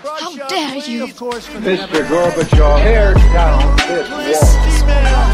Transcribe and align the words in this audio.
How 0.00 0.32
dare 0.48 0.80
you? 0.88 1.04
Mr. 1.04 2.00
Gorbachev, 2.08 2.80
tear 2.80 3.12
down 3.36 3.76
this 4.24 4.56
wall. 4.88 5.28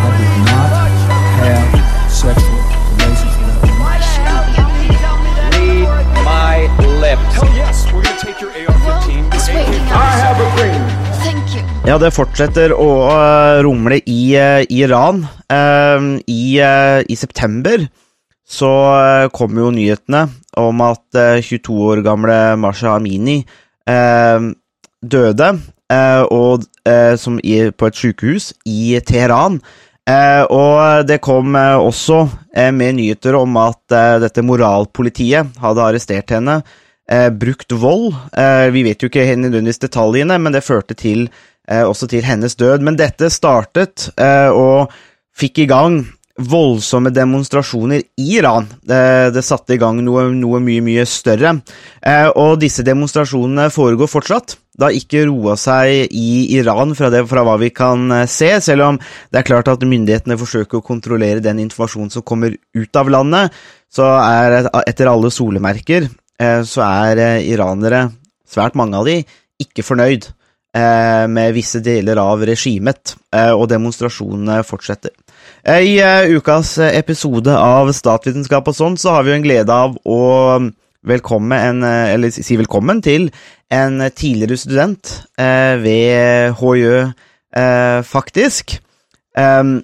I 0.00 0.16
did 0.16 0.36
not 0.48 0.72
have 1.44 1.68
sexual 2.08 2.56
relations 2.96 3.36
with 3.36 3.52
that. 3.52 3.68
Read 5.60 6.08
my 6.24 6.56
lips. 7.04 7.20
Hell 7.36 7.52
yes, 7.52 7.84
we're 7.92 8.00
gonna 8.00 8.16
take 8.16 8.40
your 8.40 8.48
AR-15. 8.48 9.28
It's 9.34 9.46
your 9.48 9.56
waiting 9.60 9.84
AK-47. 9.84 9.92
I 9.92 10.16
have 10.24 10.40
a 10.40 10.48
dream. 10.56 10.82
Thank 11.20 11.44
you. 11.52 11.62
Ja, 11.84 12.00
det 12.00 12.14
fortsetter 12.16 12.72
å 12.72 12.88
øh, 13.12 13.60
rumle 13.68 14.00
i 14.08 14.20
øh, 14.40 14.64
Iran. 14.72 15.26
Ehm, 15.52 16.10
i, 16.24 16.56
øh, 16.64 17.04
I 17.04 17.14
september 17.14 17.84
så 18.48 18.72
kom 19.36 19.52
jo 19.60 19.68
nyhetene 19.70 20.30
om 20.56 20.80
at 20.80 21.04
øh, 21.14 21.42
22 21.44 21.80
år 21.92 22.00
gamle 22.08 22.56
Masha 22.56 22.96
Amini 22.96 23.42
døde, 23.88 25.48
øh, 25.92 26.22
og, 26.28 26.64
som 27.16 27.38
i, 27.44 27.70
på 27.70 27.86
et 27.88 27.96
sykehus 27.96 28.52
i 28.66 28.98
Teheran. 29.06 29.60
Eh, 30.08 30.42
og 30.48 31.04
det 31.08 31.20
kom 31.24 31.56
eh, 31.58 31.76
også 31.76 32.22
eh, 32.56 32.70
med 32.72 32.96
nyheter 32.96 33.36
om 33.36 33.58
at 33.60 33.92
eh, 33.92 34.16
dette 34.22 34.44
moralpolitiet 34.46 35.58
hadde 35.60 35.84
arrestert 35.84 36.32
henne, 36.32 36.62
eh, 37.10 37.28
brukt 37.28 37.74
vold. 37.76 38.14
Eh, 38.32 38.68
vi 38.72 38.86
vet 38.86 39.02
jo 39.02 39.10
ikke 39.10 39.26
nødvendigvis 39.36 39.82
detaljene, 39.84 40.38
men 40.40 40.56
det 40.56 40.64
førte 40.64 40.96
til, 40.96 41.26
eh, 41.68 41.84
også 41.84 42.08
til 42.08 42.24
hennes 42.24 42.56
død. 42.56 42.86
Men 42.86 42.96
dette 42.96 43.28
startet 43.32 44.08
eh, 44.16 44.48
og 44.48 44.94
fikk 45.36 45.66
i 45.66 45.68
gang 45.68 46.00
voldsomme 46.38 47.10
demonstrasjoner 47.10 48.02
i 48.16 48.28
Iran. 48.38 48.68
Det, 48.82 49.34
det 49.34 49.42
satte 49.46 49.74
i 49.74 49.80
gang 49.80 49.98
noe, 50.04 50.28
noe 50.34 50.60
mye, 50.62 50.82
mye 50.84 51.04
større. 51.08 51.56
Eh, 52.00 52.28
og 52.30 52.60
disse 52.62 52.84
demonstrasjonene 52.86 53.68
foregår 53.74 54.10
fortsatt. 54.10 54.56
Det 54.78 54.86
har 54.86 54.94
ikke 54.94 55.24
roa 55.26 55.56
seg 55.58 56.14
i 56.14 56.54
Iran 56.54 56.94
fra, 56.98 57.10
det, 57.10 57.24
fra 57.30 57.42
hva 57.46 57.56
vi 57.60 57.72
kan 57.74 58.06
eh, 58.14 58.28
se, 58.30 58.52
selv 58.64 58.86
om 58.86 59.00
det 59.00 59.42
er 59.42 59.48
klart 59.48 59.70
at 59.72 59.82
myndighetene 59.82 60.38
forsøker 60.38 60.78
å 60.78 60.86
kontrollere 60.86 61.42
den 61.44 61.64
informasjonen 61.66 62.14
som 62.14 62.26
kommer 62.26 62.54
ut 62.54 63.02
av 63.02 63.10
landet, 63.10 63.58
så 63.90 64.06
er 64.20 64.70
etter 64.84 65.10
alle 65.10 65.32
solemerker 65.34 66.06
eh, 66.06 66.62
så 66.62 66.86
er 66.86 67.42
iranere, 67.42 68.06
svært 68.48 68.78
mange 68.78 69.00
av 69.00 69.08
de, 69.08 69.22
ikke 69.58 69.82
fornøyd 69.82 70.30
med 71.28 71.54
visse 71.56 71.80
deler 71.84 72.20
av 72.22 72.42
regimet, 72.46 73.14
eh, 73.34 73.52
og 73.52 73.68
demonstrasjonene 73.72 74.60
fortsetter. 74.66 75.14
Eh, 75.64 75.84
I 75.84 75.94
eh, 76.02 76.34
ukas 76.38 76.76
eh, 76.78 76.96
episode 76.98 77.54
av 77.54 77.90
Statsvitenskap 77.94 78.68
og 78.70 78.76
sånn, 78.76 78.98
så 79.00 79.16
har 79.16 79.26
vi 79.26 79.32
jo 79.32 79.38
en 79.38 79.46
glede 79.46 79.74
av 79.74 79.96
å 80.08 80.20
velkomme 81.08 81.58
en, 81.70 81.84
eh, 81.86 82.14
eller 82.14 82.34
si 82.34 82.58
velkommen 82.58 83.02
til 83.04 83.28
en 83.70 84.00
tidligere 84.10 84.58
student 84.60 85.12
eh, 85.38 85.74
ved 85.82 86.58
HJØ, 86.58 87.02
eh, 87.56 88.00
faktisk. 88.06 88.78
Um, 89.38 89.78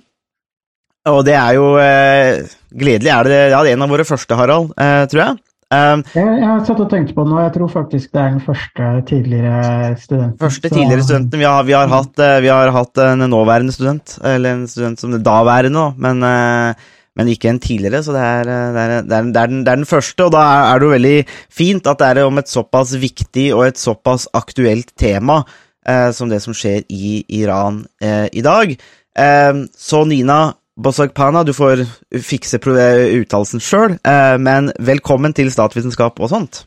og 1.06 1.20
det 1.26 1.34
er 1.36 1.56
jo 1.58 1.74
eh, 1.78 2.46
gledelig. 2.72 3.10
Er 3.12 3.28
det, 3.28 3.40
ja, 3.52 3.60
det 3.62 3.74
er 3.74 3.76
en 3.76 3.84
av 3.84 3.92
våre 3.92 4.06
første, 4.08 4.38
Harald, 4.38 4.72
eh, 4.80 5.04
tror 5.12 5.20
jeg. 5.20 5.42
Um, 5.74 6.02
Jeg, 6.14 6.24
jeg 6.38 6.46
har 6.46 6.64
satt 6.68 6.82
og 6.84 6.90
tenkt 6.92 7.14
på 7.16 7.24
det 7.24 7.32
nå, 7.32 7.38
jeg 7.42 7.54
tror 7.56 7.70
faktisk 7.72 8.12
det 8.14 8.20
er 8.22 8.34
den 8.36 8.42
første 8.44 8.90
tidligere 9.10 9.94
studenten. 9.98 10.40
Første 10.42 10.70
tidligere 10.70 11.06
studenten. 11.06 11.40
Vi 11.40 11.48
har, 11.48 11.62
vi, 11.66 11.74
har 11.74 11.90
hatt, 11.90 12.18
eh, 12.22 12.40
vi 12.44 12.52
har 12.52 12.70
hatt 12.74 13.00
en 13.02 13.26
nåværende 13.32 13.74
student, 13.74 14.18
eller 14.22 14.54
en 14.54 14.68
student 14.70 15.00
som 15.00 15.14
det 15.14 15.24
daværende, 15.26 15.88
da, 15.88 16.06
men, 16.06 16.22
nå, 16.22 16.92
men 17.14 17.30
ikke 17.30 17.50
en 17.52 17.60
tidligere, 17.62 18.02
så 18.02 18.14
det 18.14 18.22
er, 18.22 18.48
eh, 18.50 18.72
det, 18.74 18.82
er, 18.84 18.94
det, 19.02 19.18
er, 19.18 19.28
det, 19.30 19.68
er 19.68 19.76
den, 19.76 19.86
første. 19.86 20.26
Og 20.26 20.32
da 20.34 20.42
er 20.72 20.78
det 20.78 20.88
jo 20.88 20.94
veldig 20.94 21.18
fint 21.62 21.86
at 21.90 22.00
det 22.00 22.10
er 22.10 22.26
om 22.26 22.42
et 22.42 22.50
såpass 22.50 22.96
viktig 22.98 23.46
og 23.54 23.68
et 23.68 23.80
såpass 23.80 24.26
aktuelt 24.34 24.90
tema 24.98 25.42
eh, 25.86 26.10
som 26.16 26.30
det 26.30 26.42
som 26.42 26.56
skjer 26.56 26.82
i 26.90 27.20
Iran 27.40 27.84
eh, 28.02 28.26
i 28.32 28.42
dag. 28.44 28.74
Eh, 29.14 29.52
så 29.78 30.04
Nina 30.10 30.40
Bosagpana, 30.76 31.44
du 31.44 31.52
får 31.54 31.84
fikse 32.18 32.58
eh, 32.58 33.14
uttalelsen 33.20 33.62
sjøl, 33.62 33.94
eh, 34.02 34.36
men 34.42 34.72
velkommen 34.82 35.34
til 35.36 35.52
statsvitenskap 35.54 36.18
og 36.18 36.32
sånt. 36.32 36.64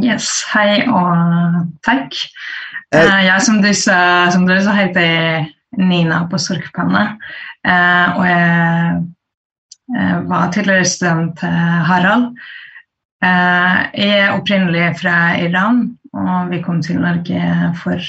Yes, 0.00 0.30
hei 0.54 0.80
og 0.88 1.68
takk. 1.84 2.16
Eh, 2.94 3.20
jeg 3.26 3.44
som 3.44 3.60
du 3.60 3.68
sa, 3.76 4.30
som 4.32 4.48
dere 4.48 4.64
sa, 4.64 4.72
heter 4.78 5.44
Nina 5.76 6.22
på 6.30 6.40
Sorgpanne. 6.40 7.04
Eh, 7.68 8.16
og 8.16 8.24
jeg 8.30 9.04
var 10.24 10.52
tidligere 10.52 10.88
student 10.88 11.40
Harald. 11.44 12.30
Jeg 13.24 14.08
er 14.20 14.32
opprinnelig 14.32 14.94
fra 15.00 15.36
Iran, 15.40 15.98
og 16.16 16.48
vi 16.50 16.62
kom 16.64 16.80
til 16.84 17.00
Norge 17.00 17.40
for 17.80 18.00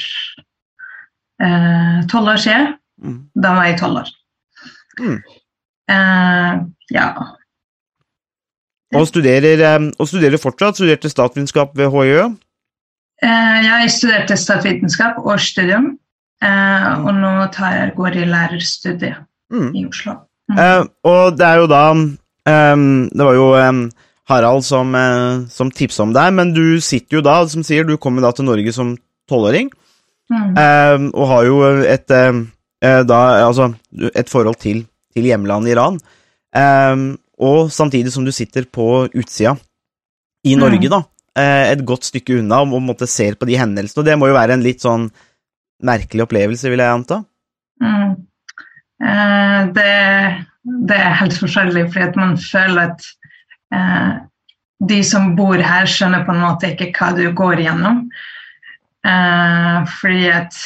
tolv 2.12 2.32
år 2.32 2.40
siden. 2.40 2.76
Mm. 3.04 3.20
Da 3.36 3.56
var 3.58 3.68
jeg 3.68 3.80
tolv 3.84 4.06
år. 4.06 4.12
Mm. 5.00 5.20
Eh, 5.90 6.54
ja. 6.94 7.10
Og 8.96 9.08
studerer, 9.10 9.62
eh, 9.76 9.92
og 10.00 10.08
studerer 10.08 10.38
fortsatt. 10.42 10.78
Studerte 10.80 11.10
statsvitenskap 11.10 11.76
ved 11.78 11.92
HiØ. 11.92 12.36
ja, 13.24 13.76
jeg 13.82 13.92
studerte 13.92 14.38
statsvitenskap 14.38 15.18
og 15.24 15.40
studium, 15.40 15.98
eh, 16.44 17.06
og 17.06 17.14
nå 17.16 17.48
tar 17.54 17.72
jeg, 17.76 17.94
går 17.96 18.08
i 18.22 18.26
lærerstudiet 18.26 19.16
Mm. 19.52 19.76
i 19.76 19.86
Oslo. 19.86 20.14
Mm. 20.50 20.58
Eh, 20.60 20.86
og 21.04 21.38
det 21.38 21.46
er 21.46 21.56
jo 21.56 21.68
da 21.68 21.92
um, 21.92 23.10
Det 23.10 23.26
var 23.26 23.34
jo 23.34 23.56
um, 23.70 23.92
Harald 24.30 24.64
som, 24.64 24.96
uh, 24.96 25.46
som 25.50 25.72
tipsa 25.72 26.02
om 26.04 26.14
deg, 26.14 26.34
men 26.34 26.54
du 26.54 26.80
sitter 26.82 27.18
jo 27.18 27.22
da, 27.22 27.48
som 27.48 27.64
sier, 27.64 27.84
du 27.86 27.98
kommer 27.98 28.22
da 28.22 28.32
til 28.32 28.46
Norge 28.46 28.74
som 28.74 28.98
tolvåring, 29.30 29.72
Mm. 30.26 31.12
og 31.14 31.28
har 31.28 31.44
jo 31.46 31.58
et 31.86 32.10
eh, 32.10 32.34
da, 33.08 33.20
altså, 33.46 33.72
et 34.14 34.32
forhold 34.32 34.60
til, 34.62 34.84
til 35.16 35.30
hjemlandet 35.30 35.76
Iran. 35.76 36.00
Ehm, 36.56 37.08
og 37.42 37.72
samtidig 37.74 38.14
som 38.14 38.26
du 38.26 38.32
sitter 38.32 38.68
på 38.72 39.08
utsida 39.12 39.56
i 40.46 40.56
Mm. 40.56 40.62
Norge, 40.62 40.90
da, 40.90 41.02
eh, 41.36 41.72
et 41.72 41.86
godt 41.86 42.06
stykke 42.06 42.40
unna, 42.40 42.62
og 42.62 42.82
måtte 42.82 43.08
se 43.08 43.34
på 43.34 43.48
de 43.50 43.58
hendelsene, 43.58 44.02
og 44.02 44.06
det 44.06 44.18
må 44.20 44.28
jo 44.30 44.38
være 44.38 44.54
en 44.54 44.64
litt 44.64 44.84
sånn 44.84 45.10
merkelig 45.84 46.24
opplevelse, 46.24 46.70
vil 46.70 46.80
jeg 46.80 46.94
anta? 46.94 47.24
Mm. 47.82 48.16
Eh, 49.04 49.62
det, 49.76 50.46
det 50.64 50.96
er 50.96 51.20
helt 51.20 51.38
forferdelig, 51.42 51.90
fordi 51.94 52.22
man 52.22 52.38
føler 52.38 52.92
at 52.92 53.10
eh, 53.74 54.14
de 54.80 55.02
som 55.04 55.36
bor 55.36 55.58
her, 55.58 55.86
skjønner 55.90 56.26
på 56.26 56.36
en 56.36 56.44
måte 56.46 56.72
ikke 56.72 56.92
hva 56.96 57.12
du 57.18 57.26
går 57.36 57.64
igjennom. 57.64 58.06
Eh, 59.06 59.78
fordi 60.00 60.30
at 60.32 60.58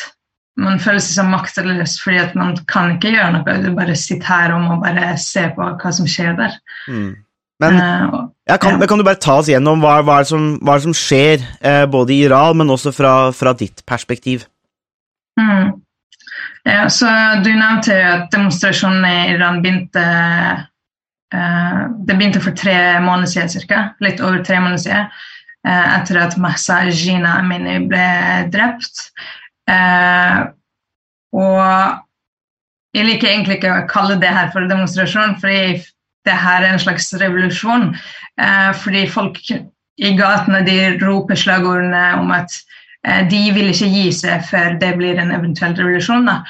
man 0.59 0.79
føler 0.83 0.99
seg 1.03 1.15
så 1.19 1.23
maktesløs 1.27 1.95
fordi 2.03 2.19
at 2.21 2.35
man 2.37 2.53
kan 2.69 2.93
ikke 2.97 3.13
gjøre 3.15 3.31
noe. 3.37 3.55
Du 3.63 3.71
bare 3.77 3.95
sitter 3.95 4.27
her 4.27 4.53
og 4.55 4.61
må 4.67 4.77
bare 4.83 5.13
se 5.21 5.47
på 5.55 5.67
hva 5.79 5.91
som 5.95 6.07
skjer 6.09 6.35
der. 6.39 6.55
Mm. 6.91 7.09
Men 7.59 7.75
uh, 7.79 8.05
og- 8.13 8.25
Ja, 8.49 8.57
kan, 8.57 8.79
Ja. 8.79 8.87
kan 8.87 8.97
du 8.97 9.03
bare 9.03 9.19
ta 9.21 9.35
oss 9.39 9.47
gjennom 9.51 9.81
hva, 9.83 9.97
hva, 10.01 10.19
er, 10.19 10.23
det 10.25 10.31
som, 10.31 10.45
hva 10.63 10.73
er 10.73 10.79
det 10.79 10.87
som 10.87 10.93
skjer, 10.97 11.43
eh, 11.61 11.85
både 11.85 12.13
i 12.15 12.23
Iran, 12.25 12.57
men 12.57 12.71
også 12.73 12.91
fra, 12.95 13.11
fra 13.35 13.53
ditt 13.53 13.83
perspektiv? 13.85 14.45
Mm. 15.39 15.75
Ja, 16.65 16.87
så 16.89 17.07
du 17.43 17.49
nevnte 17.55 17.93
jo 17.95 18.07
at 18.15 18.31
demonstrasjonene 18.33 19.11
i 19.27 19.33
Iran 19.35 19.61
begynte 19.63 20.01
eh, 21.33 21.83
Det 22.07 22.15
begynte 22.17 22.41
for 22.41 22.51
tre 22.57 22.99
måneder 23.03 23.29
siden 23.31 23.67
ca. 23.69 23.83
Litt 24.01 24.19
over 24.21 24.41
tre 24.43 24.59
måneder 24.59 24.81
siden. 24.83 25.11
eh, 25.67 25.99
etter 25.99 26.17
at 26.23 26.37
Mahsa 26.39 26.81
Jina 26.89 27.37
Amini 27.39 27.77
ble 27.87 28.07
drept. 28.53 29.09
Eh, 29.69 30.37
og 31.39 32.95
jeg 32.97 33.05
liker 33.05 33.29
egentlig 33.29 33.59
ikke 33.59 33.75
å 33.75 33.87
kalle 33.89 34.17
det 34.21 34.31
her 34.33 34.49
for 34.53 34.65
demonstrasjon, 34.69 35.37
fordi 35.41 35.83
det 36.27 36.35
her 36.35 36.63
er 36.63 36.73
en 36.73 36.81
slags 36.81 37.11
revolusjon. 37.21 37.91
Eh, 38.41 38.71
fordi 38.81 39.05
folk 39.11 39.39
i 39.49 40.15
gatene 40.17 40.63
de 40.65 40.79
roper 41.03 41.37
slagordene 41.37 42.03
om 42.19 42.33
at 42.33 42.57
Eh, 43.07 43.23
de 43.31 43.45
vil 43.55 43.71
ikke 43.71 43.87
gi 43.93 44.09
seg 44.15 44.43
før 44.49 44.75
det 44.81 44.91
blir 44.99 45.19
en 45.21 45.31
eventuell 45.35 45.75
revolusjon. 45.77 46.27
Da. 46.27 46.41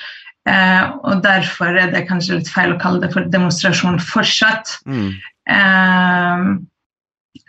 Eh, 0.49 0.95
og 1.05 1.21
derfor 1.25 1.77
er 1.77 1.91
det 1.93 2.07
kanskje 2.09 2.39
litt 2.39 2.49
feil 2.49 2.73
å 2.73 2.79
kalle 2.81 3.03
det 3.03 3.11
for 3.13 3.29
demonstrasjon 3.29 3.99
fortsatt. 4.01 4.79
Mm. 4.89 5.11
Eh, 5.55 6.47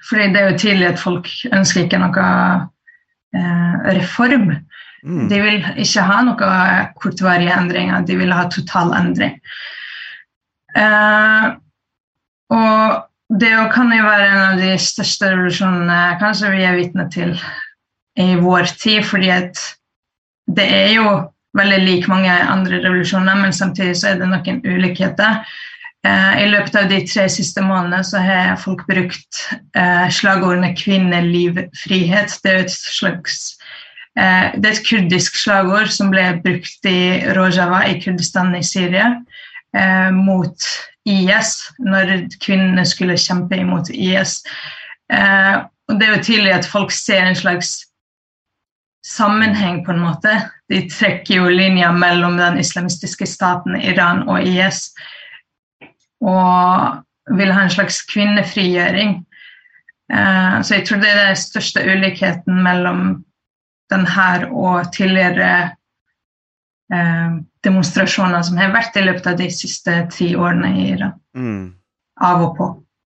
fordi 0.09 0.29
det 0.35 0.43
er 0.43 0.51
jo 0.51 0.59
tydelig 0.61 0.91
at 0.91 1.01
folk 1.01 1.31
ønsker 1.55 1.87
ikke 1.87 2.03
noe 2.03 2.27
eh, 3.37 3.75
reform. 3.97 4.53
Mm. 5.05 5.29
De 5.31 5.41
vil 5.41 5.69
ikke 5.81 6.05
ha 6.05 6.21
noe 6.27 6.51
kortvarige 7.01 7.55
endringer, 7.57 8.05
de 8.07 8.19
vil 8.21 8.33
ha 8.35 8.47
total 8.53 8.93
endring. 8.99 9.39
Uh, 10.77 11.57
og 12.55 13.39
det 13.41 13.55
kan 13.75 13.91
jo 13.95 14.05
være 14.05 14.29
en 14.29 14.45
av 14.45 14.61
de 14.61 14.75
største 14.83 15.31
revolusjonene 15.31 15.99
kanskje 16.21 16.53
vi 16.55 16.63
er 16.67 16.79
vitne 16.79 17.07
til 17.15 17.35
i 18.19 18.35
vår 18.39 18.73
tid, 18.79 19.05
fordi 19.07 19.31
at 19.33 19.61
det 20.51 20.67
er 20.67 20.95
jo 20.97 21.11
veldig 21.59 21.81
lik 21.83 22.09
mange 22.11 22.31
andre 22.31 22.81
revolusjoner, 22.83 23.39
men 23.39 23.55
samtidig 23.55 23.97
så 23.99 24.13
er 24.13 24.21
det 24.21 24.31
noen 24.31 24.61
ulikheter. 24.67 25.41
Eh, 26.07 26.43
I 26.45 26.49
løpet 26.49 26.77
av 26.81 26.89
de 26.91 27.01
tre 27.07 27.27
siste 27.33 27.63
månedene 27.65 28.03
så 28.07 28.23
har 28.25 28.59
folk 28.61 28.87
brukt 28.89 29.43
eh, 29.77 30.07
slagordene 30.09 30.73
'kvinne, 30.75 31.21
liv, 31.27 31.59
frihet'. 31.77 32.39
Det 32.43 32.53
er 32.53 32.65
et 32.65 32.73
slags 32.73 33.60
det 34.57 34.67
er 34.69 34.75
et 34.75 34.87
kurdisk 34.87 35.37
slagord 35.41 35.93
som 35.95 36.11
ble 36.13 36.25
brukt 36.45 36.89
i 36.89 37.23
Rojava 37.37 37.85
i 37.89 37.99
Kurdistan 38.03 38.53
i 38.59 38.63
Syria 38.67 39.15
eh, 39.77 40.11
mot 40.13 40.67
IS, 41.09 41.55
når 41.81 42.27
kvinnene 42.43 42.85
skulle 42.89 43.19
kjempe 43.21 43.61
imot 43.61 43.91
IS. 43.95 44.41
Eh, 45.13 45.57
og 45.91 45.99
det 45.99 46.07
er 46.07 46.17
jo 46.17 46.27
tydelig 46.27 46.53
at 46.59 46.69
folk 46.69 46.93
ser 46.95 47.25
en 47.25 47.39
slags 47.39 47.79
sammenheng, 49.07 49.81
på 49.87 49.95
en 49.95 50.03
måte. 50.03 50.35
De 50.71 50.85
trekker 50.91 51.41
jo 51.41 51.49
linja 51.49 51.91
mellom 51.97 52.37
den 52.39 52.61
islamistiske 52.61 53.27
staten 53.27 53.79
Iran 53.81 54.27
og 54.29 54.45
IS. 54.45 54.91
Og 56.21 57.01
vil 57.39 57.53
ha 57.55 57.65
en 57.65 57.73
slags 57.73 58.03
kvinnefrigjøring. 58.11 59.17
Eh, 60.13 60.57
så 60.63 60.77
jeg 60.77 60.87
tror 60.87 61.03
det 61.03 61.11
er 61.11 61.27
den 61.31 61.41
største 61.41 61.83
ulikheten 61.87 62.63
mellom 62.67 63.25
den 63.91 64.07
her 64.07 64.47
og 64.51 64.91
tidligere 64.95 65.53
eh, 66.95 67.41
demonstrasjoner 67.65 68.45
som 68.47 68.61
har 68.61 68.73
vært 68.75 68.97
i 68.97 69.05
løpet 69.07 69.27
av 69.33 69.41
de 69.41 69.51
siste 69.55 69.97
ti 70.15 70.33
årene 70.37 70.73
i 70.77 70.87
Iran. 70.95 71.17
Mm. 71.37 71.67
Av 72.21 72.45
og 72.47 72.57
på. 72.59 72.71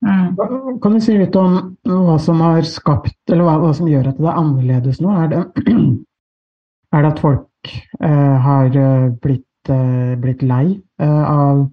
Mm. 0.05 0.35
Kan 0.83 0.93
du 0.93 1.01
si 1.01 1.15
litt 1.17 1.35
om 1.39 1.57
hva 1.87 2.17
som 2.21 2.41
har 2.43 2.65
skapt, 2.69 3.17
eller 3.31 3.47
hva, 3.47 3.57
hva 3.63 3.71
som 3.73 3.89
gjør 3.89 4.11
at 4.11 4.19
det 4.19 4.29
er 4.29 4.41
annerledes 4.41 5.01
nå? 5.01 5.13
Er 5.23 5.31
det, 5.31 5.41
er 6.95 7.05
det 7.05 7.13
at 7.13 7.23
folk 7.23 7.71
eh, 8.03 8.35
har 8.45 8.69
eh, 8.69 9.07
blitt, 9.23 9.71
eh, 9.71 10.13
blitt 10.21 10.45
lei 10.45 10.65
eh, 11.01 11.23
av 11.25 11.63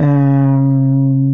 eh, 0.00 0.66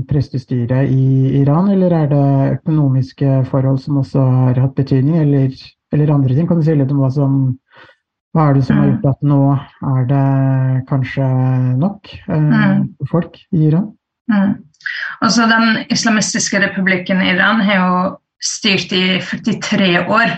prestestyret 0.09 0.91
i 0.91 1.39
Iran, 1.43 1.71
eller 1.75 1.95
er 2.01 2.11
det 2.11 2.29
økonomiske 2.59 3.43
forhold 3.53 3.79
som 3.85 4.01
også 4.03 4.25
har 4.41 4.63
hatt 4.65 4.75
betydning, 4.79 5.21
eller, 5.23 5.55
eller 5.93 6.15
andre 6.15 6.35
ting? 6.37 6.49
Kan 6.49 6.61
du 6.61 6.67
si 6.67 6.77
litt 6.77 6.93
om 6.95 7.03
hva 7.03 7.11
som 7.15 7.39
hva 8.37 8.51
er 8.51 8.59
det 8.59 8.65
som 8.67 8.79
har 8.79 8.91
gjort 8.91 9.07
at 9.09 9.23
nå 9.25 9.43
er 9.89 10.09
det 10.11 10.25
kanskje 10.91 11.29
nok 11.81 12.11
eh, 12.29 12.49
Mm. 12.49 12.89
folk 13.11 13.39
i 13.53 13.69
Iran? 13.71 13.93
Mm. 14.31 14.65
Altså, 15.25 15.47
den 15.49 15.87
islamistiske 15.91 16.61
republikken 16.61 17.23
Iran 17.25 17.61
har 17.61 17.79
jo 17.81 18.19
styrt 18.45 18.93
i 18.93 19.19
43 19.21 20.05
år. 20.07 20.37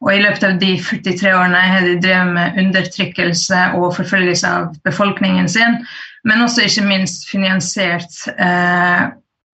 Og 0.00 0.14
i 0.14 0.20
løpet 0.22 0.44
av 0.44 0.58
de 0.60 0.76
43 0.80 1.32
årene 1.36 1.60
har 1.60 1.84
de 1.84 1.96
drevet 2.00 2.34
med 2.34 2.60
undertrykkelse 2.62 3.64
og 3.76 3.96
forfølgelse 3.98 4.48
av 4.48 4.70
befolkningen 4.84 5.48
sin, 5.48 5.80
men 6.24 6.44
også 6.44 6.64
ikke 6.64 6.86
minst 6.86 7.28
finansiert 7.28 8.14
eh, 8.38 9.10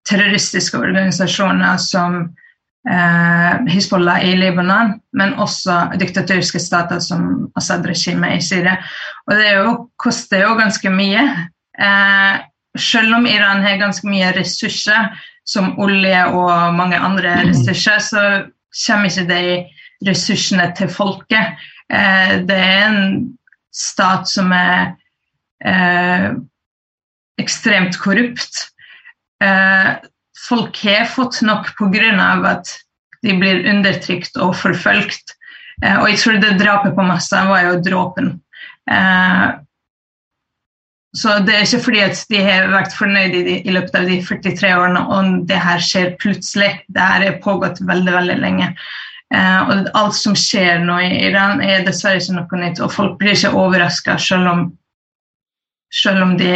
terroristiske 0.09 0.79
organisasjoner 0.79 1.81
som 1.81 2.35
eh, 2.91 3.53
Hizbollah 3.73 4.25
i 4.25 4.35
Libanon, 4.37 4.95
men 5.13 5.37
også 5.41 5.79
diktatoriske 6.01 6.61
stater 6.63 7.03
som 7.05 7.51
Assad-regimet 7.59 8.39
i 8.39 8.43
Syria. 8.45 8.79
Og 9.29 9.37
det 9.39 9.53
jo, 9.57 9.77
koster 10.01 10.45
jo 10.45 10.57
ganske 10.59 10.93
mye. 10.93 11.25
Eh, 11.79 12.35
selv 12.79 13.21
om 13.21 13.29
Iran 13.31 13.63
har 13.63 13.81
ganske 13.81 14.09
mye 14.09 14.33
ressurser, 14.37 15.13
som 15.45 15.75
olje 15.83 16.25
og 16.33 16.75
mange 16.75 16.97
andre 16.97 17.37
ressurser, 17.51 18.01
så 18.01 18.23
kommer 18.87 19.11
ikke 19.11 19.29
de 19.29 20.09
ressursene 20.09 20.71
til 20.77 20.91
folket. 20.93 21.61
Eh, 21.93 22.41
det 22.49 22.59
er 22.59 22.89
en 22.89 23.03
stat 23.75 24.29
som 24.31 24.53
er 24.57 24.95
eh, 25.65 26.31
ekstremt 27.41 27.99
korrupt. 28.01 28.69
Eh, 29.43 29.91
folk 30.49 30.79
har 30.85 31.09
fått 31.11 31.43
nok 31.43 31.73
pga. 31.79 32.13
at 32.51 32.79
de 33.25 33.35
blir 33.41 33.65
undertrykt 33.71 34.37
og 34.37 34.57
forfulgt. 34.57 35.37
Eh, 35.83 35.97
og 35.97 36.09
jeg 36.11 36.21
tror 36.21 36.41
det 36.43 36.59
drapet 36.61 36.97
på 36.97 37.07
Massa 37.07 37.45
var 37.49 37.69
jo 37.69 37.79
dråpen. 37.85 38.35
Eh, 38.91 39.47
så 41.15 41.39
det 41.47 41.55
er 41.55 41.65
ikke 41.65 41.85
fordi 41.85 42.03
at 42.03 42.21
de 42.29 42.43
har 42.43 42.73
vært 42.73 42.95
fornøyd 42.99 43.35
i, 43.39 43.43
de, 43.47 43.57
i 43.63 43.75
løpet 43.75 43.97
av 44.01 44.09
de 44.11 44.19
43 44.27 44.73
årene 44.75 45.03
og 45.15 45.35
det 45.49 45.61
her 45.63 45.83
skjer 45.83 46.17
plutselig. 46.21 46.73
Det 46.91 47.01
her 47.01 47.27
har 47.29 47.43
pågått 47.45 47.81
veldig, 47.87 48.15
veldig 48.19 48.39
lenge. 48.43 48.73
Eh, 49.35 49.61
og 49.63 49.93
alt 49.97 50.19
som 50.19 50.37
skjer 50.39 50.83
nå 50.85 50.99
i 51.07 51.13
Iran, 51.31 51.63
er 51.65 51.87
dessverre 51.87 52.21
ikke 52.21 52.37
noe 52.37 52.63
nytt. 52.65 52.83
Og 52.85 52.93
folk 52.93 53.17
blir 53.21 53.39
ikke 53.39 53.55
overraska 53.57 54.19
selv, 54.21 54.67
selv 55.95 56.27
om 56.27 56.37
de 56.41 56.55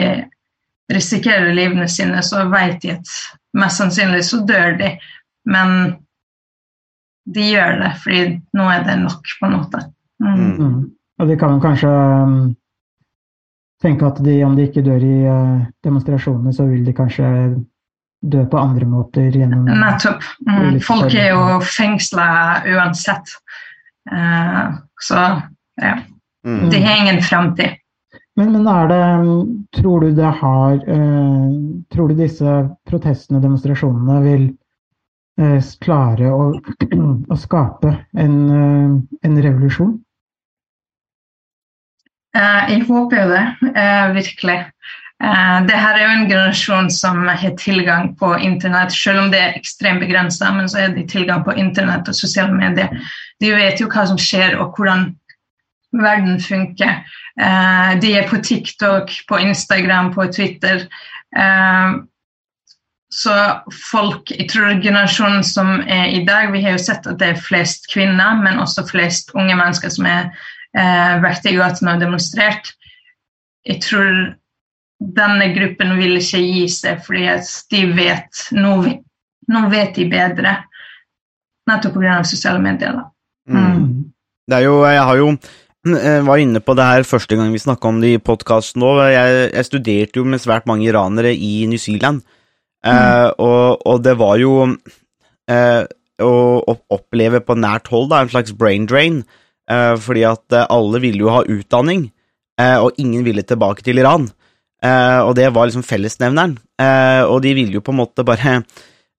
risikerer 0.92 1.54
livene 1.54 1.88
sine, 1.90 2.22
så 2.24 2.44
vet 2.52 2.80
de 2.82 2.96
at 2.96 3.16
mest 3.56 3.80
sannsynlig 3.80 4.24
så 4.28 4.42
dør 4.48 4.76
de. 4.80 4.92
Men 5.48 5.96
de 7.28 7.48
gjør 7.52 7.80
det 7.82 7.92
fordi 8.02 8.22
nå 8.56 8.68
er 8.72 8.86
det 8.86 8.98
nok, 9.02 9.34
på 9.40 9.48
en 9.48 9.56
måte. 9.56 9.82
Mm. 10.24 10.34
Mm. 10.34 10.54
Mm. 10.58 10.78
Og 11.18 11.30
de 11.30 11.36
kan 11.38 11.54
jo 11.54 11.62
kanskje 11.62 11.90
um, 11.90 12.36
tenke 13.82 14.06
at 14.06 14.20
de, 14.24 14.36
om 14.46 14.54
de 14.56 14.68
ikke 14.68 14.84
dør 14.86 15.04
i 15.04 15.16
uh, 15.26 15.66
demonstrasjonene, 15.84 16.54
så 16.54 16.68
vil 16.68 16.86
de 16.86 16.94
kanskje 16.96 17.26
dø 18.18 18.44
på 18.50 18.58
andre 18.58 18.86
måter 18.90 19.34
gjennom 19.34 19.66
Nettopp. 19.68 20.24
Mm. 20.46 20.78
Folk 20.82 21.14
er 21.14 21.32
jo 21.34 21.58
fengsla 21.62 22.28
uansett. 22.66 23.34
Uh, 24.10 24.78
så 25.02 25.26
ja. 25.78 25.98
Mm. 26.46 26.70
De 26.70 26.80
har 26.82 27.02
ingen 27.02 27.22
framtid. 27.22 27.78
Men, 28.38 28.54
men 28.54 28.68
er 28.70 28.90
det 28.90 29.02
Tror 29.80 30.04
du 30.04 30.12
det 30.14 30.32
har 30.40 30.78
uh, 30.86 31.46
Tror 31.92 32.10
du 32.10 32.18
disse 32.18 32.56
protestene 32.88 33.40
og 33.40 33.46
demonstrasjonene 33.46 34.18
vil 34.24 34.44
uh, 35.42 35.58
klare 35.82 36.30
å, 36.32 36.52
å 37.34 37.38
skape 37.38 37.96
en, 38.14 38.36
uh, 38.48 39.00
en 39.26 39.42
revolusjon? 39.42 39.96
Eh, 42.36 42.72
jeg 42.72 42.84
håper 42.88 43.22
jo 43.22 43.28
det, 43.30 43.44
eh, 43.74 44.08
virkelig. 44.14 44.58
Eh, 45.24 45.66
det 45.66 45.74
her 45.74 45.94
er 45.94 46.02
jo 46.02 46.10
en 46.16 46.28
generasjon 46.30 46.90
som 46.90 47.26
har 47.26 47.56
tilgang 47.56 48.16
på 48.16 48.34
internett, 48.38 48.92
selv 48.92 49.22
om 49.22 49.30
det 49.30 49.40
er 49.40 49.56
ekstremt 49.56 50.00
begrensa, 50.00 50.52
men 50.54 50.68
så 50.68 50.78
er 50.78 50.88
de 50.94 51.06
tilgang 51.06 51.44
på 51.44 51.56
internett 51.56 52.08
og 52.08 52.14
sosiale 52.14 52.52
medier. 52.52 52.88
De 53.40 53.54
vet 53.54 53.80
jo 53.80 53.88
hva 53.88 54.06
som 54.06 54.18
skjer 54.18 54.58
og 54.60 54.76
hvordan 54.76 55.16
verden 55.92 56.38
funker. 56.40 57.02
Eh, 57.40 57.98
de 58.02 58.12
er 58.18 58.28
på 58.28 58.40
TikTok, 58.42 59.12
på 59.28 59.38
Instagram, 59.38 60.12
på 60.14 60.26
Twitter. 60.32 60.86
Eh, 61.36 61.98
så 63.08 63.34
folk, 63.90 64.30
jeg 64.30 64.50
tror 64.52 64.82
generasjonen 64.82 65.44
som 65.46 65.78
er 65.80 66.10
i 66.12 66.24
dag, 66.28 66.50
vi 66.52 66.60
har 66.64 66.76
jo 66.76 66.82
sett 66.82 67.06
at 67.08 67.20
det 67.20 67.32
er 67.32 67.40
flest 67.40 67.88
kvinner, 67.92 68.36
men 68.42 68.60
også 68.60 68.84
flest 68.88 69.32
unge 69.38 69.56
mennesker 69.56 69.92
som 69.94 70.08
har 70.08 70.28
eh, 70.76 71.14
vært 71.22 71.46
i 71.48 71.54
gatene 71.56 71.94
og 71.96 72.04
demonstrert. 72.04 72.74
Jeg 73.68 73.80
tror 73.86 74.12
denne 74.98 75.52
gruppen 75.54 75.94
vil 76.00 76.18
ikke 76.18 76.40
gi 76.42 76.64
seg 76.72 77.04
fordi 77.06 77.28
at 77.30 77.48
de 77.70 77.84
vet 77.94 78.44
nå, 78.56 78.74
nå 79.48 79.62
vet 79.70 79.94
de 79.96 80.08
bedre. 80.10 80.58
Nettopp 81.68 81.96
pga. 82.00 82.20
sosiale 82.24 82.60
medier. 82.64 82.98
Mm. 83.48 83.56
Mm. 83.56 83.88
Det 84.48 84.56
er 84.56 84.64
jo, 84.64 84.76
jeg 84.88 85.04
har 85.04 85.16
jo 85.20 85.32
var 85.86 86.40
inne 86.42 86.60
på 86.60 86.74
det 86.76 86.84
her 86.84 87.04
første 87.06 87.36
gang 87.38 87.52
vi 87.54 87.60
snakka 87.62 87.88
om 87.88 88.00
det 88.02 88.14
i 88.16 88.22
podkasten 88.22 88.82
òg. 88.82 89.02
Jeg, 89.12 89.50
jeg 89.54 89.68
studerte 89.68 90.20
jo 90.20 90.24
med 90.26 90.42
svært 90.42 90.66
mange 90.66 90.88
iranere 90.88 91.30
i 91.34 91.66
New 91.70 91.78
Zealand, 91.78 92.24
eh, 92.84 93.28
og, 93.38 93.86
og 93.86 94.02
det 94.04 94.16
var 94.18 94.36
jo 94.42 94.54
eh, 95.48 95.82
å 96.18 96.34
oppleve 96.90 97.40
på 97.46 97.56
nært 97.58 97.88
hold 97.92 98.10
da, 98.10 98.22
en 98.22 98.32
slags 98.32 98.54
brain 98.58 98.88
drain, 98.90 99.22
eh, 99.70 99.94
fordi 100.02 100.26
at 100.28 100.56
eh, 100.56 100.66
alle 100.74 101.00
ville 101.04 101.22
jo 101.24 101.32
ha 101.32 101.44
utdanning, 101.46 102.08
eh, 102.60 102.76
og 102.82 102.98
ingen 102.98 103.24
ville 103.26 103.46
tilbake 103.46 103.86
til 103.86 104.02
Iran. 104.02 104.28
Eh, 104.82 105.20
og 105.24 105.34
det 105.38 105.48
var 105.54 105.70
liksom 105.70 105.86
fellesnevneren, 105.86 106.58
eh, 106.82 107.22
og 107.26 107.42
de 107.46 107.54
ville 107.54 107.78
jo 107.78 107.84
på 107.86 107.94
en 107.94 108.00
måte 108.02 108.26
bare 108.26 108.58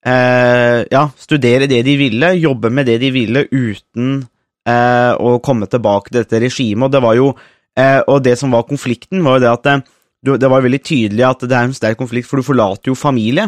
eh, 0.06 0.84
ja, 0.92 1.08
studere 1.20 1.68
det 1.72 1.82
de 1.88 1.96
ville, 2.00 2.36
jobbe 2.40 2.72
med 2.72 2.88
det 2.88 3.00
de 3.02 3.10
ville 3.16 3.48
uten 3.52 4.22
eh, 4.68 5.14
å 5.16 5.40
komme 5.44 5.68
tilbake 5.70 6.10
til 6.12 6.22
dette 6.24 6.42
regimet. 6.44 6.88
Og 6.90 6.92
det 6.92 7.02
var 7.06 7.16
jo 7.16 7.30
eh, 7.78 8.02
Og 8.08 8.24
det 8.24 8.38
som 8.40 8.52
var 8.52 8.64
konflikten, 8.68 9.24
var 9.24 9.38
jo 9.40 9.46
det 9.46 9.52
at 9.54 9.64
det, 9.64 9.78
du- 10.26 10.38
det 10.38 10.50
var 10.52 10.62
veldig 10.66 10.84
tydelig 10.84 11.24
at 11.30 11.40
det 11.48 11.56
er 11.56 11.64
en 11.70 11.74
sterk 11.74 11.98
konflikt, 11.98 12.28
for 12.28 12.38
du 12.38 12.44
forlater 12.44 12.92
jo 12.92 12.96
familie. 12.96 13.48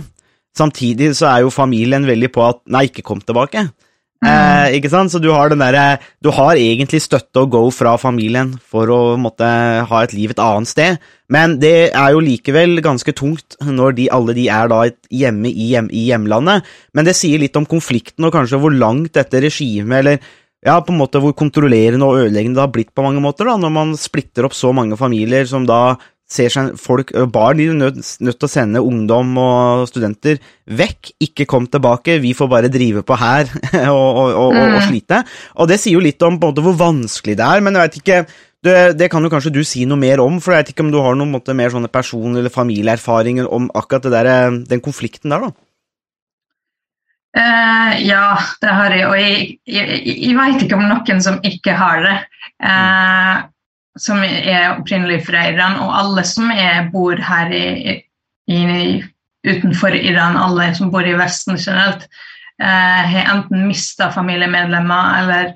Samtidig 0.58 1.13
så 1.15 1.27
er 1.32 1.41
jo 1.46 1.50
familien 1.53 2.06
veldig 2.08 2.32
på 2.32 2.44
at 2.48 2.60
nei, 2.68 2.86
ikke 2.89 3.03
kom 3.08 3.20
tilbake. 3.24 3.70
Eh, 4.22 4.75
ikke 4.77 4.89
sant? 4.91 5.10
Så 5.10 5.18
du 5.20 5.32
har 5.34 5.50
den 5.50 5.58
derre 5.63 5.98
Du 6.22 6.30
har 6.30 6.53
egentlig 6.53 7.00
støtte 7.01 7.41
og 7.41 7.50
go 7.56 7.62
fra 7.74 7.96
familien 7.98 8.51
for 8.70 8.86
å 8.94 9.00
måtte 9.18 9.48
ha 9.89 10.01
et 10.03 10.13
liv 10.13 10.30
et 10.30 10.38
annet 10.44 10.70
sted, 10.70 11.00
men 11.27 11.56
det 11.58 11.89
er 11.96 12.12
jo 12.13 12.20
likevel 12.22 12.77
ganske 12.86 13.15
tungt 13.18 13.56
når 13.65 13.96
de, 13.98 14.06
alle 14.13 14.36
de 14.38 14.46
er 14.48 14.68
da 14.70 14.84
hjemme 15.10 15.50
i, 15.50 15.72
hjem, 15.74 15.89
i 15.89 16.03
hjemlandet. 16.12 16.62
Men 16.94 17.08
det 17.08 17.15
sier 17.18 17.39
litt 17.41 17.58
om 17.58 17.65
konflikten 17.65 18.27
og 18.27 18.36
kanskje 18.36 18.60
hvor 18.62 18.75
langt 18.77 19.13
dette 19.18 19.41
regimet, 19.41 19.98
eller 20.03 20.20
ja, 20.65 20.77
på 20.82 20.94
en 20.94 21.01
måte 21.01 21.22
hvor 21.22 21.34
kontrollerende 21.38 22.08
og 22.08 22.24
ødeleggende 22.24 22.60
det 22.60 22.65
har 22.65 22.74
blitt 22.74 22.94
på 22.96 23.06
mange 23.06 23.22
måter, 23.24 23.50
da, 23.50 23.58
når 23.60 23.74
man 23.74 23.94
splitter 24.00 24.48
opp 24.48 24.58
så 24.58 24.74
mange 24.75 25.00
familier 25.00 25.48
som 25.50 25.65
da 25.70 25.98
ser 26.32 26.51
seg 26.53 26.75
folk, 26.80 27.12
barn 27.34 27.60
de 27.60 27.65
er 27.68 27.75
nødt, 27.75 28.00
nødt 28.24 28.38
til 28.39 28.48
å 28.48 28.51
sende 28.51 28.84
ungdom 28.86 29.34
og 29.41 29.88
studenter 29.89 30.39
vekk. 30.80 31.12
Ikke 31.27 31.48
kom 31.50 31.68
tilbake, 31.68 32.22
vi 32.24 32.32
får 32.38 32.51
bare 32.51 32.72
drive 32.72 33.03
på 33.08 33.18
her 33.20 33.50
og, 33.96 34.08
og, 34.08 34.30
og, 34.30 34.56
mm. 34.56 34.77
og 34.77 34.86
slite. 34.88 35.20
Og 35.60 35.68
det 35.72 35.82
sier 35.82 35.98
jo 35.98 36.06
litt 36.06 36.24
om 36.24 36.39
på 36.39 36.48
en 36.48 36.53
måte, 36.53 36.63
hvor 36.63 36.80
vanskelig 36.80 37.36
det 37.39 37.50
er, 37.50 37.65
men 37.65 37.75
jeg 37.75 37.89
vet 37.89 38.00
ikke 38.01 38.22
det, 38.62 38.77
det 38.94 39.10
kan 39.10 39.25
jo 39.25 39.32
kanskje 39.34 39.53
du 39.56 39.63
si 39.65 39.88
noe 39.89 40.00
mer 40.00 40.22
om, 40.22 40.38
for 40.39 40.53
jeg 40.53 40.63
vet 40.63 40.72
ikke 40.75 40.86
om 40.86 40.94
du 40.94 41.00
har 41.01 41.18
noen 41.18 41.34
måte, 41.34 41.56
mer 41.58 41.74
sånne 41.74 41.89
person- 41.91 42.38
eller 42.38 42.53
familieerfaringer 42.53 43.50
om 43.50 43.68
akkurat 43.75 44.06
det 44.06 44.13
der, 44.13 44.60
den 44.70 44.84
konflikten 44.86 45.34
der, 45.34 45.50
da? 45.50 45.65
Eh, 47.38 47.93
ja, 48.07 48.25
det 48.61 48.75
har 48.75 48.95
jeg. 48.95 49.07
Og 49.07 49.15
jeg, 49.19 49.47
jeg, 49.69 50.01
jeg 50.05 50.38
vet 50.38 50.65
ikke 50.65 50.79
om 50.79 50.88
noen 50.89 51.23
som 51.23 51.39
ikke 51.47 51.75
har 51.79 52.03
det. 52.05 52.17
Eh, 52.63 53.43
som 54.00 54.23
er 54.23 54.77
opprinnelig 54.77 55.21
fra 55.27 55.45
Iran. 55.51 55.79
Og 55.83 55.95
alle 55.95 56.25
som 56.27 56.51
er, 56.53 56.89
bor 56.93 57.19
her 57.19 57.51
i, 57.55 57.97
i, 58.51 58.61
utenfor 59.47 59.95
Iran, 59.95 60.39
alle 60.39 60.71
som 60.77 60.91
bor 60.93 61.07
i 61.07 61.15
Vesten 61.19 61.59
generelt, 61.59 62.05
uh, 62.61 63.01
har 63.09 63.31
enten 63.33 63.65
mista 63.67 64.11
familiemedlemmer 64.13 65.21
eller 65.21 65.53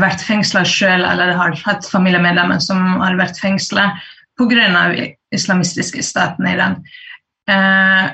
vært 0.00 0.22
fengsla 0.24 0.62
sjøl, 0.64 1.02
eller 1.04 1.34
har 1.36 1.56
hatt 1.66 1.88
familiemedlemmer 1.90 2.62
som 2.64 2.78
har 3.02 3.16
vært 3.18 3.36
fengsla 3.42 3.90
pga. 4.38 5.08
islamistiske 5.34 6.02
staten 6.06 6.46
i 6.46 6.52
Iran. 6.54 6.78
Eh, 7.50 8.04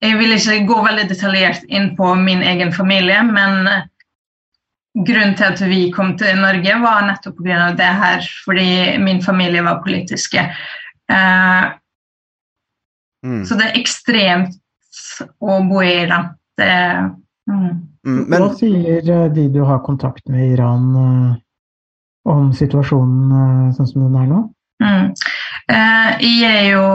jeg 0.00 0.18
vil 0.18 0.36
ikke 0.36 0.58
gå 0.68 0.76
veldig 0.84 1.06
detaljert 1.10 1.64
inn 1.68 1.94
på 1.96 2.14
min 2.18 2.42
egen 2.42 2.72
familie, 2.72 3.20
men 3.26 3.68
eh, 3.68 3.82
grunnen 5.06 5.36
til 5.38 5.50
at 5.52 5.60
vi 5.68 5.82
kom 5.94 6.16
til 6.20 6.40
Norge, 6.40 6.78
var 6.82 7.04
nettopp 7.08 7.36
pga. 7.42 7.72
det 7.78 7.92
her, 8.04 8.30
fordi 8.44 8.70
min 8.98 9.22
familie 9.22 9.62
var 9.64 9.84
politiske. 9.84 10.48
Uh, 11.10 11.76
Mm. 13.26 13.44
Så 13.44 13.56
det 13.58 13.68
er 13.68 13.80
ekstremt 13.80 14.56
å 15.40 15.60
bo 15.68 15.82
i 15.84 15.92
Iran. 16.04 16.32
Det, 16.58 16.72
mm. 17.50 17.70
Mm, 18.06 18.20
men, 18.24 18.36
Hva 18.36 18.50
sier 18.56 19.04
eh, 19.04 19.26
de 19.34 19.46
du 19.52 19.60
har 19.68 19.82
kontakt 19.84 20.28
med 20.32 20.46
i 20.46 20.52
Iran 20.54 20.86
uh, 20.96 21.32
om 22.32 22.48
situasjonen 22.56 23.34
uh, 23.34 23.74
sånn 23.76 23.90
som 23.90 24.06
den 24.06 24.16
er 24.22 24.30
nå? 24.30 24.40
Mm. 24.80 25.10
Eh, 25.68 26.22
jeg 26.24 26.48
er 26.48 26.68
jo 26.72 26.86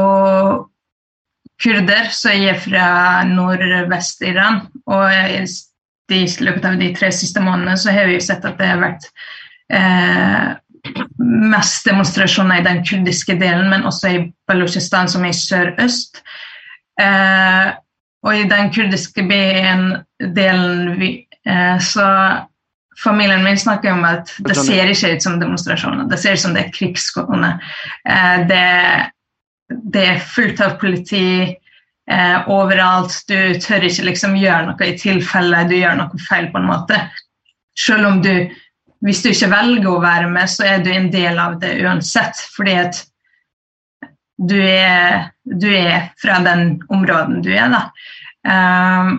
kurder, 1.62 2.10
så 2.12 2.34
jeg 2.36 2.56
er 2.56 2.60
fra 2.60 2.88
nordvest-Iran. 3.30 4.66
Og 4.92 5.08
i 6.14 6.22
løpet 6.46 6.68
av 6.70 6.78
de 6.80 6.92
tre 6.98 7.12
siste 7.16 7.42
månedene 7.42 7.78
så 7.80 7.94
har 7.96 8.10
vi 8.12 8.22
sett 8.22 8.46
at 8.46 8.60
det 8.60 8.70
har 8.70 8.82
vært 8.84 9.08
eh, 9.74 10.52
mest 11.18 11.88
demonstrasjoner 11.88 12.62
i 12.62 12.66
den 12.66 12.84
kurdiske 12.86 13.38
delen, 13.40 13.70
men 13.72 13.88
også 13.88 14.12
i 14.12 14.26
Balutsjistan, 14.50 15.10
som 15.10 15.26
er 15.26 15.34
i 15.34 15.40
sørøst. 15.40 16.22
Eh, 17.02 17.72
og 18.26 18.36
i 18.36 18.50
den 18.50 18.72
kurdiske 18.74 19.26
byen, 19.30 19.88
delen 20.36 21.00
vi, 21.00 21.16
eh, 21.46 21.80
så 21.80 22.10
Familien 23.04 23.44
min 23.44 23.58
snakker 23.60 23.92
om 23.92 24.06
at 24.08 24.30
det 24.48 24.56
ser 24.56 24.88
ikke 24.88 25.10
ut 25.18 25.24
som 25.24 25.40
demonstrasjoner, 25.40 26.06
det 26.08 26.16
ser 26.22 26.38
ut 26.38 26.40
som 26.40 26.54
det 26.56 26.62
er 26.64 26.72
krigsskåne. 26.72 27.50
Eh, 28.08 28.38
det, 28.48 28.62
det 29.70 30.04
er 30.06 30.26
fullt 30.34 30.62
av 30.62 30.76
politi 30.82 31.28
eh, 32.12 32.50
overalt. 32.52 33.18
Du 33.28 33.38
tør 33.62 33.88
ikke 33.88 34.10
liksom 34.10 34.38
gjøre 34.40 34.70
noe 34.70 34.90
i 34.90 34.98
tilfelle 35.00 35.66
du 35.70 35.78
gjør 35.78 35.98
noe 36.02 36.22
feil, 36.28 36.52
på 36.54 36.62
en 36.62 36.70
måte. 36.70 37.02
Selv 37.78 38.12
om 38.12 38.22
du 38.24 38.36
Hvis 39.06 39.20
du 39.22 39.28
ikke 39.30 39.52
velger 39.52 39.90
å 39.92 40.00
være 40.02 40.30
med, 40.32 40.50
så 40.50 40.64
er 40.66 40.80
du 40.82 40.88
en 40.90 41.12
del 41.14 41.38
av 41.38 41.60
det 41.62 41.76
uansett. 41.84 42.40
Fordi 42.56 42.72
at 42.80 43.02
du 44.40 44.56
er, 44.58 45.28
du 45.46 45.68
er 45.70 46.08
fra 46.18 46.40
den 46.42 46.80
områden 46.90 47.44
du 47.46 47.52
er, 47.54 47.70
da. 47.70 47.82
Um, 48.48 49.12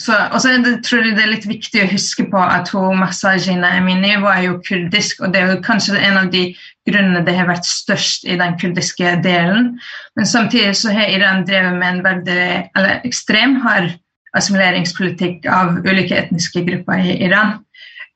så, 0.00 0.16
og 0.32 0.40
så 0.40 0.54
er 0.54 0.78
tror 0.84 1.04
jeg 1.04 1.16
det 1.16 1.24
er 1.24 1.32
litt 1.34 1.46
viktig 1.48 1.82
å 1.84 1.90
huske 1.90 2.24
på 2.32 2.40
at 2.40 2.70
hun 2.72 3.00
Masajina 3.02 3.74
Emini 3.76 4.14
var 4.22 4.40
jo 4.44 4.58
kurdisk, 4.64 5.20
og 5.20 5.34
det 5.34 5.42
er 5.42 5.52
jo 5.52 5.62
kanskje 5.64 5.98
en 6.00 6.20
av 6.22 6.30
de 6.32 6.46
grunnene 6.88 7.20
det 7.26 7.34
har 7.36 7.50
vært 7.50 7.68
størst 7.68 8.24
i 8.24 8.38
den 8.40 8.56
kurdiske 8.60 9.18
delen. 9.24 9.74
Men 10.16 10.28
samtidig 10.28 10.72
så 10.80 10.94
har 10.96 11.12
Iran 11.12 11.44
drevet 11.48 11.76
med 11.76 11.92
en 11.92 12.04
veldig, 12.06 12.46
eller 12.78 13.04
ekstrem 13.08 13.58
hard 13.64 13.92
assimileringspolitikk 14.38 15.48
av 15.50 15.80
ulike 15.84 16.16
etniske 16.16 16.62
grupper 16.66 17.04
i 17.04 17.18
Iran. 17.26 17.58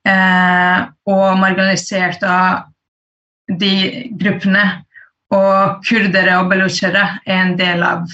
Eh, 0.09 0.85
og 1.11 1.27
marginalisert 1.41 2.25
av 2.29 2.65
de 3.49 3.75
gruppene. 4.21 4.65
Og 5.35 5.81
kurdere 5.89 6.37
og 6.39 6.51
balutsjere 6.53 7.09
er 7.25 7.41
en 7.41 7.57
del 7.59 7.83
av 7.83 8.05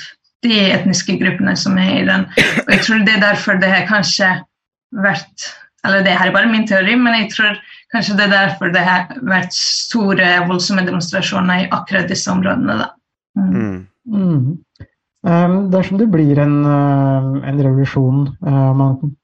de 0.47 0.61
etniske 0.73 1.17
gruppene 1.21 1.57
som 1.59 1.79
er 1.81 1.91
i 1.99 2.07
den. 2.09 2.27
Og 2.65 2.71
jeg 2.75 2.85
tror 2.87 3.03
det 3.07 3.17
er 3.17 3.25
derfor 3.25 3.61
det 3.61 3.73
har 3.73 3.89
kanskje 3.91 4.37
vært 4.91 5.51
Eller 5.87 6.03
det 6.05 6.13
her 6.13 6.29
er 6.29 6.35
bare 6.35 6.49
min 6.51 6.67
teori, 6.69 6.93
men 6.93 7.15
jeg 7.23 7.31
tror 7.33 7.55
kanskje 7.95 8.19
det 8.19 8.27
er 8.27 8.33
derfor 8.35 8.69
det 8.69 8.83
har 8.85 9.15
vært 9.25 9.55
store, 9.57 10.27
voldsomme 10.45 10.83
demonstrasjoner 10.85 11.63
i 11.63 11.71
akkurat 11.73 12.11
disse 12.11 12.29
områdene. 12.29 12.75
Da. 12.83 12.89
Mm. 13.41 13.87
mm. 14.05 14.51
Um, 15.25 15.57
dersom 15.73 15.97
det 15.97 16.11
blir 16.13 16.37
en, 16.41 16.59
uh, 16.65 17.41
en 17.49 17.63
revolusjon, 17.65 18.27
uh, 18.45 18.71
man 18.77 19.17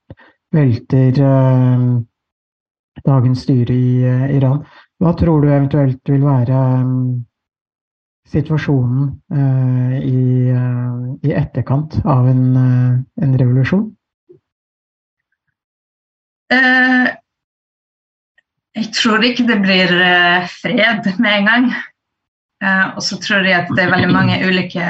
velter 0.53 1.21
uh, 1.21 1.85
dagens 3.05 3.45
styre 3.45 3.73
i 3.77 4.01
uh, 4.05 4.25
Iran, 4.33 4.63
hva 4.97 5.13
tror 5.17 5.41
du 5.41 5.49
eventuelt 5.49 6.01
vil 6.09 6.25
være 6.25 6.59
um, 6.81 7.25
situasjonen 8.27 9.11
uh, 9.33 9.93
i, 9.99 10.51
uh, 10.51 11.15
i, 11.23 11.33
etterkant 11.35 11.99
av 12.05 12.27
en, 12.31 12.43
en 12.57 13.37
revolusjon? 13.39 13.93
jeg 18.77 18.87
tror 18.95 19.25
ikke 19.25 19.43
det 19.49 19.57
blir 19.59 19.89
fred 20.47 21.09
med 21.19 21.33
en 21.33 21.47
gang. 21.49 21.65
og 22.95 23.01
så 23.03 23.17
tror 23.19 23.43
jeg 23.43 23.57
at 23.57 23.73
det 23.75 23.83
er 23.83 23.91
veldig 23.91 24.13
mange 24.13 24.37
ulike 24.47 24.85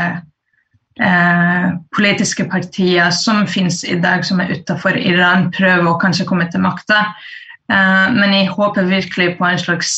Eh, 0.99 1.65
politiske 1.93 2.47
partier 2.49 3.11
som 3.13 3.43
finnes 3.47 3.83
i 3.85 3.99
dag, 4.01 4.23
som 4.25 4.39
er 4.41 4.55
utenfor 4.55 4.97
Iran, 4.97 5.51
prøver 5.53 5.91
å 5.91 5.99
kanskje 6.01 6.25
komme 6.25 6.47
til 6.49 6.63
makta. 6.63 7.03
Eh, 7.69 8.07
men 8.15 8.33
jeg 8.33 8.49
håper 8.49 8.89
virkelig 8.89 9.35
på 9.37 9.45
en 9.45 9.61
slags 9.61 9.91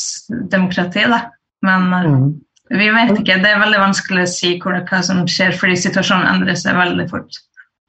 demokrati. 0.52 1.06
Da. 1.08 1.22
Men 1.64 1.88
mm. 1.88 2.26
Vi 2.70 2.90
vet 2.94 3.18
ikke. 3.18 3.40
Det 3.42 3.50
er 3.50 3.62
veldig 3.64 3.82
vanskelig 3.82 4.26
å 4.26 4.30
si 4.30 4.56
hva, 4.62 5.02
som 5.06 5.24
skjer, 5.30 5.56
fordi 5.58 5.78
situasjonen 5.82 6.30
endrer 6.30 6.58
seg 6.60 6.78
veldig 6.78 7.08
fort. 7.12 7.40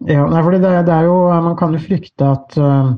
Ja, 0.09 0.25
fordi 0.25 0.63
det, 0.63 0.73
det, 0.89 0.99
jo, 1.05 1.17
Man 1.45 1.57
kan 1.61 1.75
jo 1.77 1.83
frykte 1.85 2.31
at 2.33 2.57
uh, 2.57 2.93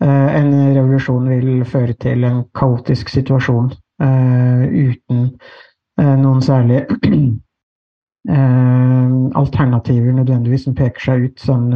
en 0.00 0.52
revolusjon 0.72 1.28
vil 1.28 1.64
føre 1.68 1.96
til 2.00 2.24
en 2.24 2.44
kaotisk 2.56 3.12
situasjon 3.12 3.68
uh, 4.00 4.62
uten 4.64 5.26
uh, 6.00 6.14
noen 6.20 6.40
særlige 6.44 6.86
alternativer 9.36 10.14
nødvendigvis 10.16 10.62
som 10.64 10.74
peker 10.78 11.02
seg 11.04 11.26
ut 11.26 11.42
sånn 11.44 11.66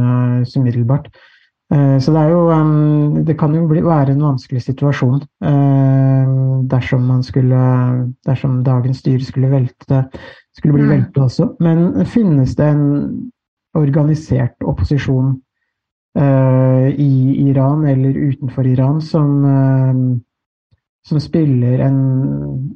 umiddelbart. 0.57 1.11
Uh, 1.13 1.38
så 1.69 2.13
det 2.15 2.21
jo 2.31 2.37
um, 2.49 3.17
Det 3.25 3.35
kan 3.37 3.53
jo 3.53 3.67
bli, 3.69 3.83
være 3.85 4.15
en 4.15 4.23
vanskelig 4.25 4.63
situasjon 4.65 5.19
uh, 5.45 6.31
dersom 6.71 7.03
man 7.05 7.21
skulle 7.21 7.59
Dersom 8.25 8.63
dagens 8.65 9.03
styre 9.03 9.21
skulle 9.21 9.51
velte 9.51 10.07
skulle 10.57 10.73
bli 10.73 10.87
mm. 10.87 10.89
veltet 10.89 11.19
også. 11.23 11.45
Men 11.61 12.05
finnes 12.09 12.55
det 12.57 12.71
en 12.73 12.87
organisert 13.77 14.57
opposisjon 14.65 15.37
i 16.19 17.13
Iran 17.45 17.85
eller 17.87 18.17
utenfor 18.17 18.67
Iran 18.67 18.97
som 18.99 19.45
som 21.09 21.19
spiller 21.19 21.79
en, 21.79 21.99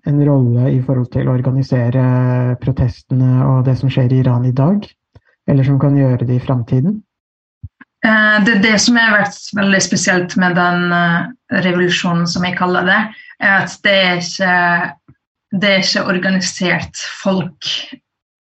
en, 0.05 0.25
rolle 0.25 0.69
i 0.71 0.81
forhold 0.81 1.11
til 1.13 1.27
å 1.27 1.35
organisere 1.35 2.03
protestene 2.61 3.43
og 3.45 3.65
det 3.67 3.75
som 3.81 3.91
skjer 3.93 4.13
i 4.13 4.21
Iran 4.23 4.47
i 4.49 4.55
dag? 4.55 4.85
Eller 5.49 5.67
som 5.67 5.79
kan 5.81 5.97
gjøre 5.97 6.25
det 6.25 6.39
i 6.39 6.43
framtiden? 6.43 7.01
Eh, 8.05 8.43
det, 8.45 8.55
det 8.55 8.79
som 8.83 8.97
har 8.99 9.15
vært 9.15 9.37
veldig 9.55 9.81
spesielt 9.83 10.35
med 10.39 10.57
den 10.59 10.91
eh, 10.91 11.27
revolusjonen, 11.63 12.27
som 12.27 12.43
jeg 12.43 12.57
kaller 12.59 12.87
det, 12.87 12.99
er 13.39 13.53
at 13.61 13.75
det 13.85 13.93
er 13.99 14.19
ikke, 14.19 14.55
det 15.61 15.69
er 15.69 15.85
ikke 15.85 16.05
organisert 16.11 17.03
folk. 17.21 17.69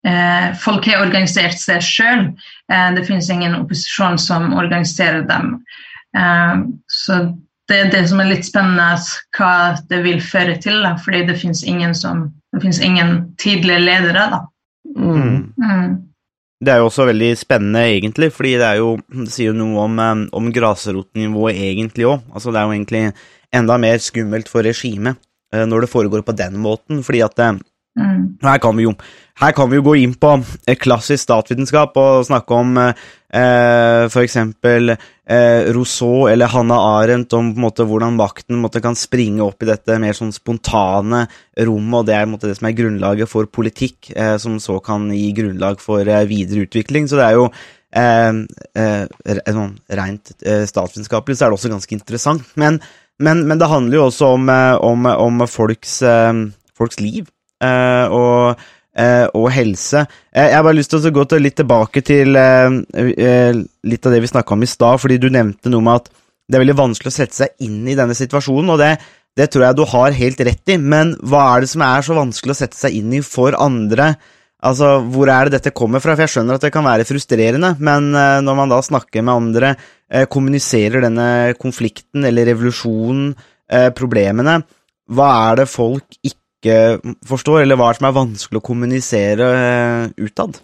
Eh, 0.09 0.49
folk 0.63 0.89
har 0.89 1.05
organisert 1.05 1.61
seg 1.61 1.85
sjøl. 1.85 2.27
Det 2.71 3.05
finnes 3.05 3.29
ingen 3.33 3.59
opposisjon 3.59 4.17
som 4.21 4.53
organiserer 4.57 5.25
dem. 5.27 5.57
Så 6.87 7.17
det 7.69 7.79
er 7.81 7.91
det 7.91 8.03
som 8.09 8.21
er 8.23 8.29
litt 8.31 8.47
spennende, 8.47 8.95
hva 9.35 9.75
det 9.91 9.99
vil 10.07 10.21
føre 10.23 10.55
til. 10.63 10.79
Da, 10.87 10.95
fordi 11.03 11.25
det 11.27 11.37
finnes 11.43 11.65
ingen, 11.67 11.97
ingen 12.63 13.13
tydelige 13.43 13.83
ledere. 13.83 14.29
Da. 14.37 14.41
Mm. 14.95 15.51
Mm. 15.59 15.99
Det 16.61 16.75
er 16.75 16.83
jo 16.83 16.91
også 16.91 17.07
veldig 17.09 17.31
spennende, 17.41 17.87
egentlig, 17.89 18.29
fordi 18.37 18.51
det, 18.61 18.71
jo, 18.77 18.91
det 19.09 19.31
sier 19.33 19.49
jo 19.49 19.57
noe 19.57 19.87
om, 19.87 19.95
eh, 20.03 20.27
om 20.37 20.51
grasrotnivået 20.53 21.57
egentlig 21.57 22.09
òg. 22.11 22.27
Altså, 22.35 22.53
det 22.53 22.61
er 22.61 22.67
jo 22.69 22.75
egentlig 22.77 23.05
enda 23.57 23.79
mer 23.81 24.03
skummelt 24.05 24.51
for 24.53 24.67
regimet 24.69 25.17
eh, 25.55 25.65
når 25.65 25.87
det 25.87 25.93
foregår 25.95 26.25
på 26.27 26.37
den 26.37 26.59
måten, 26.61 27.01
fordi 27.07 27.23
at 27.25 27.41
eh, 27.41 27.63
Mm. 27.99 28.39
her 28.47 28.61
kan 28.63 28.79
jo, 28.79 28.93
her 29.43 29.53
kan 29.53 29.67
vi 29.71 29.81
jo 29.81 29.83
gå 29.83 29.97
inn 29.99 30.13
på 30.15 30.29
eh, 30.69 30.77
klassisk 30.79 31.25
statsvitenskap 31.25 31.97
og 31.99 32.27
snakke 32.29 32.55
om 32.55 32.79
eh, 32.79 32.93
f.eks. 34.07 34.13
for 34.15 34.23
eksempel 34.23 34.93
eh, 34.95 35.73
Rousseau 35.75 36.29
eller 36.31 36.51
Hannah 36.53 36.87
Arendt 37.01 37.35
om 37.39 37.51
måte, 37.61 37.87
hvordan 37.87 38.19
makten 38.19 38.61
måte, 38.63 38.83
kan 38.85 38.99
springe 38.99 39.43
opp 39.45 39.63
i 39.63 39.71
dette 39.71 39.99
mer 40.03 40.17
sånn 40.17 40.33
spontane 40.35 41.25
rommet, 41.67 41.99
og 42.01 42.07
det 42.09 42.17
er 42.17 42.31
måte, 42.31 42.51
det 42.51 42.59
som 42.59 42.71
er 42.71 42.79
grunnlaget 42.79 43.31
for 43.31 43.51
politikk, 43.51 44.13
eh, 44.15 44.37
som 44.43 44.59
så 44.63 44.79
kan 44.85 45.11
gi 45.15 45.31
grunnlag 45.37 45.83
for 45.83 46.07
eh, 46.07 46.27
videre 46.31 46.67
utvikling. 46.67 47.11
Så 47.11 47.21
det 47.21 47.27
er 47.29 47.39
jo 47.39 47.49
eh, 47.97 48.33
eh, 48.79 49.43
sånn 49.51 49.77
rent 50.01 50.35
eh, 50.45 50.65
statsvitenskapelig 50.69 51.39
så 51.39 51.47
er 51.47 51.53
det 51.53 51.61
også 51.61 51.75
ganske 51.75 51.97
interessant. 51.97 52.55
Men, 52.61 52.81
men, 53.23 53.45
men 53.49 53.61
det 53.61 53.71
handler 53.71 54.01
jo 54.01 54.07
også 54.09 54.35
om, 54.39 54.49
eh, 54.53 54.77
om, 54.79 55.11
om 55.11 55.45
folks, 55.51 56.01
eh, 56.07 56.33
folks 56.77 57.01
liv 57.03 57.25
eh, 57.27 57.37
og, 57.61 58.61
eh, 58.97 59.27
og 59.37 59.51
helse. 59.55 60.05
Eh, 60.33 60.49
jeg 60.49 60.57
har 60.57 60.65
bare 60.67 60.79
lyst 60.79 60.93
til 60.93 61.03
å 61.03 61.15
gå 61.15 61.27
til, 61.29 61.45
litt 61.45 61.59
tilbake 61.61 62.03
til 62.07 62.37
eh, 62.39 62.81
eh, 62.97 63.63
litt 63.87 64.07
av 64.07 64.17
det 64.17 64.23
vi 64.25 64.33
snakka 64.33 64.57
om 64.57 64.67
i 64.67 64.71
stad, 64.71 65.01
fordi 65.03 65.21
du 65.23 65.31
nevnte 65.31 65.73
noe 65.73 65.85
med 65.85 66.03
at 66.03 66.11
det 66.51 66.59
er 66.59 66.65
veldig 66.65 66.81
vanskelig 66.81 67.13
å 67.13 67.15
sette 67.15 67.37
seg 67.45 67.67
inn 67.67 67.85
i 67.87 67.97
denne 67.99 68.17
situasjonen, 68.19 68.75
og 68.75 68.81
det, 68.83 68.97
det 69.39 69.47
tror 69.53 69.69
jeg 69.69 69.79
du 69.79 69.85
har 69.93 70.19
helt 70.19 70.43
rett 70.49 70.75
i, 70.75 70.81
men 70.83 71.15
hva 71.23 71.47
er 71.53 71.63
det 71.63 71.71
som 71.71 71.85
er 71.87 72.07
så 72.07 72.17
vanskelig 72.19 72.57
å 72.57 72.61
sette 72.65 72.79
seg 72.79 72.97
inn 72.99 73.15
i 73.21 73.23
for 73.25 73.55
andre? 73.59 74.15
Altså, 74.61 74.99
Hvor 75.09 75.31
er 75.33 75.49
det 75.49 75.57
dette 75.57 75.73
kommer 75.73 76.03
fra? 76.05 76.13
For 76.13 76.27
Jeg 76.27 76.35
skjønner 76.35 76.59
at 76.59 76.67
det 76.67 76.73
kan 76.75 76.85
være 76.85 77.07
frustrerende, 77.09 77.77
men 77.81 78.11
eh, 78.13 78.43
når 78.45 78.59
man 78.59 78.75
da 78.75 78.81
snakker 78.85 79.25
med 79.25 79.33
andre, 79.33 79.71
eh, 80.11 80.27
kommuniserer 80.29 81.07
denne 81.07 81.55
konflikten 81.61 82.27
eller 82.29 82.51
revolusjonen, 82.51 83.31
eh, 83.71 83.89
problemene, 83.97 84.59
hva 85.11 85.31
er 85.49 85.63
det 85.63 85.71
folk 85.71 86.19
ikke 86.21 86.40
forstår, 87.27 87.63
eller 87.63 87.79
hva 87.81 87.93
som 87.97 88.09
er 88.09 88.17
vanskelig 88.17 88.61
å 88.61 88.67
kommunisere 88.67 89.47
eh, 89.61 90.27
utad? 90.27 90.61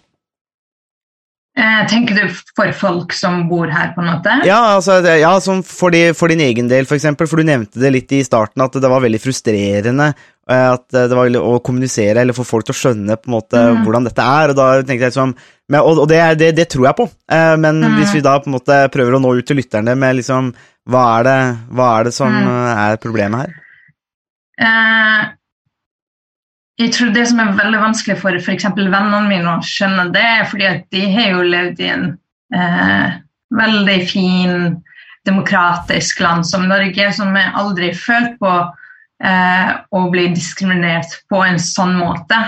Eh, 1.57 1.87
tenker 1.89 2.13
du 2.13 2.33
for 2.53 2.69
folk 2.77 3.13
som 3.17 3.47
bor 3.49 3.65
her, 3.73 3.89
på 3.95 4.03
en 4.03 4.11
måte? 4.11 4.33
Ja, 4.45 4.75
altså, 4.75 4.99
ja 5.17 5.31
som 5.41 5.63
for, 5.65 5.89
de, 5.89 6.11
for 6.13 6.29
din 6.29 6.43
egen 6.45 6.69
del, 6.69 6.85
for 6.85 6.99
eksempel, 6.99 7.25
for 7.29 7.41
du 7.41 7.47
nevnte 7.49 7.81
det 7.81 7.89
litt 7.95 8.13
i 8.13 8.21
starten, 8.25 8.61
at 8.61 8.77
det 8.77 8.91
var 8.91 9.01
veldig 9.01 9.21
frustrerende 9.23 10.11
eh, 10.11 10.67
at 10.69 10.85
det 10.93 11.09
var 11.15 11.25
veldig, 11.25 11.41
å 11.41 11.57
kommunisere, 11.65 12.21
eller 12.21 12.37
få 12.37 12.45
folk 12.45 12.67
til 12.67 12.77
å 12.77 12.81
skjønne 12.83 13.17
på 13.17 13.31
en 13.31 13.37
måte 13.39 13.57
mm. 13.57 13.81
hvordan 13.87 14.05
dette 14.05 14.27
er, 14.37 14.53
og 14.53 14.59
da 14.59 14.67
tenkte 14.83 15.07
jeg 15.07 15.15
liksom 15.15 15.33
men, 15.67 15.81
Og, 15.81 16.05
det, 16.07 16.21
det, 16.39 16.53
det 16.55 16.69
tror 16.71 16.85
jeg 16.87 16.95
på, 17.01 17.09
men 17.59 17.81
mm. 17.81 17.95
hvis 17.97 18.13
vi 18.15 18.21
da 18.23 18.37
på 18.39 18.47
en 18.47 18.55
måte 18.55 18.77
prøver 18.93 19.17
å 19.17 19.19
nå 19.19 19.33
ut 19.35 19.49
til 19.49 19.57
lytterne 19.59 19.97
med 19.99 20.15
liksom 20.21 20.53
Hva 20.87 21.01
er 21.17 21.25
det, 21.27 21.39
hva 21.75 21.89
er 21.97 22.07
det 22.07 22.13
som 22.15 22.37
eh, 22.37 22.85
er 22.85 23.01
problemet 23.03 23.41
her? 23.41 23.57
Eh, 24.57 25.25
jeg 26.77 26.93
tror 26.93 27.13
det 27.13 27.25
som 27.29 27.39
er 27.41 27.55
veldig 27.57 27.79
vanskelig 27.81 28.17
for 28.21 28.37
f.eks. 28.37 28.67
vennene 28.77 29.23
mine 29.25 29.53
å 29.55 29.65
skjønne 29.65 30.11
det, 30.13 30.21
er 30.21 30.49
fordi 30.49 30.67
at 30.69 30.83
de 30.93 31.05
har 31.09 31.31
jo 31.33 31.47
levd 31.49 31.81
i 31.81 31.89
en 31.89 32.05
eh, 32.53 33.15
veldig 33.57 33.97
fin, 34.09 34.75
demokratisk 35.27 36.21
land 36.23 36.47
som 36.47 36.67
Norge, 36.69 37.09
som 37.17 37.35
jeg 37.35 37.55
aldri 37.59 37.89
følt 37.97 38.37
på 38.39 38.51
eh, 38.53 39.71
å 39.89 40.03
bli 40.13 40.29
diskriminert 40.35 41.17
på 41.31 41.41
en 41.43 41.59
sånn 41.59 41.97
måte. 41.97 42.39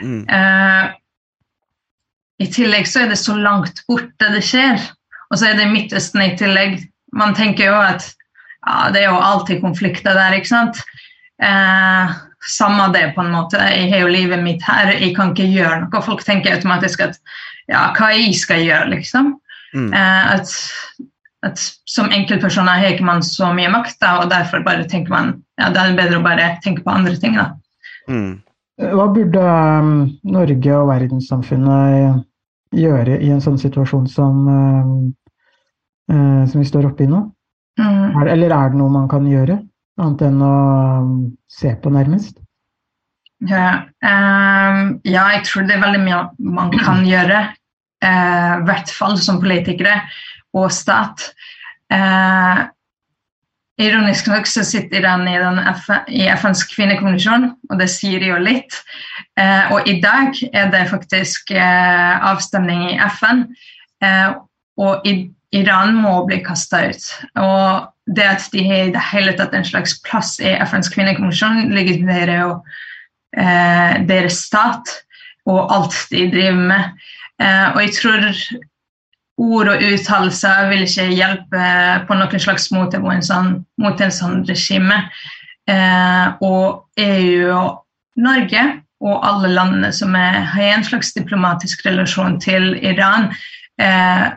Mm. 0.00 0.24
Eh, 0.26 0.84
I 2.42 2.50
tillegg 2.56 2.88
så 2.90 3.04
er 3.04 3.12
det 3.12 3.20
så 3.20 3.36
langt 3.38 3.84
borte 3.90 4.32
det 4.34 4.42
skjer. 4.48 4.80
Og 5.30 5.38
så 5.38 5.50
er 5.50 5.60
det 5.60 5.70
Midtøsten 5.70 6.24
i 6.24 6.34
tillegg. 6.40 6.80
Man 7.14 7.36
tenker 7.36 7.70
jo 7.70 7.78
at 7.78 8.08
ja, 8.64 8.90
det 8.94 9.04
er 9.04 9.10
jo 9.12 9.20
alltid 9.20 9.62
konflikter 9.62 10.16
der, 10.16 10.34
ikke 10.38 10.54
sant. 10.54 10.80
Eh, 11.42 12.14
samme 12.50 12.90
det, 12.92 13.08
på 13.14 13.22
en 13.24 13.32
måte. 13.32 13.60
Jeg 13.72 13.90
har 13.92 14.04
jo 14.04 14.12
livet 14.12 14.42
mitt 14.42 14.62
her, 14.66 14.92
jeg 14.92 15.14
kan 15.16 15.32
ikke 15.32 15.48
gjøre 15.48 15.80
noe. 15.84 16.04
Folk 16.04 16.24
tenker 16.26 16.56
automatisk 16.56 17.06
at 17.06 17.18
ja, 17.70 17.88
hva 17.96 18.12
jeg 18.12 18.34
skal 18.36 18.62
gjøre, 18.64 18.90
liksom. 18.92 19.34
Mm. 19.74 19.90
Eh, 19.96 20.32
at, 20.36 20.54
at 21.48 21.62
som 21.90 22.10
enkeltpersoner 22.12 22.82
har 22.82 22.94
ikke 22.94 23.06
man 23.06 23.24
så 23.26 23.50
mye 23.56 23.72
makt, 23.72 23.98
da, 24.02 24.18
og 24.22 24.30
derfor 24.32 24.64
bare 24.66 24.86
tenker 24.90 25.14
man 25.14 25.34
ja, 25.60 25.70
det 25.70 25.80
er 25.80 25.98
bedre 25.98 26.18
å 26.18 26.24
bare 26.24 26.54
tenke 26.64 26.84
på 26.84 26.92
andre 26.94 27.16
ting, 27.20 27.38
da. 27.38 27.52
Mm. 28.10 28.42
Hva 28.74 29.06
burde 29.14 29.42
um, 29.80 29.92
Norge 30.26 30.72
og 30.74 30.88
verdenssamfunnet 30.90 32.24
gjøre 32.74 33.20
i 33.22 33.30
en 33.30 33.42
sånn 33.42 33.58
situasjon 33.60 34.08
som, 34.10 34.40
um, 34.50 34.96
eh, 36.10 36.42
som 36.50 36.58
vi 36.58 36.66
står 36.66 36.88
oppe 36.90 37.06
i 37.06 37.10
nå? 37.10 37.22
Mm. 37.78 38.18
Er, 38.18 38.32
eller 38.34 38.54
er 38.54 38.72
det 38.72 38.80
noe 38.80 38.90
man 38.90 39.06
kan 39.10 39.26
gjøre, 39.30 39.60
annet 40.00 40.24
enn 40.26 40.42
å 40.42 40.54
um, 41.04 41.16
se 41.50 41.74
på, 41.80 41.92
nærmest? 41.94 42.40
Ja, 43.44 43.84
um, 44.00 44.94
ja, 45.04 45.26
jeg 45.36 45.44
tror 45.48 45.66
det 45.68 45.76
er 45.76 45.84
veldig 45.84 46.04
mye 46.04 46.20
man 46.38 46.72
kan 46.74 47.04
gjøre. 47.12 47.46
I 48.04 48.06
I 48.06 48.62
hvert 48.68 48.90
fall 48.92 49.14
som 49.16 49.40
politikere 49.40 49.96
og 50.52 50.68
stat. 50.72 51.30
Uh, 51.92 52.66
ironisk 53.80 54.28
nok 54.30 54.46
så 54.46 54.64
sitter 54.66 55.02
den 55.02 55.24
i, 55.28 55.36
den 55.40 55.60
FN, 55.80 56.04
i 56.12 56.26
FNs 56.30 56.64
kvinnekommisjon, 56.70 57.48
og 57.70 57.80
det 57.80 57.88
sier 57.90 58.22
jo 58.22 58.36
litt. 58.42 58.76
Uh, 59.40 59.74
og 59.74 59.88
i 59.90 59.98
dag 60.04 60.36
er 60.52 60.70
det 60.74 60.84
faktisk 60.92 61.54
eh, 61.54 62.28
avstemning 62.28 62.86
i 62.92 62.98
FN, 63.16 63.46
eh, 64.04 64.36
og 64.80 65.08
i, 65.08 65.14
Iran 65.54 65.94
må 66.02 66.16
bli 66.28 66.40
kasta 66.44 66.84
ut. 66.90 67.06
Og 67.40 68.14
det 68.16 68.26
at 68.26 68.48
de 68.52 68.64
har 68.66 68.88
i 68.88 68.92
det 68.94 69.04
hele 69.12 69.34
tatt 69.38 69.54
en 69.56 69.66
slags 69.66 69.96
plass 70.04 70.36
i 70.42 70.52
FNs 70.66 70.90
kvinnekommisjon, 70.92 71.72
legitimerer 71.74 72.42
jo 72.42 72.50
eh, 73.38 74.00
deres 74.08 74.42
stat 74.48 74.92
og 75.48 75.72
alt 75.72 75.96
de 76.12 76.26
driver 76.32 76.60
med. 76.72 77.04
Eh, 77.42 77.66
og 77.72 77.80
jeg 77.84 77.94
tror 77.98 78.28
ord 79.44 79.70
og 79.72 79.82
uttalelser 79.82 80.68
vil 80.70 80.84
ikke 80.86 81.08
hjelpe 81.10 81.70
på 82.08 82.18
noen 82.18 82.42
slags 82.42 82.68
mot 82.74 82.92
en 82.94 83.24
sånn, 83.24 83.56
mot 83.82 84.00
en 84.00 84.14
sånn 84.14 84.44
regime. 84.48 85.00
Eh, 85.70 86.44
og 86.44 87.00
EU 87.00 87.50
og 87.56 88.20
Norge 88.20 88.64
og 89.04 89.24
alle 89.26 89.50
landene 89.52 89.90
som 89.92 90.14
er, 90.16 90.44
har 90.54 90.76
en 90.76 90.86
slags 90.86 91.12
diplomatisk 91.16 91.82
relasjon 91.86 92.38
til 92.40 92.74
Iran, 92.84 93.32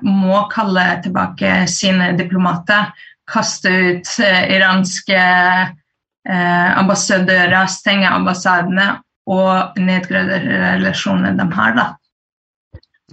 må 0.02 0.40
kalle 0.50 0.86
tilbake 1.04 1.68
sine 1.70 2.12
diplomater. 2.18 2.92
Kaste 3.28 3.70
ut 3.70 4.14
eh, 4.24 4.56
iranske 4.56 5.18
eh, 5.18 6.70
ambassadører, 6.80 7.68
stenge 7.70 8.10
ambassadene 8.10 8.88
og 9.28 9.78
nedgradere 9.84 10.78
relasjonene 10.78 11.36
de 11.38 11.48
har. 11.54 11.76
da. 11.76 11.88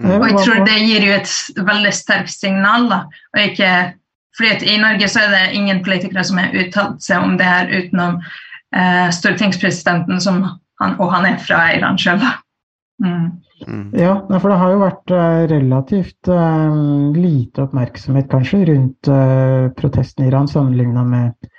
Og 0.04 0.24
jeg 0.28 0.38
tror 0.40 0.64
det 0.66 0.78
gir 0.82 1.06
jo 1.06 1.16
et 1.16 1.34
veldig 1.66 1.92
sterkt 1.94 2.34
signal. 2.34 2.88
da, 2.90 3.00
og 3.34 3.42
ikke 3.42 3.74
fordi 4.37 4.74
I 4.74 4.80
Norge 4.82 5.08
så 5.08 5.20
er 5.22 5.30
det 5.30 5.54
ingen 5.54 5.84
politikere 5.84 6.24
som 6.26 6.40
har 6.42 6.54
uttalt 6.58 7.02
seg 7.02 7.22
om 7.22 7.37
det 7.38 7.46
her 7.46 7.70
utenom 7.70 8.16
eh, 8.74 9.10
stortingspresidenten, 9.14 10.20
som 10.20 10.42
han, 10.82 10.96
og 10.98 11.12
han 11.14 11.28
er 11.28 11.38
fra 11.38 11.68
Iran 11.76 11.98
sjøl. 12.00 12.22
Mm. 13.02 13.43
Mm. 13.66 13.88
Ja, 13.96 14.14
for 14.38 14.53
det 14.53 14.61
har 14.61 14.72
jo 14.74 14.83
vært 14.83 15.12
eh, 15.14 15.40
relativt 15.50 16.31
uh, 16.31 16.77
lite 17.16 17.64
oppmerksomhet 17.64 18.29
kanskje 18.33 18.64
rundt 18.70 19.11
uh, 19.11 19.70
protestene 19.79 20.27
i 20.27 20.33
Iran 20.33 20.48
sammenligna 20.50 21.05
med 21.09 21.50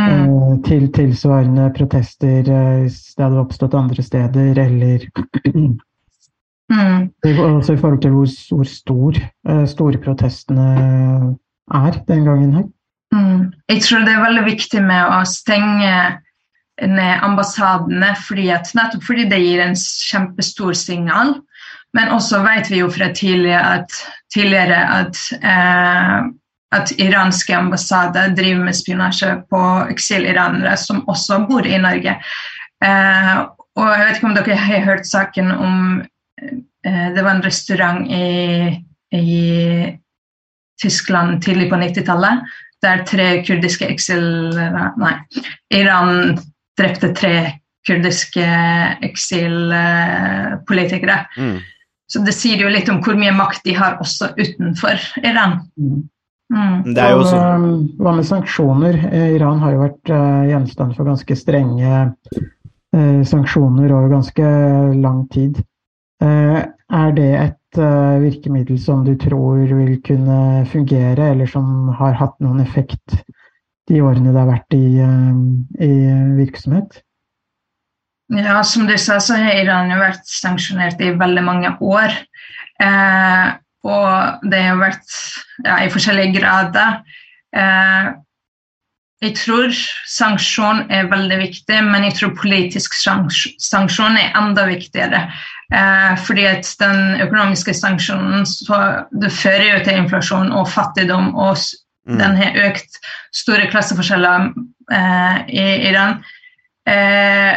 eh, 0.00 0.26
til 0.66 0.88
tilsvarende 0.94 1.70
protester 1.76 2.46
eh, 2.46 2.74
hvis 2.84 3.00
det 3.16 3.26
hadde 3.26 3.44
oppstått 3.44 3.78
andre 3.78 4.06
steder, 4.06 4.58
eller 4.66 5.08
Mm. 6.70 7.08
også 7.58 7.74
i 7.74 7.78
forhold 7.80 7.98
til 8.02 8.12
hvor, 8.14 8.28
hvor 8.54 8.66
stor 8.70 9.16
store 9.66 9.98
protestene 9.98 10.66
er 11.74 11.96
den 12.06 12.24
gangen 12.24 12.52
her. 12.54 12.66
Mm. 13.10 13.48
Jeg 13.68 13.82
tror 13.82 14.04
det 14.06 14.12
er 14.14 14.22
veldig 14.22 14.44
viktig 14.46 14.82
med 14.86 15.16
å 15.16 15.24
stenge 15.26 15.90
ambassadene, 16.80 18.14
fordi 18.26 18.48
at, 18.54 18.70
nettopp 18.74 19.04
fordi 19.04 19.26
det 19.30 19.40
gir 19.42 19.62
en 19.64 19.76
kjempestor 19.76 20.76
signal. 20.78 21.34
Men 21.96 22.12
også 22.14 22.42
vet 22.44 22.70
vi 22.70 22.80
jo 22.80 22.90
fra 22.92 23.10
tidligere 23.14 23.80
at, 23.80 23.96
tidligere 24.32 24.78
at, 25.00 25.18
eh, 25.42 26.18
at 26.78 26.92
iranske 27.02 27.56
ambassader 27.56 28.34
driver 28.36 28.64
med 28.64 28.78
spionasje 28.78 29.32
på 29.50 29.62
eksiliranere 29.90 30.76
som 30.78 31.02
også 31.10 31.42
bor 31.48 31.66
i 31.66 31.80
Norge. 31.82 32.14
Eh, 32.84 33.34
og 33.76 33.90
jeg 33.90 34.06
vet 34.06 34.16
ikke 34.16 34.30
om 34.30 34.38
dere 34.38 34.56
har 34.56 34.86
hørt 34.86 35.06
saken 35.06 35.50
om 35.52 35.76
eh, 36.40 37.08
Det 37.14 37.24
var 37.24 37.34
en 37.34 37.44
restaurant 37.44 38.06
i, 38.06 38.84
i 39.12 39.98
Tyskland 40.80 41.42
tidlig 41.42 41.68
på 41.70 41.76
90-tallet 41.76 42.46
der 42.82 43.04
tre 43.04 43.26
kurdiske 43.44 43.88
eksil... 43.92 44.22
Nei, 45.00 45.14
Iran 45.76 46.38
drepte 46.80 47.08
tre 47.16 47.34
kurdiske 47.86 48.46
eksilpolitikere. 49.06 51.18
Mm. 51.36 51.58
Så 52.10 52.18
det 52.26 52.34
sier 52.34 52.58
jo 52.58 52.72
litt 52.72 52.88
om 52.90 52.98
hvor 53.04 53.14
mye 53.18 53.32
makt 53.36 53.62
de 53.66 53.74
har 53.76 54.00
også 54.02 54.26
utenfor 54.38 54.96
Iran. 55.22 55.52
Mm. 55.78 56.08
Mm. 56.50 56.94
Det 56.96 56.98
er 56.98 57.12
jo 57.14 57.22
hva, 57.22 57.58
med, 57.62 57.90
hva 58.02 58.12
med 58.18 58.26
sanksjoner? 58.26 58.94
Eh, 59.12 59.28
Iran 59.36 59.60
har 59.62 59.76
jo 59.76 59.84
vært 59.84 60.10
eh, 60.10 60.48
gjenstand 60.50 60.96
for 60.96 61.06
ganske 61.06 61.34
strenge 61.38 61.92
eh, 62.10 63.20
sanksjoner 63.30 63.94
over 63.94 64.10
ganske 64.16 64.46
lang 64.98 65.20
tid. 65.30 65.62
Eh, 66.24 66.58
er 66.90 67.10
det 67.14 67.32
et 67.38 67.56
virkemiddel 68.18 68.80
som 68.82 69.04
du 69.06 69.12
tror 69.14 69.62
vil 69.62 70.02
kunne 70.02 70.66
fungere, 70.72 71.28
eller 71.30 71.46
som 71.46 71.86
har 72.00 72.18
hatt 72.18 72.34
noen 72.42 72.58
effekt 72.64 73.20
de 73.90 74.02
årene 74.06 74.32
det 74.32 74.40
har 74.40 74.50
vært 74.50 74.76
i, 74.76 74.84
eh, 75.02 75.86
i 75.86 75.92
virksomhet? 76.38 77.02
Ja, 78.30 78.62
som 78.62 78.86
du 78.86 78.94
sa, 78.98 79.18
så 79.18 79.34
har 79.34 79.58
Iran 79.58 79.90
jo 79.90 79.98
vært 79.98 80.22
sanksjonert 80.30 81.00
i 81.02 81.10
veldig 81.18 81.42
mange 81.42 81.74
år. 81.82 82.14
Eh, 82.80 83.46
og 83.90 84.50
det 84.52 84.60
har 84.68 84.78
vært 84.78 85.14
ja, 85.64 85.80
i 85.82 85.90
forskjellige 85.90 86.36
grader. 86.38 87.00
Eh, 87.56 88.10
jeg 89.20 89.34
tror 89.36 89.74
sanksjon 90.08 90.86
er 90.88 91.10
veldig 91.10 91.40
viktig, 91.42 91.80
men 91.84 92.06
jeg 92.06 92.16
tror 92.16 92.36
politisk 92.38 92.94
sanksjon 92.96 94.16
er 94.16 94.38
enda 94.38 94.64
viktigere. 94.68 95.26
Eh, 95.74 96.14
fordi 96.24 96.46
at 96.48 96.70
den 96.80 97.20
økonomiske 97.26 97.74
sanksjonen 97.76 98.46
så 98.48 98.80
det 99.10 99.32
fører 99.34 99.66
jo 99.74 99.84
til 99.84 100.02
inflasjon 100.04 100.54
og 100.54 100.68
fattigdom, 100.70 101.34
og. 101.34 101.58
Den 102.18 102.36
har 102.40 102.58
økt 102.66 102.98
store 103.34 103.68
klasseforskjeller 103.70 104.50
eh, 104.92 105.36
i 105.54 105.66
Iran. 105.90 106.22
Eh, 106.88 107.54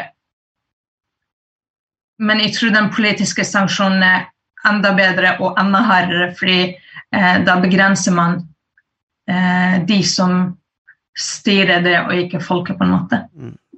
men 2.23 2.43
jeg 2.43 2.53
tror 2.57 2.73
den 2.75 2.91
politiske 2.93 3.45
sanksjonen 3.47 4.03
er 4.05 4.27
enda 4.69 4.93
bedre 4.95 5.35
og 5.43 5.57
enda 5.59 5.81
hardere, 5.83 6.31
fordi 6.37 6.59
eh, 6.71 7.37
da 7.43 7.57
begrenser 7.63 8.15
man 8.15 8.37
eh, 9.29 9.81
de 9.87 9.99
som 10.07 10.53
styrer 11.13 11.83
det, 11.85 11.97
og 12.07 12.15
ikke 12.25 12.41
folket, 12.41 12.79
på 12.79 12.87
en 12.87 12.95
måte. 12.95 13.19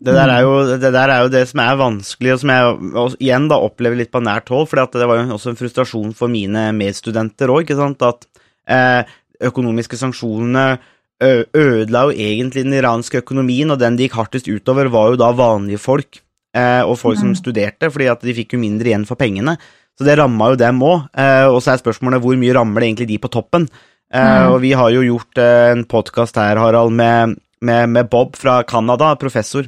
Det 0.05 0.13
der, 0.13 0.29
er 0.29 0.43
jo, 0.43 0.77
det 0.79 0.91
der 0.93 1.11
er 1.11 1.23
jo 1.23 1.31
det 1.31 1.43
som 1.49 1.61
er 1.63 1.79
vanskelig, 1.79 2.33
og 2.33 2.41
som 2.41 2.51
jeg 2.51 2.71
også, 3.01 3.19
igjen 3.23 3.49
da 3.51 3.59
opplever 3.63 3.99
litt 3.99 4.11
på 4.13 4.21
nært 4.23 4.51
hold. 4.53 4.67
For 4.71 4.79
det 4.93 5.07
var 5.07 5.19
jo 5.19 5.35
også 5.35 5.51
en 5.51 5.59
frustrasjon 5.59 6.15
for 6.15 6.31
mine 6.31 6.67
medstudenter 6.75 7.51
òg. 7.51 7.71
At 7.75 8.27
eh, 8.71 9.15
økonomiske 9.41 9.97
sanksjonene 9.97 10.77
ødela 11.21 12.01
jo 12.09 12.11
egentlig 12.11 12.65
den 12.65 12.73
iranske 12.75 13.21
økonomien, 13.23 13.71
og 13.71 13.79
den 13.79 13.95
det 13.95 14.09
gikk 14.09 14.17
hardest 14.19 14.49
utover, 14.51 14.89
var 14.91 15.13
jo 15.13 15.15
da 15.21 15.31
vanlige 15.31 15.79
folk. 15.79 16.19
Eh, 16.55 16.81
og 16.87 16.97
folk 16.97 17.17
som 17.19 17.29
Mm. 17.33 17.35
studerte, 17.35 17.91
fordi 17.91 18.07
at 18.11 18.21
de 18.21 18.33
fikk 18.33 18.53
jo 18.53 18.59
mindre 18.59 18.87
igjen 18.87 19.05
for 19.05 19.15
pengene. 19.15 19.57
Så 19.97 20.05
det 20.05 20.17
ramma 20.17 20.51
jo 20.51 20.55
dem 20.55 20.79
òg. 20.79 21.09
Eh, 21.13 21.47
og 21.47 21.61
så 21.61 21.73
er 21.73 21.83
spørsmålet 21.83 22.21
hvor 22.21 22.35
mye 22.37 22.53
rammer 22.53 22.79
det 22.79 22.87
egentlig 22.95 23.07
de 23.07 23.17
på 23.17 23.29
toppen? 23.31 23.67
Eh, 24.13 24.19
Mm. 24.19 24.53
Og 24.53 24.61
vi 24.61 24.71
har 24.71 24.89
jo 24.91 25.01
gjort 25.01 25.37
en 25.37 25.83
podkast 25.83 26.35
her, 26.35 26.55
Harald, 26.57 26.91
med, 26.93 27.37
med, 27.61 27.89
med 27.89 28.09
Bob 28.09 28.35
fra 28.35 28.63
Canada, 28.63 29.15
professor 29.15 29.63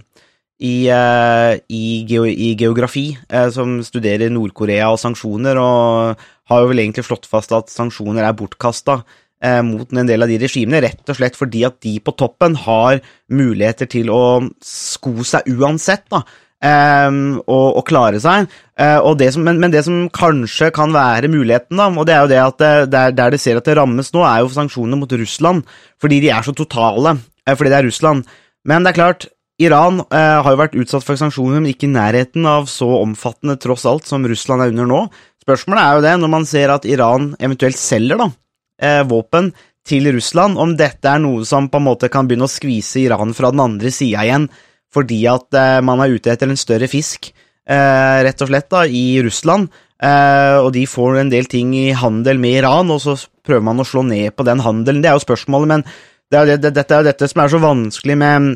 i, 0.61 0.87
i, 0.87 2.05
i 2.07 2.55
geografi, 2.55 3.17
som 3.51 3.81
studerer 3.83 4.29
Nord-Korea 4.31 4.89
og 4.91 4.99
sanksjoner, 4.99 5.57
og 5.57 6.17
har 6.49 6.61
jo 6.61 6.67
vel 6.67 6.79
egentlig 6.79 7.03
slått 7.05 7.25
fast 7.25 7.51
at 7.51 7.67
sanksjoner 7.69 8.23
er 8.23 8.33
bortkasta 8.33 9.03
eh, 9.43 9.61
mot 9.65 9.91
en 9.93 10.09
del 10.09 10.25
av 10.25 10.31
de 10.31 10.39
regimene, 10.41 10.81
rett 10.85 11.11
og 11.11 11.19
slett 11.19 11.37
fordi 11.37 11.63
at 11.67 11.79
de 11.85 11.97
på 12.03 12.13
toppen 12.17 12.57
har 12.65 13.01
muligheter 13.33 13.89
til 13.91 14.11
å 14.13 14.21
sko 14.63 15.15
seg 15.27 15.49
uansett, 15.57 16.07
da. 16.13 16.23
Um, 16.57 17.35
og, 17.45 17.75
og 17.77 17.83
klare 17.85 18.17
seg. 18.17 18.47
Uh, 18.81 19.11
det 19.13 19.27
som, 19.35 19.43
men, 19.45 19.59
men 19.61 19.69
det 19.69 19.83
som 19.85 20.07
kanskje 20.09 20.71
kan 20.73 20.89
være 20.89 21.29
muligheten, 21.29 21.77
da, 21.77 21.85
og 21.93 22.07
det 22.09 22.15
er 22.15 22.23
jo 22.23 22.31
det 22.31 22.39
at 22.41 22.57
det, 22.63 22.71
der, 22.95 23.13
der 23.13 23.35
det 23.35 23.39
ser 23.43 23.59
at 23.59 23.69
det 23.69 23.75
rammes 23.77 24.09
nå, 24.15 24.23
er 24.25 24.41
jo 24.41 24.49
sanksjonene 24.55 24.97
mot 24.97 25.13
Russland, 25.21 25.67
fordi 26.01 26.17
de 26.25 26.31
er 26.33 26.47
så 26.47 26.55
totale. 26.57 27.19
uh, 27.45 27.53
fordi 27.53 27.73
det 27.73 27.77
er 27.77 27.89
Russland. 27.91 28.25
Men 28.65 28.81
det 28.81 28.95
er 28.95 28.97
klart, 28.97 29.29
Iran 29.61 30.01
uh, 30.01 30.41
har 30.45 30.49
jo 30.49 30.61
vært 30.63 30.81
utsatt 30.81 31.05
for 31.05 31.19
sanksjoner, 31.19 31.61
men 31.61 31.75
ikke 31.75 31.85
i 31.85 31.93
nærheten 31.93 32.49
av 32.49 32.65
så 32.73 32.89
omfattende 33.03 33.59
tross 33.61 33.85
alt 33.89 34.09
som 34.09 34.25
Russland 34.25 34.65
er 34.65 34.73
under 34.73 34.89
nå. 34.89 35.05
Spørsmålet 35.45 35.83
er 35.83 35.93
jo 35.93 36.05
det, 36.09 36.17
når 36.23 36.33
man 36.33 36.49
ser 36.49 36.73
at 36.73 36.89
Iran 36.89 37.31
eventuelt 37.37 37.77
selger 37.77 38.17
da, 38.19 38.31
eh, 38.81 39.03
våpen 39.07 39.51
til 39.87 40.09
Russland, 40.11 40.59
om 40.59 40.75
dette 40.77 41.07
er 41.09 41.21
noe 41.23 41.45
som 41.47 41.69
på 41.71 41.79
en 41.79 41.87
måte 41.87 42.09
kan 42.11 42.27
begynne 42.27 42.47
å 42.47 42.51
skvise 42.51 43.01
Iran 43.05 43.33
fra 43.37 43.51
den 43.53 43.63
andre 43.63 43.91
sida 43.93 44.25
igjen, 44.25 44.49
fordi 44.93 45.21
at 45.31 45.57
eh, 45.57 45.79
man 45.85 46.01
er 46.03 46.15
ute 46.15 46.33
etter 46.33 46.51
en 46.51 46.59
større 46.59 46.89
fisk, 46.91 47.31
eh, 47.67 48.17
rett 48.27 48.43
og 48.43 48.51
slett, 48.51 48.69
da, 48.73 48.83
i 48.87 49.21
Russland. 49.23 49.71
Eh, 49.97 50.57
og 50.61 50.71
de 50.75 50.83
får 50.89 51.21
en 51.21 51.31
del 51.31 51.47
ting 51.49 51.73
i 51.75 51.89
handel 51.97 52.39
med 52.41 52.59
Iran, 52.61 52.91
og 52.93 53.01
så 53.03 53.17
prøver 53.47 53.65
man 53.65 53.81
å 53.81 53.87
slå 53.87 54.03
ned 54.07 54.35
på 54.35 54.45
den 54.47 54.61
handelen. 54.65 55.01
Det 55.03 55.11
er 55.11 55.17
jo 55.17 55.25
spørsmålet, 55.25 55.71
men 55.73 55.87
det 56.27 56.39
er 56.39 56.51
det, 56.51 56.61
det, 56.65 56.73
dette 56.75 56.93
er 56.93 57.03
jo 57.03 57.09
dette 57.09 57.31
som 57.31 57.43
er 57.43 57.51
så 57.51 57.63
vanskelig 57.63 58.17
med, 58.19 58.53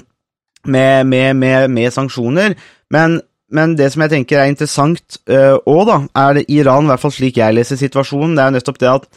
med, 0.67 1.07
med, 1.07 1.67
med, 1.71 1.89
sanksjoner. 1.95 2.57
Men, 2.91 3.21
men 3.49 3.75
det 3.79 3.91
som 3.93 4.03
jeg 4.03 4.13
tenker 4.17 4.41
er 4.41 4.51
interessant 4.51 5.21
òg, 5.31 5.83
da, 5.87 5.97
er 6.25 6.37
det 6.37 6.47
Iran, 6.51 6.85
i 6.85 6.91
hvert 6.91 7.03
fall 7.03 7.15
slik 7.15 7.39
jeg 7.39 7.55
leser 7.55 7.79
situasjonen, 7.79 8.35
det 8.35 8.43
er 8.43 8.51
jo 8.51 8.57
nettopp 8.59 8.81
det 8.83 8.91
at 8.91 9.07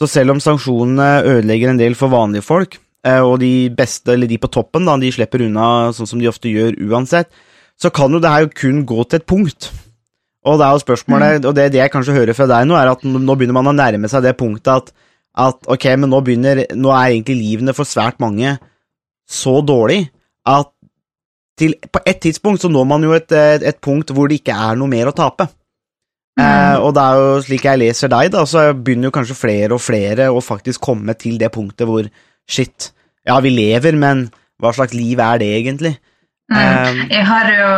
så 0.00 0.08
selv 0.08 0.34
om 0.34 0.40
sanksjonene 0.42 1.22
ødelegger 1.28 1.72
en 1.72 1.80
del 1.80 1.96
for 1.98 2.12
vanlige 2.12 2.46
folk, 2.46 2.78
eh, 3.06 3.20
og 3.20 3.38
de 3.42 3.70
beste, 3.76 4.14
eller 4.14 4.30
de 4.30 4.40
på 4.40 4.50
toppen, 4.52 4.88
da, 4.88 4.96
de 5.00 5.12
slipper 5.14 5.44
unna 5.46 5.92
sånn 5.96 6.08
som 6.08 6.22
de 6.22 6.30
ofte 6.30 6.52
gjør 6.52 6.78
uansett, 6.88 7.30
så 7.80 7.90
kan 7.94 8.12
jo 8.12 8.20
det 8.22 8.30
her 8.30 8.46
jo 8.46 8.52
kun 8.62 8.82
gå 8.88 9.04
til 9.04 9.20
et 9.20 9.28
punkt. 9.28 9.70
Og 10.42 10.58
det 10.58 10.66
er 10.66 10.74
jo 10.74 10.82
spørsmålet, 10.82 11.46
og 11.46 11.54
det, 11.54 11.68
det 11.74 11.82
jeg 11.82 11.92
kanskje 11.92 12.16
hører 12.16 12.34
fra 12.34 12.48
deg 12.50 12.66
nå, 12.66 12.74
er 12.78 12.90
at 12.90 13.04
nå 13.06 13.20
nå 13.22 13.36
begynner 13.38 13.60
man 13.60 13.70
å 13.70 13.76
nærme 13.76 14.10
seg 14.10 14.24
det 14.24 14.34
punktet 14.38 14.72
at, 14.74 14.92
at 15.38 15.70
ok, 15.70 15.86
men 16.02 16.10
nå 16.10 16.18
begynner, 16.26 16.64
nå 16.74 16.90
er 16.90 17.12
egentlig 17.12 17.38
livene 17.38 17.74
for 17.76 17.88
svært 17.88 18.18
mange 18.22 18.56
så 19.30 19.60
dårlig 19.62 20.04
at 20.48 20.72
til, 21.60 21.76
på 21.78 22.00
et 22.08 22.18
tidspunkt 22.24 22.64
så 22.64 22.70
når 22.72 22.86
man 22.88 23.04
jo 23.06 23.12
et, 23.14 23.30
et, 23.30 23.62
et 23.70 23.78
punkt 23.84 24.10
hvor 24.10 24.30
det 24.30 24.40
ikke 24.40 24.56
er 24.56 24.78
noe 24.80 24.90
mer 24.90 25.10
å 25.10 25.14
tape. 25.14 25.46
Eh, 26.40 26.76
og 26.80 26.94
det 26.96 27.02
er 27.02 27.18
jo 27.20 27.32
slik 27.44 27.66
jeg 27.68 27.80
leser 27.82 28.12
deg, 28.12 28.30
da, 28.32 28.46
så 28.48 28.70
begynner 28.72 29.10
jo 29.10 29.16
kanskje 29.18 29.36
flere 29.36 29.76
og 29.76 29.82
flere 29.84 30.30
å 30.32 30.40
faktisk 30.44 30.80
komme 30.84 31.12
til 31.20 31.36
det 31.40 31.52
punktet 31.52 31.88
hvor 31.88 32.08
shit, 32.48 32.88
ja, 33.28 33.36
vi 33.44 33.52
lever, 33.52 33.98
men 34.00 34.26
hva 34.62 34.72
slags 34.72 34.96
liv 34.96 35.20
er 35.20 35.42
det 35.42 35.50
egentlig? 35.58 35.92
Mm. 36.52 36.58
Um, 36.58 37.02
Jeg 37.10 37.26
har 37.26 37.50
jo, 37.52 37.68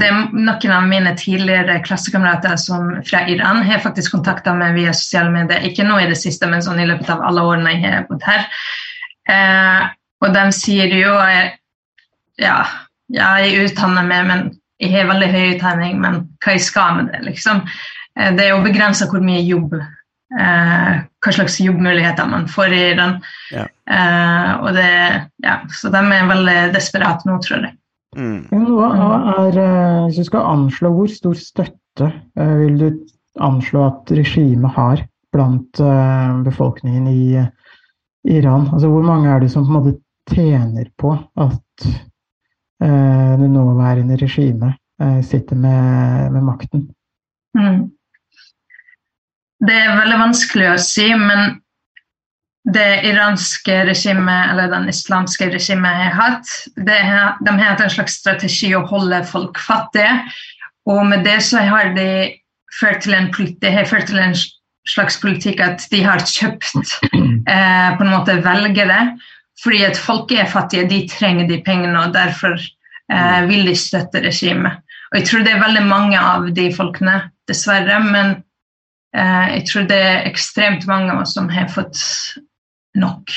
det 0.00 0.08
er 0.08 0.16
Noen 0.32 0.72
av 0.74 0.88
mine 0.88 1.12
tidligere 1.18 1.78
klassekamerater 1.84 2.56
som, 2.60 2.96
fra 3.06 3.22
Iran 3.30 3.62
har 3.66 3.84
faktisk 3.84 4.16
kontakta 4.16 4.54
meg 4.56 4.76
via 4.76 4.94
sosiale 4.96 5.32
medier. 5.34 5.64
Ikke 5.68 5.86
nå 5.86 6.00
i 6.00 6.08
det 6.10 6.18
siste, 6.20 6.48
men 6.50 6.64
sånn 6.64 6.80
i 6.82 6.88
løpet 6.88 7.12
av 7.12 7.24
alle 7.28 7.44
årene 7.44 7.76
jeg 7.76 7.84
har 7.86 8.08
bodd 8.08 8.24
her. 8.26 8.48
Eh, 9.32 9.86
og 10.24 10.32
de 10.32 10.44
sier 10.56 10.92
jo 10.96 11.12
eh, 11.20 11.56
ja, 12.40 12.60
jeg 13.12 13.66
utdanner 13.66 14.06
meg, 14.06 14.28
men 14.28 14.46
jeg 14.82 14.92
har 14.92 15.08
veldig 15.08 15.28
høy 15.32 15.44
utdanning, 15.54 16.00
men 16.02 16.18
hva 16.44 16.56
jeg 16.56 16.64
skal 16.66 16.98
med 16.98 17.12
det, 17.12 17.22
liksom. 17.30 17.62
Eh, 18.18 18.32
det 18.36 18.44
er 18.44 18.54
jo 18.54 18.64
begrensa 18.64 19.08
hvor 19.10 19.24
mye 19.24 19.42
jobb 19.44 19.74
eh, 19.76 20.92
Hva 21.22 21.32
slags 21.32 21.58
jobbmuligheter 21.62 22.28
man 22.28 22.46
får 22.50 22.74
i 22.76 22.84
den. 22.98 23.16
Ja. 23.54 23.66
Eh, 23.90 24.52
og 24.60 24.70
det, 24.76 24.92
ja, 25.44 25.58
så 25.72 25.90
de 25.94 26.02
er 26.02 26.30
veldig 26.30 26.60
desperate 26.76 27.28
nå, 27.28 27.38
tror 27.44 27.68
jeg. 27.68 27.76
mm. 28.18 28.40
Hva 28.52 29.10
er, 29.46 29.60
eh, 29.64 30.00
hvis 30.06 30.20
du 30.22 30.28
skal 30.28 30.48
anslå, 30.54 30.92
hvor 30.96 31.12
stor 31.12 31.36
støtte 31.40 32.10
eh, 32.38 32.56
vil 32.64 32.80
du 32.80 32.88
anslå 33.42 33.84
at 33.90 34.12
regimet 34.16 34.72
har 34.76 35.04
blant 35.34 35.80
befolkningen 36.46 37.08
i 37.10 37.36
Iran? 38.32 38.70
Altså 38.72 38.88
hvor 38.88 39.04
mange 39.04 39.28
er 39.28 39.42
det 39.42 39.50
som 39.52 39.66
på 39.66 39.74
en 39.74 39.76
måte 39.76 39.98
tjener 40.32 40.86
på 40.96 41.10
at 41.12 41.88
det 43.40 43.48
nåværende 43.50 44.16
regimet 44.20 44.76
eh, 45.02 45.20
sitter 45.24 45.56
med, 45.56 46.32
med 46.32 46.42
makten? 46.42 46.88
Mm. 47.58 47.86
Det 49.66 49.76
er 49.76 49.96
veldig 49.96 50.18
vanskelig 50.20 50.68
å 50.74 50.80
si, 50.80 51.06
men 51.16 51.60
det 52.74 53.06
iranske 53.06 53.84
regimet, 53.86 54.50
eller 54.50 54.72
den 54.72 54.88
islamske 54.90 55.48
regimet 55.52 56.00
har 56.02 56.16
hatt, 56.18 56.50
det 56.76 56.98
de 56.98 57.54
har 57.54 57.70
hatt 57.70 57.84
en 57.84 57.94
slags 57.94 58.18
strategi 58.20 58.72
å 58.74 58.84
holde 58.90 59.22
folk 59.30 59.60
fattige. 59.62 60.18
Og 60.86 61.06
med 61.06 61.24
det 61.26 61.38
så 61.46 61.62
har 61.66 61.94
de 61.96 62.34
ført 62.80 63.04
til 63.06 63.14
en, 63.16 63.30
ført 63.32 64.10
til 64.10 64.20
en 64.20 64.34
slags 64.86 65.18
politikk 65.22 65.62
at 65.64 65.86
de 65.90 66.02
har 66.04 66.22
kjøpt 66.22 66.74
eh, 67.54 67.88
på 67.96 68.04
en 68.04 68.12
måte 68.12 68.38
velgere. 68.44 69.00
Fordi 69.62 69.82
at 69.86 69.98
folk 69.98 70.32
er 70.32 70.50
fattige, 70.52 70.88
de 70.88 71.04
trenger 71.08 71.48
de 71.48 71.62
pengene, 71.64 71.96
og 72.00 72.14
derfor 72.14 72.58
eh, 72.58 73.40
vil 73.48 73.66
de 73.68 73.76
støtte 73.78 74.20
regimet. 74.24 74.82
Og 75.12 75.20
jeg 75.20 75.28
tror 75.28 75.44
det 75.46 75.54
er 75.54 75.62
veldig 75.62 75.84
mange 75.86 76.20
av 76.20 76.48
de 76.54 76.66
folkene, 76.74 77.18
dessverre, 77.48 77.98
men 78.04 78.32
eh, 79.16 79.46
jeg 79.56 79.66
tror 79.70 79.90
det 79.90 80.00
er 80.02 80.24
ekstremt 80.28 80.88
mange 80.90 81.12
av 81.14 81.22
oss 81.22 81.36
som 81.36 81.48
har 81.52 81.70
fått 81.72 82.00
nok. 82.98 83.32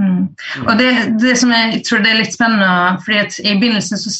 Mm. 0.00 0.30
Og 0.64 0.72
det, 0.78 0.90
det 1.20 1.34
som 1.36 1.52
jeg 1.52 1.82
tror 1.84 2.00
det 2.04 2.12
er 2.12 2.20
litt 2.22 2.34
spennende, 2.34 2.98
fordi 3.04 3.18
at 3.20 3.38
i 3.42 3.56
begynnelsen 3.60 4.00
så 4.00 4.12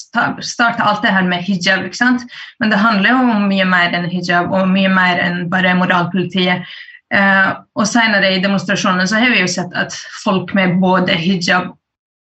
starta 0.45 0.85
alt 0.85 1.05
det 1.05 1.15
her 1.15 1.25
med 1.29 1.45
hijab, 1.47 1.87
ikke 1.89 2.01
sant? 2.01 2.27
men 2.61 2.73
det 2.73 2.81
handler 2.81 3.15
jo 3.15 3.37
om 3.37 3.47
mye 3.49 3.67
mer 3.69 3.95
enn 3.97 4.11
hijab, 4.13 4.53
og 4.53 4.69
mye 4.73 4.91
mer 4.93 5.21
enn 5.23 5.47
bare 5.53 5.77
moralpolitiet. 5.79 6.67
Eh, 7.13 7.49
og 7.77 7.89
senere 7.89 8.31
i 8.33 8.41
demonstrasjonene 8.41 9.05
så 9.09 9.21
har 9.21 9.33
vi 9.35 9.43
jo 9.43 9.51
sett 9.51 9.75
at 9.77 9.95
folk 10.23 10.55
med 10.57 10.79
både 10.81 11.17
hijab 11.21 11.75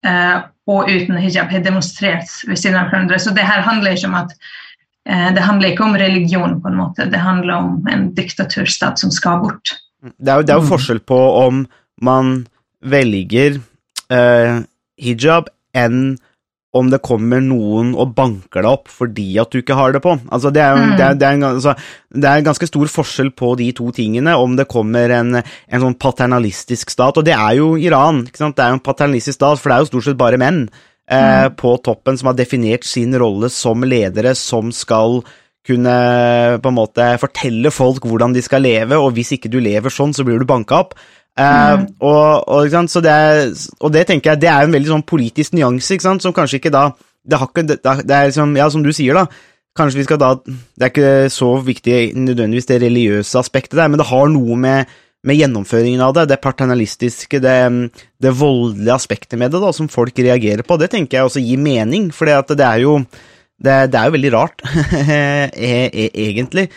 eh, 0.07 0.39
og 0.69 0.89
uten 0.89 1.19
hijab 1.21 1.53
har 1.53 1.65
demonstrert 1.65 2.31
ved 2.49 2.61
siden 2.61 2.79
av 2.81 2.89
hverandre. 2.89 3.19
Så 3.21 3.35
det 3.37 3.45
her 3.45 3.65
handler 3.67 3.97
ikke 3.97 4.09
om 4.11 4.17
at 4.21 4.33
eh, 5.09 5.29
det 5.37 5.45
handler 5.45 5.73
ikke 5.73 5.85
om 5.89 5.99
religion, 6.01 6.57
på 6.63 6.73
en 6.73 6.81
måte. 6.81 7.09
Det 7.13 7.21
handler 7.21 7.55
om 7.57 7.91
en 7.93 8.09
diktaturstat 8.17 9.01
som 9.01 9.13
skal 9.13 9.43
bort. 9.45 9.77
Det 10.01 10.31
er 10.31 10.41
jo, 10.41 10.47
det 10.47 10.55
er 10.55 10.63
jo 10.63 10.71
forskjell 10.71 11.03
på 11.09 11.19
om 11.43 11.65
man 12.05 12.47
velger 12.81 13.59
eh, 14.15 14.61
hijab 15.03 15.51
enn 15.77 16.17
om 16.77 16.91
det 16.93 16.99
kommer 17.01 17.41
noen 17.41 17.95
og 17.97 18.11
banker 18.15 18.61
deg 18.61 18.69
opp 18.71 18.91
fordi 18.93 19.39
at 19.41 19.49
du 19.55 19.63
ikke 19.63 19.77
har 19.79 19.95
det 19.97 20.03
på. 20.05 20.13
Altså, 20.29 20.51
det, 20.53 20.61
er, 20.61 20.77
jo- 20.77 20.85
Mm. 20.85 20.97
det, 20.99 21.05
er, 21.07 21.15
det, 21.15 21.27
er 21.29 21.33
en, 21.39 21.47
altså, 21.49 21.73
det 22.13 22.29
er 22.29 22.37
en 22.43 22.45
ganske 22.51 22.67
stor 22.69 22.87
forskjell 22.93 23.31
på 23.33 23.55
de 23.57 23.71
to 23.73 23.91
tingene, 23.97 24.35
om 24.37 24.55
det 24.59 24.69
kommer 24.69 25.09
en, 25.17 25.35
en 25.41 25.81
sånn 25.81 25.97
paternalistisk 25.97 26.91
stat, 26.93 27.17
og 27.17 27.25
det 27.25 27.33
er 27.33 27.57
jo 27.57 27.71
Iran. 27.81 28.25
Det 28.27 28.37
er 28.43 28.69
jo 28.75 28.77
en 28.77 28.85
paternalistisk 28.85 29.39
stat, 29.41 29.59
for 29.59 29.71
det 29.73 29.77
er 29.79 29.81
jo 29.87 29.91
stort 29.95 30.05
sett 30.11 30.21
bare 30.21 30.37
menn 30.39 30.69
eh, 31.09 31.49
på 31.57 31.73
toppen 31.83 32.19
som 32.21 32.27
har 32.33 32.37
definert 32.37 32.85
sin 32.85 33.17
rolle 33.17 33.49
som 33.49 33.81
ledere, 33.89 34.35
som 34.37 34.69
skal 34.71 35.23
kunne 35.69 35.97
på 36.63 36.69
en 36.71 36.77
måte 36.79 37.07
fortelle 37.21 37.71
folk 37.75 38.05
hvordan 38.09 38.33
de 38.37 38.43
skal 38.45 38.63
leve, 38.65 38.97
og 39.01 39.13
hvis 39.17 39.33
ikke 39.37 39.51
du 39.53 39.59
lever 39.61 39.93
sånn, 39.93 40.15
så 40.17 40.25
blir 40.25 40.39
du 40.41 40.47
banka 40.49 40.79
opp. 40.85 40.95
Eh, 41.39 41.85
og, 42.03 42.49
og? 42.51 42.79
Så 42.91 43.03
det 43.05 43.13
er, 43.13 43.53
og 43.79 43.93
det 43.95 44.07
tenker 44.09 44.33
jeg 44.33 44.43
det 44.43 44.51
er 44.51 44.67
en 44.67 44.75
veldig 44.75 44.95
sånn 44.97 45.07
politisk 45.07 45.55
nyanse, 45.55 46.01
som 46.03 46.35
kanskje 46.35 46.59
ikke 46.63 46.75
da 46.75 46.91
Det, 47.29 47.37
har 47.37 47.51
ikke, 47.51 47.67
det, 47.69 47.83
det 47.83 48.15
er 48.15 48.31
liksom, 48.31 48.57
ja, 48.57 48.69
som 48.73 48.83
du 48.83 48.91
sier, 48.95 49.15
da. 49.15 49.27
Kanskje 49.79 50.01
vi 50.01 50.07
skal 50.07 50.21
da 50.23 50.33
Det 50.43 50.87
er 50.87 50.91
ikke 50.91 51.13
så 51.31 51.53
viktig 51.63 51.99
nødvendigvis 52.17 52.71
det 52.71 52.81
religiøse 52.83 53.39
aspektet 53.39 53.77
der, 53.79 53.91
men 53.91 54.01
det 54.01 54.09
har 54.09 54.31
noe 54.33 54.57
med, 54.59 54.91
med 55.27 55.39
gjennomføringen 55.39 56.03
av 56.03 56.15
det, 56.17 56.29
det 56.33 56.41
paternalistiske, 56.43 57.43
det, 57.45 57.57
det 58.23 58.35
voldelige 58.35 58.97
aspektet 58.97 59.39
med 59.39 59.53
det, 59.55 59.63
da, 59.63 59.73
som 59.77 59.91
folk 59.93 60.19
reagerer 60.19 60.65
på. 60.67 60.79
Det 60.81 60.91
tenker 60.95 61.19
jeg 61.19 61.29
også 61.29 61.45
gir 61.45 61.61
mening, 61.63 62.11
for 62.15 62.27
det 62.27 62.65
er 62.65 62.83
jo 62.87 62.99
det, 63.59 63.91
det 63.91 63.99
er 63.99 64.07
jo 64.07 64.15
veldig 64.15 64.33
rart, 64.35 64.63
e- 65.03 65.91
e- 65.91 66.13
egentlig. 66.29 66.69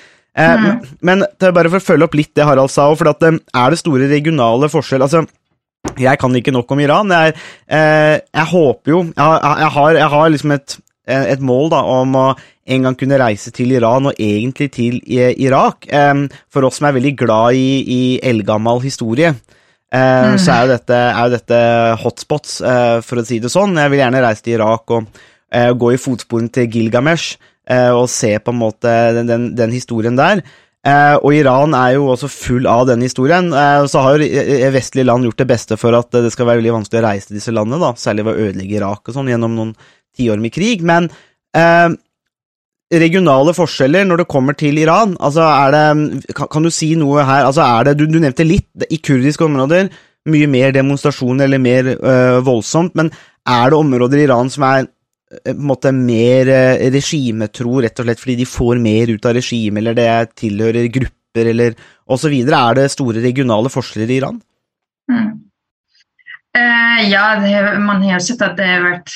Eh, 0.42 0.64
men, 0.64 0.80
men 1.02 1.26
bare 1.40 1.72
for 1.72 1.80
å 1.80 1.88
følge 1.92 2.08
opp 2.08 2.18
litt 2.18 2.34
det 2.38 2.48
Harald 2.48 2.74
sa, 2.74 2.88
for 2.98 3.12
at, 3.12 3.24
eh, 3.28 3.38
er 3.64 3.74
det 3.74 3.82
store 3.82 4.10
regionale 4.12 4.70
forskjell 4.72 5.06
altså, 5.06 5.26
Jeg 5.98 6.20
kan 6.22 6.36
ikke 6.38 6.54
nok 6.54 6.72
om 6.72 6.80
Iran. 6.84 7.12
Jeg, 7.12 7.36
eh, 7.68 8.18
jeg 8.22 8.48
håper 8.54 8.94
jo 8.94 9.04
Jeg, 9.10 9.16
jeg, 9.18 9.70
har, 9.76 9.94
jeg 9.98 10.10
har 10.14 10.34
liksom 10.34 10.56
et, 10.58 10.78
et 11.12 11.42
mål 11.42 11.72
da, 11.74 11.84
om 12.00 12.18
å 12.20 12.26
en 12.72 12.86
gang 12.86 12.96
kunne 12.96 13.18
reise 13.20 13.52
til 13.56 13.74
Iran, 13.76 14.12
og 14.12 14.20
egentlig 14.22 14.70
til 14.76 15.00
Irak. 15.10 15.88
Eh, 15.90 16.28
for 16.52 16.68
oss 16.68 16.80
som 16.80 16.88
er 16.90 16.98
veldig 17.00 17.16
glad 17.20 17.58
i, 17.58 17.82
i 17.82 18.02
eldgammel 18.24 18.84
historie, 18.86 19.34
eh, 19.92 20.38
så 20.40 20.56
er 20.56 20.66
jo 20.66 20.74
dette, 20.76 21.00
er 21.10 21.22
jo 21.26 21.36
dette 21.36 21.62
hotspots, 22.04 22.60
eh, 22.62 22.98
for 23.06 23.22
å 23.22 23.26
si 23.28 23.42
det 23.44 23.52
sånn. 23.52 23.78
Jeg 23.82 23.94
vil 23.94 24.04
gjerne 24.04 24.24
reise 24.24 24.46
til 24.46 24.60
Irak 24.60 24.96
og 24.96 25.24
eh, 25.52 25.72
gå 25.74 25.94
i 25.94 26.02
fotsporene 26.02 26.54
til 26.54 26.70
Gilgamesh 26.72 27.36
eh, 27.36 27.51
og 27.70 28.08
se 28.10 28.34
på 28.42 28.52
en 28.52 28.58
måte 28.58 28.92
den, 29.16 29.28
den, 29.30 29.44
den 29.56 29.72
historien 29.72 30.18
der. 30.18 30.42
Eh, 30.82 31.16
og 31.22 31.36
Iran 31.38 31.76
er 31.78 31.94
jo 31.94 32.08
også 32.10 32.30
full 32.32 32.66
av 32.70 32.88
den 32.90 33.04
historien. 33.06 33.52
Eh, 33.54 33.84
så 33.90 34.02
har 34.02 34.18
jo 34.18 34.26
eh, 34.26 34.70
vestlige 34.74 35.06
land 35.06 35.28
gjort 35.28 35.44
det 35.44 35.50
beste 35.52 35.78
for 35.78 35.94
at 35.98 36.10
det 36.16 36.32
skal 36.34 36.48
være 36.50 36.62
veldig 36.62 36.78
vanskelig 36.80 37.02
å 37.04 37.06
reise 37.06 37.30
til 37.30 37.38
disse 37.38 37.54
landene, 37.54 37.82
da, 37.84 37.92
særlig 38.02 38.26
ved 38.26 38.34
å 38.34 38.48
ødelegge 38.48 38.80
Irak 38.80 39.06
og 39.06 39.18
sånn 39.18 39.30
gjennom 39.30 39.58
noen 39.58 39.76
tiår 40.18 40.42
med 40.42 40.54
krig. 40.56 40.82
Men 40.88 41.12
eh, 41.58 41.90
regionale 43.02 43.54
forskjeller 43.56 44.08
når 44.10 44.24
det 44.24 44.30
kommer 44.34 44.58
til 44.58 44.82
Iran, 44.82 45.14
altså 45.22 45.46
er 45.46 45.76
det 45.76 46.32
Kan, 46.34 46.50
kan 46.52 46.66
du 46.66 46.72
si 46.74 46.96
noe 47.00 47.28
her? 47.28 47.46
Altså 47.46 47.68
er 47.68 47.92
det, 47.92 48.00
du, 48.02 48.08
du 48.10 48.18
nevnte 48.24 48.48
litt 48.48 48.90
i 48.90 48.98
kurdiske 48.98 49.46
områder, 49.46 49.92
mye 50.32 50.50
mer 50.50 50.74
demonstrasjoner 50.74 51.46
eller 51.46 51.62
mer 51.62 51.94
øh, 51.94 52.42
voldsomt, 52.46 52.98
men 52.98 53.14
er 53.50 53.70
det 53.70 53.78
områder 53.78 54.20
i 54.20 54.26
Iran 54.28 54.50
som 54.54 54.66
er 54.66 54.90
på 55.32 55.54
en 55.54 55.66
måte 55.68 55.92
mer 55.96 56.50
øh, 56.52 56.86
regimetro, 56.94 57.80
rett 57.84 58.00
og 58.00 58.08
slett 58.08 58.22
fordi 58.22 58.38
de 58.42 58.48
får 58.50 58.82
mer 58.84 59.14
ut 59.14 59.28
av 59.28 59.38
regimet, 59.38 59.82
eller 59.82 59.98
det 59.98 60.40
tilhører 60.42 60.90
grupper, 60.92 61.52
eller 61.54 61.78
osv.? 62.12 62.34
Er 62.34 62.80
det 62.80 62.90
store 62.92 63.24
regionale 63.24 63.72
forskjeller 63.72 64.12
i 64.12 64.18
Iran? 64.20 64.42
Mm. 65.12 65.30
Eh, 66.58 67.06
ja, 67.10 67.40
det, 67.40 67.80
man 67.80 68.04
har 68.04 68.20
sett 68.20 68.44
at 68.44 68.58
det 68.60 68.68
har 68.68 68.84
vært 68.84 69.14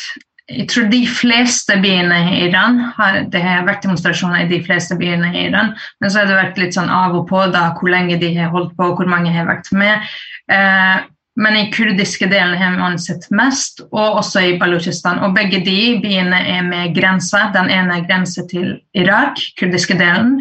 Jeg 0.47 0.69
tror 0.71 0.85
de 0.87 1.01
fleste 1.09 1.75
byene 1.83 2.19
i 2.29 2.45
Iran 2.45 2.77
har, 2.95 3.17
Det 3.33 3.41
har 3.43 3.65
vært 3.67 3.83
demonstrasjoner 3.83 4.45
i 4.45 4.51
de 4.53 4.61
fleste 4.63 4.95
byene 4.95 5.33
i 5.33 5.47
Iran, 5.49 5.73
men 5.99 6.11
så 6.11 6.21
har 6.21 6.29
det 6.29 6.37
vært 6.37 6.61
litt 6.61 6.77
sånn 6.77 6.91
av 6.93 7.17
og 7.17 7.25
på 7.27 7.41
da, 7.51 7.71
hvor 7.75 7.91
lenge 7.91 8.19
de 8.21 8.31
har 8.37 8.53
holdt 8.53 8.75
på, 8.77 8.87
og 8.87 9.01
hvor 9.01 9.09
mange 9.11 9.33
har 9.35 9.49
vært 9.49 9.71
med. 9.75 10.15
Eh, 10.53 11.03
men 11.35 11.57
i 11.59 11.71
kurdiske 11.71 12.29
delen 12.31 12.55
har 12.57 12.77
man 12.79 12.99
sett 12.99 13.27
mest, 13.35 13.81
og 13.91 14.19
også 14.21 14.43
i 14.43 14.57
Balutsjistan. 14.59 15.19
Og 15.25 15.35
begge 15.35 15.59
de 15.65 15.97
byene 16.03 16.37
er 16.55 16.61
med 16.63 16.93
grense. 16.95 17.41
Den 17.55 17.71
ene 17.73 17.99
er 17.99 18.05
grense 18.07 18.45
til 18.51 18.77
Irak, 18.95 19.41
kurdiske 19.59 19.97
delen, 19.99 20.37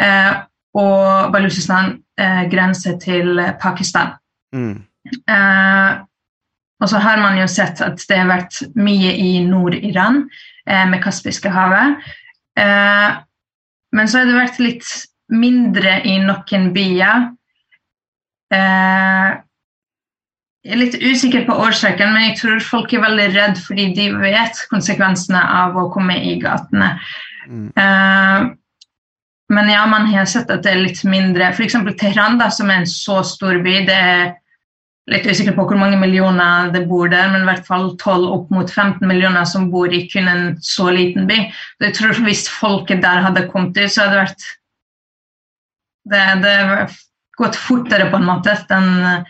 eh, 0.00 0.32
og 0.76 1.32
Balutsjistan 1.32 1.94
eh, 2.20 2.42
grense 2.52 2.92
til 3.00 3.40
Pakistan. 3.62 4.18
Mm. 4.52 4.82
Eh, 5.28 6.02
og 6.82 6.90
så 6.90 7.00
har 7.00 7.22
man 7.22 7.38
jo 7.38 7.46
sett 7.48 7.80
at 7.84 8.02
det 8.10 8.18
har 8.18 8.28
vært 8.28 8.60
mye 8.76 9.14
i 9.16 9.38
Nord-Iran 9.46 10.26
eh, 10.68 10.84
med 10.90 11.00
Kaspiske 11.04 11.52
havet. 11.54 12.04
Eh, 12.60 13.16
men 13.94 14.10
så 14.10 14.20
har 14.20 14.28
det 14.28 14.36
vært 14.36 14.60
litt 14.60 14.92
mindre 15.32 16.00
i 16.04 16.18
noen 16.20 16.68
byer. 16.74 17.28
Eh, 18.52 19.30
jeg 20.64 20.72
er 20.72 20.80
litt 20.80 20.94
usikker 20.96 21.42
på 21.44 21.54
årsaken, 21.60 22.14
men 22.14 22.30
jeg 22.30 22.36
tror 22.40 22.62
folk 22.64 22.92
er 22.96 23.02
veldig 23.04 23.26
redd 23.34 23.58
fordi 23.66 23.90
de 23.98 24.06
vet 24.16 24.60
konsekvensene 24.70 25.40
av 25.60 25.76
å 25.76 25.90
komme 25.92 26.16
i 26.16 26.38
gatene. 26.40 26.94
Mm. 27.44 27.66
Uh, 27.76 28.54
men 29.52 29.68
ja, 29.68 29.82
man 29.86 30.08
har 30.08 30.24
sett 30.30 30.48
at 30.48 30.64
det 30.64 30.72
er 30.72 30.80
litt 30.86 31.02
mindre. 31.04 31.50
F.eks. 31.52 31.76
Teheran, 32.00 32.40
da, 32.40 32.48
som 32.48 32.72
er 32.72 32.80
en 32.80 32.88
så 32.88 33.18
stor 33.28 33.60
by, 33.60 33.76
det 33.84 33.98
er 33.98 34.32
litt 35.12 35.28
usikker 35.28 35.52
på 35.52 35.66
hvor 35.68 35.76
mange 35.76 35.98
millioner 36.00 36.72
det 36.72 36.86
bor 36.88 37.12
der, 37.12 37.28
men 37.28 37.44
i 37.44 37.50
hvert 37.50 37.68
fall 37.68 37.90
12 38.00 38.24
opp 38.24 38.52
mot 38.54 38.70
15 38.70 39.04
millioner 39.04 39.44
som 39.48 39.68
bor 39.72 39.92
i 39.92 40.06
kun 40.08 40.30
en 40.32 40.46
så 40.64 40.88
liten 40.96 41.28
by. 41.28 41.42
Så 41.76 41.90
jeg 41.90 41.98
tror 42.00 42.24
Hvis 42.24 42.48
folket 42.48 43.04
der 43.04 43.20
hadde 43.26 43.44
kommet 43.52 43.76
ut, 43.76 43.92
så 43.92 44.06
hadde 44.06 44.14
det 44.16 44.24
vært 44.24 44.50
Det 46.08 46.26
hadde 46.30 46.54
gått 47.36 47.56
fortere, 47.58 48.08
på 48.08 48.16
en 48.16 48.28
måte, 48.30 48.56
den, 48.70 49.26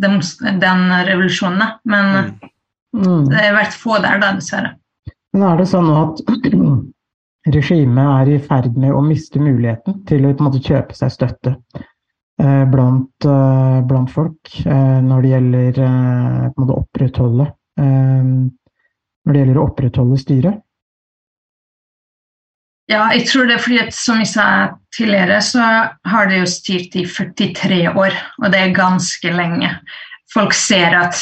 den, 0.00 0.20
den 0.62 0.86
revolusjonen. 1.08 1.60
da. 1.62 1.72
Men 1.84 2.34
Mm. 2.90 3.06
Mm. 3.06 3.28
det 3.30 3.38
har 3.38 3.54
vært 3.54 3.76
få 3.78 3.98
der, 4.02 4.18
da, 4.18 4.32
dessverre. 4.34 4.72
Men 5.32 5.44
er 5.46 5.60
det 5.60 5.68
sånn 5.70 5.86
nå 5.86 5.98
at 6.08 6.22
regimet 7.54 8.08
er 8.16 8.30
i 8.34 8.38
ferd 8.42 8.76
med 8.80 8.94
å 8.94 9.02
miste 9.06 9.38
muligheten 9.42 10.00
til 10.08 10.26
å 10.26 10.32
på 10.32 10.42
en 10.42 10.48
måte, 10.48 10.62
kjøpe 10.64 10.96
seg 10.98 11.12
støtte 11.14 11.52
eh, 12.42 12.64
blant, 12.72 13.28
eh, 13.30 13.76
blant 13.86 14.10
folk 14.10 14.56
eh, 14.64 14.98
når 15.06 15.22
det 15.22 15.30
gjelder 15.34 15.80
eh, 15.86 16.48
på 16.48 16.50
en 16.50 16.64
måte, 16.64 16.80
opprettholde 16.82 17.46
eh, 17.78 18.34
Når 19.20 19.36
det 19.36 19.44
gjelder 19.44 19.60
å 19.60 19.68
opprettholde 19.68 20.18
styret? 20.18 20.60
Ja, 22.90 23.04
jeg 23.14 23.28
tror 23.28 23.46
det 23.46 23.54
er 23.54 23.62
fordi 23.62 23.78
at 23.84 23.94
som 23.94 24.18
jeg 24.18 24.32
sa 24.32 24.46
tidligere, 24.96 25.38
så 25.46 25.66
har 26.10 26.30
det 26.30 26.40
jo 26.40 26.48
styrt 26.50 26.96
i 26.98 27.04
43 27.06 27.84
år, 27.92 28.16
og 28.42 28.50
det 28.50 28.60
er 28.60 28.74
ganske 28.74 29.30
lenge. 29.34 29.70
Folk 30.34 30.54
ser 30.58 30.96
at 30.98 31.20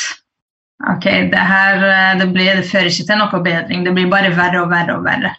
ok, 0.89 1.05
det 1.33 1.45
her 1.51 1.85
det, 2.21 2.31
blir, 2.33 2.57
det 2.57 2.71
fører 2.71 2.89
ikke 2.89 3.09
til 3.11 3.21
noe 3.21 3.43
bedring, 3.45 3.85
det 3.85 3.93
blir 3.97 4.09
bare 4.13 4.33
verre 4.37 4.63
og 4.65 4.73
verre 4.73 4.97
og 4.97 5.05
verre. 5.05 5.35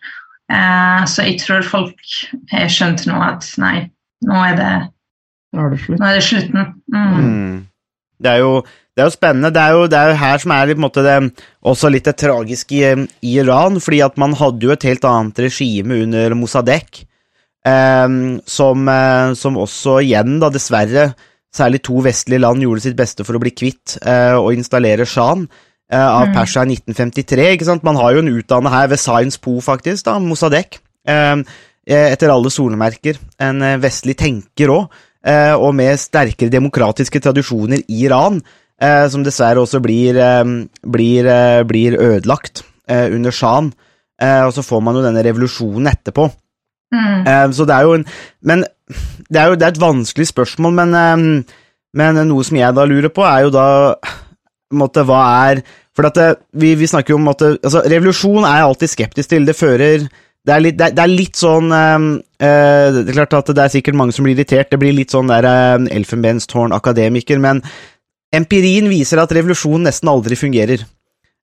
Eh, 0.49 1.01
så 1.09 1.25
jeg 1.25 1.41
tror 1.41 1.65
folk 1.65 2.13
har 2.51 2.69
skjønt 2.73 3.05
nå 3.09 3.17
at 3.21 3.49
nei, 3.61 3.89
nå 4.25 4.45
er 4.45 4.55
det, 4.57 4.71
Nå 5.57 5.65
er 5.65 5.71
det 5.73 5.97
nå 5.97 6.05
er 6.05 6.17
det 6.19 6.25
slutten. 6.25 6.73
Mm. 6.93 7.13
Mm. 7.17 7.53
Det 8.21 8.31
er 8.35 8.43
jo 8.43 8.51
det 8.99 9.05
er 9.05 9.11
jo 9.13 9.15
spennende. 9.15 9.53
Det 9.55 9.61
er 9.63 9.77
jo, 9.77 9.85
det 9.87 9.99
er 9.99 10.11
jo 10.11 10.17
her 10.19 10.41
som 10.43 10.51
er 10.51 10.67
litt, 10.67 10.75
på 10.75 10.83
en 10.83 10.87
måte, 10.89 11.05
det, 11.05 11.45
også 11.71 11.91
litt 11.93 12.09
det 12.09 12.17
tragiske 12.19 12.75
i, 12.75 13.05
i 13.23 13.37
Iran, 13.39 13.79
fordi 13.79 14.01
at 14.03 14.19
man 14.19 14.35
hadde 14.35 14.67
jo 14.67 14.75
et 14.75 14.85
helt 14.89 15.07
annet 15.07 15.39
regime 15.47 16.01
under 16.03 16.35
Mossadegh, 16.35 17.05
eh, 17.63 18.19
som, 18.59 18.91
eh, 18.91 19.31
som 19.39 19.59
også 19.63 20.01
igjen, 20.03 20.37
da 20.43 20.51
dessverre, 20.51 21.09
særlig 21.55 21.81
to 21.87 22.03
vestlige 22.05 22.43
land 22.43 22.61
gjorde 22.61 22.83
sitt 22.83 22.97
beste 22.99 23.25
for 23.25 23.37
å 23.37 23.41
bli 23.41 23.55
kvitt 23.55 23.95
eh, 24.03 24.35
og 24.37 24.51
installere 24.53 25.07
Shan 25.09 25.47
eh, 25.47 25.97
av 25.97 26.27
Mm. 26.29 26.35
Persia 26.35 26.65
i 26.65 26.75
1953. 26.75 27.49
ikke 27.55 27.65
sant? 27.71 27.87
Man 27.87 27.97
har 27.97 28.13
jo 28.13 28.21
en 28.21 28.35
utdannet 28.35 28.75
her 28.75 28.91
ved 28.91 29.01
Science 29.01 29.39
Po, 29.41 29.57
faktisk, 29.63 30.05
da, 30.05 30.19
Mossadegh. 30.19 30.77
Eh, 31.09 31.41
etter 31.89 32.29
alle 32.29 32.51
solemerker. 32.53 33.17
En 33.41 33.63
eh, 33.65 33.79
vestlig 33.81 34.17
tenker 34.19 34.69
òg, 34.75 35.05
og 35.59 35.73
med 35.75 35.99
sterkere 35.99 36.47
demokratiske 36.53 37.19
tradisjoner 37.19 37.81
i 37.91 37.97
Iran, 38.05 38.37
som 39.11 39.23
dessverre 39.25 39.59
også 39.59 39.81
blir, 39.83 40.17
eh, 40.17 40.43
blir, 40.87 41.27
eh, 41.27 41.63
blir 41.67 41.97
ødelagt 41.99 42.63
eh, 42.87 43.07
under 43.11 43.31
Shan. 43.31 43.73
Eh, 44.21 44.43
og 44.45 44.53
så 44.53 44.63
får 44.63 44.83
man 44.83 44.95
jo 44.95 45.03
denne 45.03 45.23
revolusjonen 45.23 45.91
etterpå. 45.91 46.29
Mm. 46.93 47.27
Eh, 47.27 47.47
så 47.55 47.65
det 47.69 47.75
er 47.75 47.85
jo 47.85 47.93
en 47.93 48.05
Men 48.41 48.63
det 49.29 49.37
er 49.37 49.51
jo 49.51 49.55
det 49.55 49.67
er 49.67 49.73
et 49.75 49.83
vanskelig 49.83 50.27
spørsmål, 50.31 50.73
men, 50.73 50.95
eh, 50.95 51.43
men 51.93 52.23
noe 52.27 52.43
som 52.43 52.57
jeg 52.57 52.75
da 52.75 52.85
lurer 52.85 53.13
på, 53.13 53.21
er 53.21 53.45
jo 53.45 53.51
da 53.53 53.67
måtte, 54.73 55.05
hva 55.05 55.51
er 55.51 55.61
For 55.95 56.07
at 56.07 56.15
det, 56.15 56.35
vi, 56.53 56.75
vi 56.75 56.87
snakker 56.87 57.11
jo 57.13 57.19
om 57.19 57.27
at 57.27 57.41
altså, 57.41 57.81
Revolusjon 57.83 58.45
er 58.45 58.61
jeg 58.61 58.67
alltid 58.69 58.89
skeptisk 58.89 59.29
til. 59.29 59.45
Det 59.45 59.55
fører 59.57 60.07
det 60.47 60.53
er, 60.55 60.61
litt, 60.63 60.77
det, 60.79 60.85
er, 60.87 60.93
det 60.95 61.03
er 61.03 61.11
litt 61.11 61.35
sånn 61.35 61.73
eh, 61.75 62.03
eh, 62.39 62.99
Det 63.03 63.11
er 63.11 63.17
klart 63.17 63.35
at 63.35 63.51
det 63.51 63.63
er 63.65 63.73
sikkert 63.73 63.97
mange 63.99 64.15
som 64.15 64.25
blir 64.25 64.37
irritert. 64.37 64.71
Det 64.71 64.79
blir 64.81 64.95
litt 64.95 65.11
sånn 65.13 65.29
der 65.29 65.45
øh, 65.45 65.89
elfenbenstårn-akademiker, 65.99 67.41
men 67.43 67.61
empirien 68.35 68.89
viser 68.91 69.21
at 69.21 69.33
revolusjon 69.35 69.85
nesten 69.87 70.11
aldri 70.11 70.37
fungerer. 70.39 70.85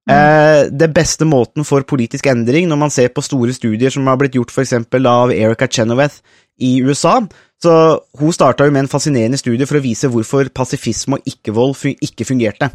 Eh, 0.06 0.68
det 0.70 0.92
beste 0.94 1.26
måten 1.26 1.66
for 1.66 1.82
politisk 1.82 2.28
endring, 2.30 2.68
når 2.70 2.78
man 2.78 2.92
ser 2.94 3.10
på 3.10 3.24
store 3.26 3.54
studier 3.56 3.90
som 3.90 4.06
har 4.06 4.18
blitt 4.20 4.36
gjort 4.38 4.52
f.eks. 4.54 4.76
av 5.02 5.32
Erica 5.34 5.66
Chenoweth 5.66 6.20
i 6.62 6.78
USA, 6.86 7.18
så 7.62 7.72
hun 8.20 8.34
starta 8.34 8.68
med 8.70 8.84
en 8.84 8.92
fascinerende 8.92 9.40
studie 9.40 9.66
for 9.66 9.80
å 9.80 9.84
vise 9.84 10.10
hvorfor 10.12 10.52
pasifisme 10.54 11.18
og 11.18 11.26
ikke-vold 11.26 11.74
ikke 12.04 12.28
fungerte. 12.28 12.70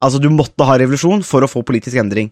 Altså, 0.00 0.18
du 0.22 0.30
måtte 0.32 0.64
ha 0.64 0.78
revolusjon 0.80 1.20
for 1.26 1.44
å 1.44 1.50
få 1.50 1.60
politisk 1.66 2.00
endring. 2.00 2.30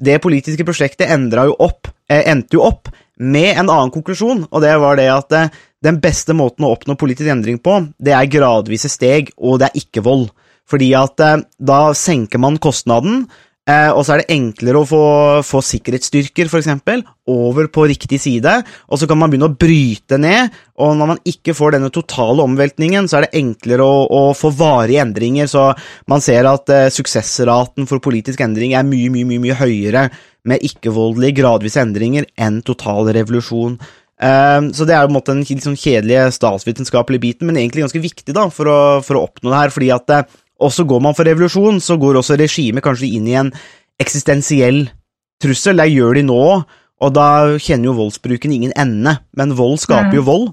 Det 0.00 0.16
politiske 0.24 0.64
prosjektet 0.64 1.10
jo 1.10 1.56
opp, 1.58 1.88
eh, 2.08 2.24
endte 2.24 2.56
jo 2.56 2.64
opp 2.64 2.88
med 3.18 3.52
en 3.52 3.68
annen 3.68 3.90
konklusjon, 3.92 4.46
og 4.50 4.62
det 4.62 4.78
var 4.80 4.96
det 4.96 5.10
at 5.12 5.32
eh, 5.32 5.50
den 5.84 6.00
beste 6.00 6.32
måten 6.32 6.64
å 6.64 6.72
oppnå 6.72 6.96
politisk 6.96 7.28
endring 7.28 7.58
på, 7.58 7.92
det 8.00 8.12
er 8.16 8.32
gradvise 8.32 8.88
steg, 8.88 9.32
og 9.36 9.60
det 9.60 9.68
er 9.68 9.82
ikke 9.82 10.00
vold. 10.00 10.30
Fordi 10.70 10.90
at 10.98 11.22
eh, 11.26 11.38
da 11.58 11.80
senker 11.96 12.42
man 12.42 12.58
kostnaden, 12.62 13.24
eh, 13.68 13.90
og 13.90 14.04
så 14.06 14.14
er 14.14 14.22
det 14.22 14.36
enklere 14.36 14.80
å 14.80 14.88
få, 14.88 15.02
få 15.46 15.62
sikkerhetsstyrker, 15.66 16.50
for 16.50 16.62
eksempel, 16.62 17.02
over 17.30 17.68
på 17.72 17.86
riktig 17.90 18.20
side, 18.22 18.54
og 18.88 19.00
så 19.00 19.08
kan 19.10 19.20
man 19.20 19.32
begynne 19.32 19.50
å 19.50 19.58
bryte 19.58 20.18
ned, 20.20 20.54
og 20.80 20.96
når 20.98 21.12
man 21.12 21.22
ikke 21.28 21.54
får 21.56 21.76
denne 21.76 21.92
totale 21.94 22.46
omveltningen, 22.46 23.10
så 23.10 23.18
er 23.18 23.26
det 23.26 23.42
enklere 23.42 23.86
å, 23.86 24.02
å 24.06 24.22
få 24.36 24.52
varige 24.56 25.04
endringer, 25.04 25.50
så 25.50 25.70
man 26.10 26.24
ser 26.24 26.48
at 26.50 26.74
eh, 26.74 26.90
suksessraten 26.94 27.88
for 27.90 28.02
politisk 28.02 28.42
endring 28.46 28.76
er 28.78 28.86
mye, 28.86 29.12
mye, 29.12 29.28
mye, 29.28 29.46
mye 29.48 29.60
høyere 29.60 30.08
med 30.48 30.62
ikke-voldelige 30.64 31.42
gradvise 31.42 31.82
endringer 31.82 32.28
enn 32.40 32.62
total 32.64 33.10
revolusjon. 33.12 33.74
Eh, 34.20 34.60
så 34.76 34.86
det 34.88 34.96
er 34.96 35.06
på 35.06 35.12
en 35.12 35.18
måte 35.18 35.34
den 35.36 35.64
sånn 35.64 35.78
kjedelige 35.78 36.28
statsvitenskapelige 36.36 37.26
biten, 37.26 37.50
men 37.50 37.60
egentlig 37.60 37.86
ganske 37.86 38.02
viktig 38.02 38.36
da, 38.36 38.48
for 38.52 38.70
å, 38.70 38.78
for 39.04 39.18
å 39.18 39.26
oppnå 39.28 39.52
det 39.52 39.64
her, 39.64 39.74
fordi 39.74 39.92
at 39.96 40.14
eh, 40.60 40.66
også 40.66 40.86
går 40.88 41.02
man 41.02 41.16
for 41.16 41.28
revolusjon, 41.28 41.80
så 41.80 41.96
går 42.00 42.20
også 42.20 42.38
regimet 42.40 42.84
kanskje 42.84 43.10
inn 43.16 43.28
i 43.28 43.36
en 43.40 43.52
eksistensiell 44.00 44.84
trussel. 45.42 45.80
Det 45.80 45.88
gjør 45.90 46.20
de 46.20 46.24
nå, 46.28 46.40
og 47.00 47.14
da 47.16 47.28
kjenner 47.56 47.90
jo 47.90 47.98
voldsbruken 47.98 48.52
ingen 48.52 48.74
ende. 48.78 49.16
Men 49.36 49.56
vold 49.56 49.80
skaper 49.80 50.20
jo 50.20 50.26
vold 50.26 50.50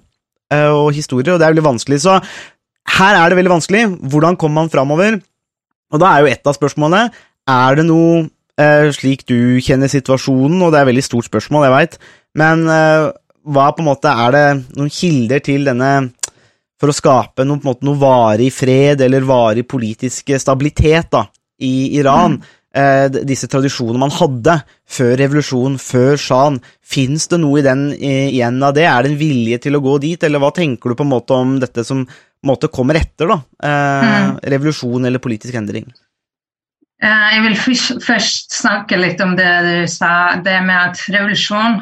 eh, 0.54 0.72
og 0.72 0.94
historier, 0.96 1.36
og 1.36 1.42
det 1.42 1.48
er 1.48 1.56
veldig 1.56 1.68
vanskelig. 1.68 2.02
Så 2.06 2.20
her 2.98 3.20
er 3.20 3.30
det 3.30 3.40
veldig 3.40 3.56
vanskelig. 3.58 3.84
Hvordan 4.12 4.40
kommer 4.40 4.64
man 4.64 4.74
framover? 4.74 5.20
Og 5.94 6.02
da 6.04 6.12
er 6.12 6.24
jo 6.24 6.32
ett 6.32 6.48
av 6.48 6.56
spørsmålene 6.58 7.14
Er 7.48 7.78
det 7.80 7.86
noe 7.88 8.26
eh, 8.60 8.90
slik 8.96 9.24
du 9.30 9.60
kjenner 9.64 9.92
situasjonen, 9.92 10.60
og 10.62 10.74
det 10.74 10.82
er 10.82 10.88
et 10.88 10.92
veldig 10.92 11.06
stort 11.06 11.30
spørsmål, 11.30 11.68
jeg 11.68 11.76
veit, 11.76 11.98
men 12.36 12.66
eh, 12.68 13.08
hva 13.48 13.70
på 13.72 13.84
en 13.84 13.88
måte 13.88 14.12
er 14.12 14.34
det 14.36 14.46
noen 14.76 14.92
kilder 14.92 15.44
til 15.46 15.68
denne 15.70 15.92
for 16.78 16.92
å 16.92 16.96
skape 16.96 17.46
noe, 17.46 17.58
på 17.58 17.68
en 17.68 17.72
måte, 17.72 17.88
noe 17.88 18.00
varig 18.02 18.52
fred 18.54 19.02
eller 19.02 19.26
varig 19.28 19.66
politisk 19.70 20.34
stabilitet 20.38 21.10
da, 21.14 21.26
i 21.64 21.98
Iran. 21.98 22.38
Eh, 22.78 23.08
disse 23.26 23.48
tradisjonene 23.50 24.02
man 24.04 24.14
hadde 24.14 24.60
før 24.86 25.16
revolusjonen, 25.18 25.80
før 25.82 26.20
sjahen. 26.22 26.60
Fins 26.86 27.26
det 27.32 27.40
noe 27.42 27.62
i 27.62 27.66
den 27.66 27.88
eh, 27.96 28.28
igjen 28.30 28.62
av 28.62 28.76
det? 28.78 28.86
Er 28.86 29.04
det 29.04 29.14
en 29.14 29.22
vilje 29.22 29.62
til 29.64 29.78
å 29.78 29.82
gå 29.82 29.98
dit, 30.04 30.24
eller 30.28 30.44
hva 30.44 30.52
tenker 30.54 30.94
du 30.94 31.00
på 31.00 31.08
en 31.08 31.14
måte 31.16 31.34
om 31.34 31.56
dette 31.64 31.86
som 31.88 32.06
måte 32.46 32.70
kommer 32.70 33.00
etter? 33.00 33.34
da? 33.34 33.40
Eh, 33.66 34.36
Revolusjon 34.54 35.10
eller 35.10 35.24
politisk 35.24 35.58
endring? 35.58 35.90
Eh, 37.02 37.28
Jeg 37.34 37.44
vil 37.48 37.58
først 38.06 38.54
snakke 38.62 39.00
litt 39.02 39.22
om 39.26 39.34
det 39.40 39.52
du 39.66 39.76
sa, 39.90 40.36
det 40.46 40.60
med 40.66 40.92
at 40.92 41.02
revolusjon 41.14 41.82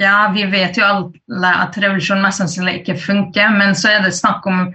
Ja, 0.00 0.30
vi 0.32 0.46
vet 0.48 0.78
jo 0.80 0.86
alle 0.86 1.52
at 1.64 1.76
revolusjon 1.76 2.22
mest 2.24 2.40
sannsynlig 2.40 2.80
ikke 2.80 2.96
funker, 3.02 3.52
men 3.52 3.76
så 3.76 3.92
er 3.92 4.06
det 4.06 4.16
snakk 4.16 4.46
om 4.48 4.70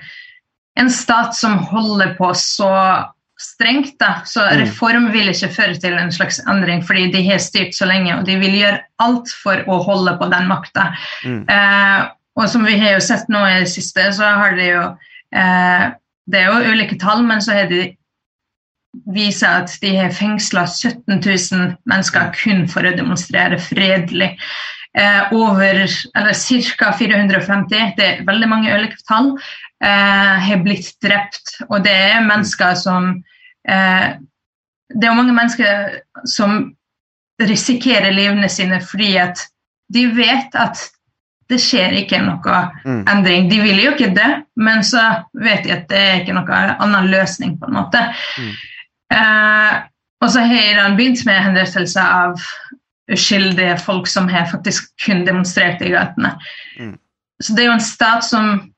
en 0.77 0.91
stat 0.91 1.33
som 1.33 1.57
holder 1.71 2.13
på 2.19 2.29
så 2.38 2.71
strengt. 3.41 3.95
da, 3.99 4.21
Så 4.25 4.43
reform 4.59 5.09
vil 5.11 5.31
ikke 5.31 5.49
føre 5.55 5.79
til 5.81 5.97
en 5.97 6.11
slags 6.13 6.39
endring, 6.47 6.83
fordi 6.85 7.09
de 7.11 7.23
har 7.29 7.41
styrt 7.43 7.75
så 7.75 7.88
lenge, 7.89 8.13
og 8.15 8.25
de 8.27 8.38
vil 8.39 8.59
gjøre 8.59 8.83
alt 9.03 9.33
for 9.43 9.65
å 9.67 9.81
holde 9.88 10.15
på 10.19 10.29
den 10.31 10.47
makta. 10.51 10.91
Eh, 11.25 12.05
og 12.35 12.49
som 12.51 12.65
vi 12.67 12.77
har 12.79 12.97
jo 12.97 13.03
sett 13.03 13.29
nå 13.31 13.41
i 13.47 13.59
det 13.63 13.71
siste, 13.71 14.11
så 14.13 14.33
har 14.41 14.57
de 14.59 14.71
jo 14.71 14.88
eh, 15.35 15.91
Det 16.25 16.39
er 16.41 16.49
jo 16.49 16.73
ulike 16.73 16.97
tall, 16.97 17.21
men 17.23 17.41
så 17.41 17.53
har 17.53 17.67
de 17.69 17.83
viser 19.13 19.61
at 19.61 19.73
de 19.81 19.91
har 19.93 20.13
fengsla 20.15 20.63
17 20.65 21.19
000 21.19 21.75
mennesker 21.85 22.31
kun 22.33 22.63
for 22.71 22.88
å 22.88 22.95
demonstrere 22.95 23.59
fredelig. 23.61 24.31
Eh, 24.97 25.34
over, 25.36 25.81
eller 26.15 26.34
Ca. 26.34 26.93
450, 26.97 27.93
det 27.97 28.05
er 28.05 28.21
veldig 28.27 28.47
mange 28.47 28.71
ulike 28.71 28.95
tall, 29.10 29.34
eh, 29.84 30.36
har 30.47 30.62
blitt 30.63 30.93
drept. 31.03 31.58
Og 31.69 31.84
det 31.84 31.91
er 32.13 32.23
mennesker 32.23 32.75
som 32.79 33.10
eh, 33.67 34.13
Det 34.95 35.08
er 35.10 35.15
mange 35.17 35.34
mennesker 35.34 35.99
som 36.29 36.75
risikerer 37.41 38.13
livene 38.13 38.47
sine 38.49 38.77
fordi 38.79 39.17
at 39.19 39.41
de 39.91 40.05
vet 40.15 40.53
at 40.55 40.77
det 41.49 41.58
skjer 41.60 41.91
ikke 41.99 42.21
noe 42.23 42.60
Mm. 42.86 43.03
endring. 43.10 43.49
De 43.49 43.60
vil 43.62 43.81
jo 43.84 43.91
ikke 43.91 44.13
det, 44.15 44.43
men 44.55 44.79
så 44.84 45.01
vet 45.34 45.63
de 45.63 45.71
at 45.73 45.89
det 45.89 45.97
er 45.97 46.21
ikke 46.21 46.34
noe 46.38 46.62
annen 46.79 47.10
løsning. 47.12 47.58
på 47.60 47.67
en 47.67 47.73
måte. 47.73 47.99
Eh, 49.12 49.73
og 50.21 50.31
så 50.31 50.39
har 50.45 50.71
Iran 50.71 50.95
begynt 50.97 51.25
med 51.25 51.43
hendelser 51.43 51.99
av 52.01 52.39
uskyldige 53.11 53.77
folk 53.77 54.07
som 54.07 54.29
har 54.29 54.47
faktisk 54.49 54.89
kun 55.05 55.25
demonstrert 55.27 55.81
i 55.81 55.91
gatene. 55.93 56.35
Mm. 56.79 56.95
Så 57.43 57.53
det 57.53 57.65
er 57.65 57.69
jo 57.69 57.79
en 57.79 57.83
stat 57.83 58.25
som 58.25 58.71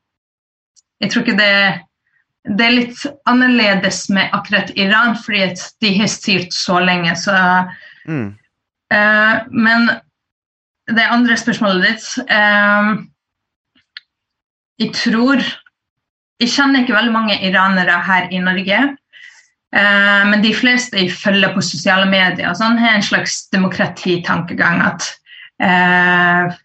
Jeg 0.98 1.12
tror 1.12 1.22
ikke 1.22 1.38
det 1.38 1.84
Det 2.58 2.66
er 2.66 2.74
litt 2.74 3.02
annerledes 3.28 4.08
med 4.10 4.32
akkurat 4.34 4.72
Iran, 4.76 5.18
fordi 5.20 5.52
de 5.82 5.92
har 6.00 6.08
styrt 6.08 6.54
så 6.54 6.80
lenge. 6.80 7.16
så 7.16 7.34
Mm. 8.08 8.38
uh, 8.94 9.36
men 9.52 9.90
det 10.88 11.04
andre 11.12 11.36
spørsmålet 11.38 11.84
ditt 11.84 12.06
uh, 12.32 13.04
Jeg 14.80 14.94
tror 14.96 15.44
Jeg 16.40 16.50
kjenner 16.50 16.80
ikke 16.80 16.96
veldig 16.96 17.12
mange 17.12 17.36
iranere 17.44 18.00
her 18.02 18.30
i 18.32 18.40
Norge. 18.40 18.98
Eh, 19.76 20.24
men 20.30 20.44
de 20.44 20.54
fleste 20.56 21.00
jeg 21.00 21.16
følger 21.16 21.56
på 21.56 21.64
sosiale 21.66 22.08
medier, 22.12 22.54
sånn, 22.58 22.80
har 22.82 22.98
en 22.98 23.06
slags 23.06 23.46
demokratitankegang. 23.54 24.84
At 24.92 25.10
eh, 25.64 26.58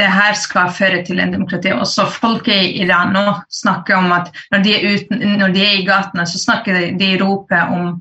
det 0.00 0.08
her 0.08 0.36
skal 0.38 0.72
føre 0.74 1.02
til 1.06 1.20
en 1.22 1.34
demokrati. 1.34 1.72
Også 1.74 2.08
folk 2.10 2.48
i 2.50 2.82
Iran 2.82 3.12
nå 3.14 3.26
snakker 3.52 3.98
om 3.98 4.12
at 4.16 4.32
når 4.52 4.64
de 4.64 4.74
er, 4.76 4.86
uten, 4.96 5.26
når 5.40 5.54
de 5.54 5.64
er 5.66 5.78
i 5.80 5.86
gatene, 5.86 6.26
så 6.28 6.40
snakker 6.40 6.78
de, 6.78 6.86
de 7.00 7.12
roper 7.22 7.74
om 7.74 7.94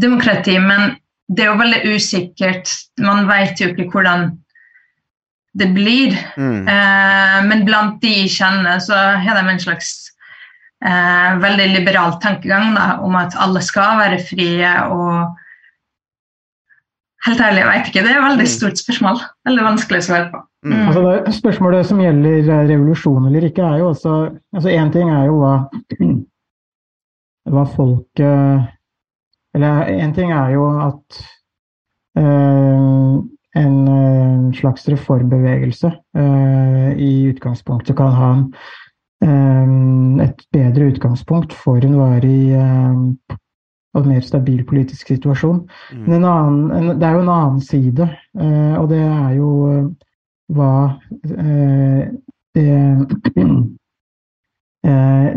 demokrati. 0.00 0.58
Men 0.60 0.94
det 1.32 1.46
er 1.46 1.52
jo 1.52 1.60
veldig 1.62 1.96
usikkert. 1.96 2.72
Man 3.00 3.26
vet 3.30 3.60
jo 3.60 3.72
ikke 3.72 3.88
hvordan 3.94 4.30
det 5.58 5.68
blir. 5.74 6.16
Mm. 6.36 6.68
Eh, 6.68 7.38
men 7.48 7.64
blant 7.68 8.00
de 8.04 8.12
jeg 8.22 8.32
kjenner, 8.36 8.80
så 8.84 8.98
har 9.22 9.38
de 9.38 9.48
en 9.52 9.62
slags 9.62 10.11
eh, 10.84 11.30
veldig 11.42 11.68
liberal 11.72 12.16
tankegang 12.22 12.74
da, 12.76 12.86
om 13.04 13.16
at 13.18 13.36
alle 13.40 13.62
skal 13.64 14.00
være 14.00 14.20
frie. 14.26 14.72
og 14.92 15.38
Helt 17.26 17.40
ærlig, 17.40 17.62
jeg 17.62 17.70
vet 17.70 17.90
ikke. 17.90 18.02
Det 18.02 18.10
er 18.10 18.18
et 18.18 18.28
veldig 18.30 18.48
stort 18.50 18.82
spørsmål. 18.82 19.22
Veldig 19.48 19.66
vanskelig 19.68 20.02
å 20.02 20.06
svare 20.08 20.30
på. 20.32 20.42
Mm. 20.66 20.80
Altså 20.88 21.02
det, 21.06 21.34
spørsmålet 21.38 21.88
som 21.88 22.02
gjelder 22.02 22.38
eh, 22.46 22.64
revolusjon 22.70 23.26
eller 23.26 23.48
ikke, 23.48 23.66
er 23.66 23.82
jo 23.82 23.88
også 23.90 24.16
altså 24.54 24.70
Én 24.70 24.92
ting 24.94 25.10
er 25.10 25.24
jo 25.26 25.40
hva, 25.40 25.54
hva 27.50 27.64
folk 27.66 28.22
Eller 28.22 29.90
én 29.90 30.14
ting 30.14 30.30
er 30.30 30.52
jo 30.54 30.68
at 30.84 31.18
øh, 32.22 33.18
en 33.58 33.88
eh, 33.88 34.52
slags 34.56 34.88
reformbevegelse 34.88 35.90
eh, 36.16 36.92
i 36.96 37.12
utgangspunktet 37.28 37.96
kan 37.96 38.14
ha 38.16 38.30
en, 38.36 38.46
et 39.22 40.40
bedre 40.54 40.88
utgangspunkt 40.90 41.52
for 41.54 41.84
en 41.86 41.94
varig 42.00 42.52
eh, 42.58 43.36
og 43.92 44.06
mer 44.08 44.24
stabil 44.24 44.64
politisk 44.64 45.12
situasjon. 45.12 45.62
Mm. 45.92 46.04
Men 46.06 46.16
en 46.16 46.28
annen, 46.28 46.70
en, 46.70 47.00
det 47.00 47.08
er 47.08 47.16
jo 47.16 47.24
en 47.24 47.34
annen 47.34 47.60
side, 47.64 48.08
eh, 48.40 48.74
og 48.80 48.88
det 48.92 49.00
er 49.04 49.34
jo 49.36 49.50
eh, 49.68 49.84
hva 50.52 50.72
eh, 51.28 52.06
det 52.56 52.78
eh, 54.88 55.28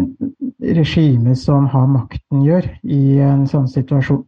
regimet 0.80 1.40
som 1.40 1.68
har 1.72 1.90
makten, 1.92 2.46
gjør 2.46 2.70
i 2.84 3.20
en 3.24 3.44
sånn 3.50 3.68
situasjon. 3.72 4.24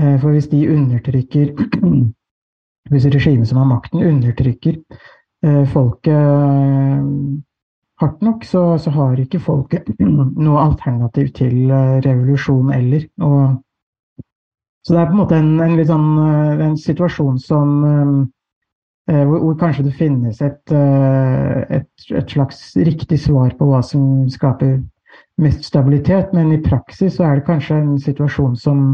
Eh, 0.00 0.14
for 0.22 0.36
hvis 0.36 0.50
de 0.52 0.66
undertrykker 0.76 1.52
Hvis 2.86 3.02
regimet 3.10 3.48
som 3.48 3.58
har 3.58 3.66
makten, 3.66 3.98
undertrykker 3.98 4.76
eh, 5.42 5.64
folket 5.72 6.12
eh, 6.14 7.00
hardt 8.00 8.22
nok, 8.22 8.44
så, 8.44 8.78
så 8.78 8.90
har 8.90 9.20
ikke 9.20 9.40
folket 9.40 9.88
noe 10.46 10.62
alternativ 10.62 11.32
til 11.36 11.70
eh, 11.70 11.98
revolusjon 12.04 12.72
eller. 12.76 13.06
Og, 13.24 13.56
så 14.86 14.94
det 14.94 15.02
er 15.02 15.06
på 15.10 15.16
en 15.16 15.20
måte 15.22 15.38
en, 15.40 15.52
en, 15.64 15.84
sånn, 15.88 16.10
eh, 16.22 16.64
en 16.68 16.76
situasjon 16.80 17.38
som 17.42 17.70
eh, 19.08 19.22
hvor, 19.22 19.38
hvor 19.38 19.56
kanskje 19.62 19.88
det 19.88 19.94
finnes 19.96 20.42
et, 20.44 20.60
eh, 20.74 21.62
et, 21.80 21.88
et, 22.12 22.36
slags 22.36 22.68
riktig 22.76 23.20
svar 23.24 23.56
på 23.56 23.70
hva 23.70 23.80
som 23.86 24.26
skaper 24.32 24.78
mest 25.40 25.64
stabilitet, 25.64 26.32
men 26.36 26.52
i 26.52 26.60
praksis 26.64 27.16
så 27.16 27.26
er 27.30 27.40
det 27.40 27.48
kanskje 27.48 27.80
en 27.80 27.96
situasjon 28.00 28.54
som, 28.60 28.86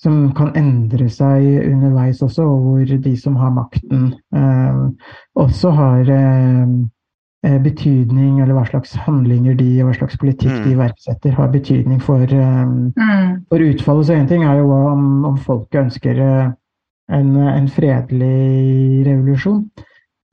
som 0.00 0.22
kan 0.36 0.54
endre 0.56 1.08
seg 1.12 1.66
underveis 1.68 2.22
også, 2.24 2.44
og 2.44 2.64
hvor 2.68 2.94
de 3.08 3.16
som 3.20 3.36
har 3.40 3.52
makten, 3.56 4.10
eh, 4.36 5.10
også 5.40 5.72
har 5.76 6.16
eh, 6.16 6.80
Eh, 6.80 6.99
betydning, 7.40 8.40
eller 8.40 8.52
hva 8.52 8.66
slags 8.68 8.92
handlinger 9.06 9.54
de 9.56 9.68
og 9.80 9.88
hva 9.88 9.94
slags 9.96 10.18
politikk 10.20 10.52
mm. 10.52 10.64
de 10.64 10.72
iverksetter, 10.74 11.32
har 11.36 11.52
betydning 11.52 12.00
for, 12.04 12.24
um, 12.36 12.90
mm. 12.96 13.30
for 13.48 13.64
utfallet. 13.64 14.08
Så 14.08 14.16
én 14.18 14.28
ting 14.28 14.44
er 14.44 14.60
jo 14.60 14.72
om, 14.74 15.06
om 15.24 15.38
folket 15.40 15.86
ønsker 15.86 16.20
en, 16.20 17.30
en, 17.36 17.70
fredelig 17.72 19.06
revolusjon. 19.08 19.64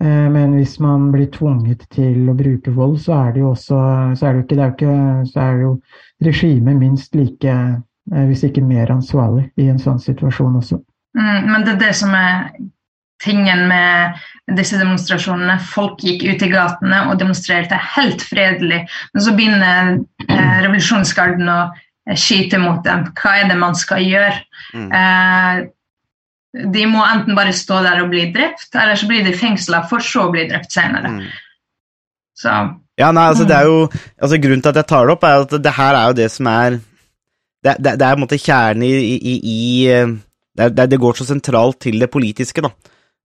Men 0.03 0.51
hvis 0.53 0.75
man 0.83 1.07
blir 1.09 1.31
tvunget 1.33 1.87
til 1.95 2.27
å 2.29 2.35
bruke 2.37 2.69
vold, 2.75 2.99
så 3.01 3.15
er 3.17 3.31
det 3.33 3.41
jo 3.41 3.53
også 3.55 3.79
så 4.19 4.27
er 4.27 4.35
det 4.35 4.37
jo 4.37 4.43
ikke, 4.43 4.57
det 4.57 4.61
er 4.61 4.67
jo 4.67 4.75
ikke, 4.75 5.31
så 5.31 5.39
er 5.41 5.63
jo 5.63 5.71
regimet 6.27 6.77
minst 6.77 7.17
like, 7.17 7.55
hvis 8.27 8.43
ikke 8.45 8.61
mer 8.61 8.91
ansvarlig, 8.93 9.47
i 9.57 9.71
en 9.71 9.81
sånn 9.81 9.97
situasjon 10.03 10.59
også. 10.59 10.77
Mm, 11.17 11.49
men 11.49 11.65
det 11.65 11.73
er 11.73 11.81
det 11.87 11.95
som 11.97 12.13
er 12.13 12.51
tingen 13.23 13.65
med 13.69 14.19
disse 14.57 14.79
demonstrasjonene. 14.79 15.57
Folk 15.73 16.03
gikk 16.05 16.25
ut 16.27 16.43
i 16.45 16.51
gatene 16.51 17.03
og 17.09 17.17
demonstrerte 17.21 17.79
helt 17.95 18.23
fredelig. 18.23 18.83
Men 19.13 19.25
så 19.25 19.33
begynner 19.37 19.95
eh, 20.27 20.59
revolusjonsgarden 20.65 21.49
å 21.51 21.59
eh, 21.67 22.17
skyte 22.17 22.61
mot 22.61 22.83
dem. 22.85 23.09
Hva 23.17 23.39
er 23.41 23.49
det 23.51 23.57
man 23.59 23.77
skal 23.77 24.05
gjøre? 24.05 24.37
Mm. 24.73 24.87
Eh, 25.01 25.65
de 26.73 26.85
må 26.89 27.03
enten 27.05 27.37
bare 27.37 27.53
stå 27.53 27.81
der 27.85 28.01
og 28.01 28.11
bli 28.13 28.29
drept, 28.33 28.69
eller 28.73 28.97
så 28.97 29.09
blir 29.09 29.25
de 29.25 29.35
fengsla 29.37 29.83
for 29.89 30.03
så 30.03 30.27
å 30.27 30.33
bli 30.33 30.47
drept 30.49 30.73
senere. 30.73 31.13
Mm. 31.17 31.23
Så 32.37 32.53
Ja, 32.97 33.11
nei, 33.13 33.27
altså, 33.29 33.45
det 33.45 33.53
er 33.57 33.65
jo 33.69 33.81
altså, 34.17 34.37
Grunnen 34.41 34.61
til 34.61 34.71
at 34.71 34.79
jeg 34.81 34.89
tar 34.89 35.05
det 35.05 35.13
opp, 35.13 35.25
er 35.25 35.43
at 35.43 35.57
det 35.61 35.73
her 35.73 35.97
er 35.97 36.11
jo 36.11 36.17
det 36.17 36.29
som 36.33 36.49
er 36.49 36.77
Det, 37.65 37.73
det, 37.81 37.93
det 37.99 38.05
er 38.05 38.13
på 38.13 38.17
en 38.17 38.23
måte 38.23 38.37
kjernen 38.41 38.83
i, 38.85 38.91
i, 39.17 39.33
i 39.41 39.61
eh, 39.91 40.11
det, 40.57 40.85
det, 40.89 40.99
går 41.01 41.17
så 41.17 41.25
sentralt 41.25 41.79
til 41.81 41.99
det 41.99 42.09
politiske, 42.13 42.61
da. 42.61 42.69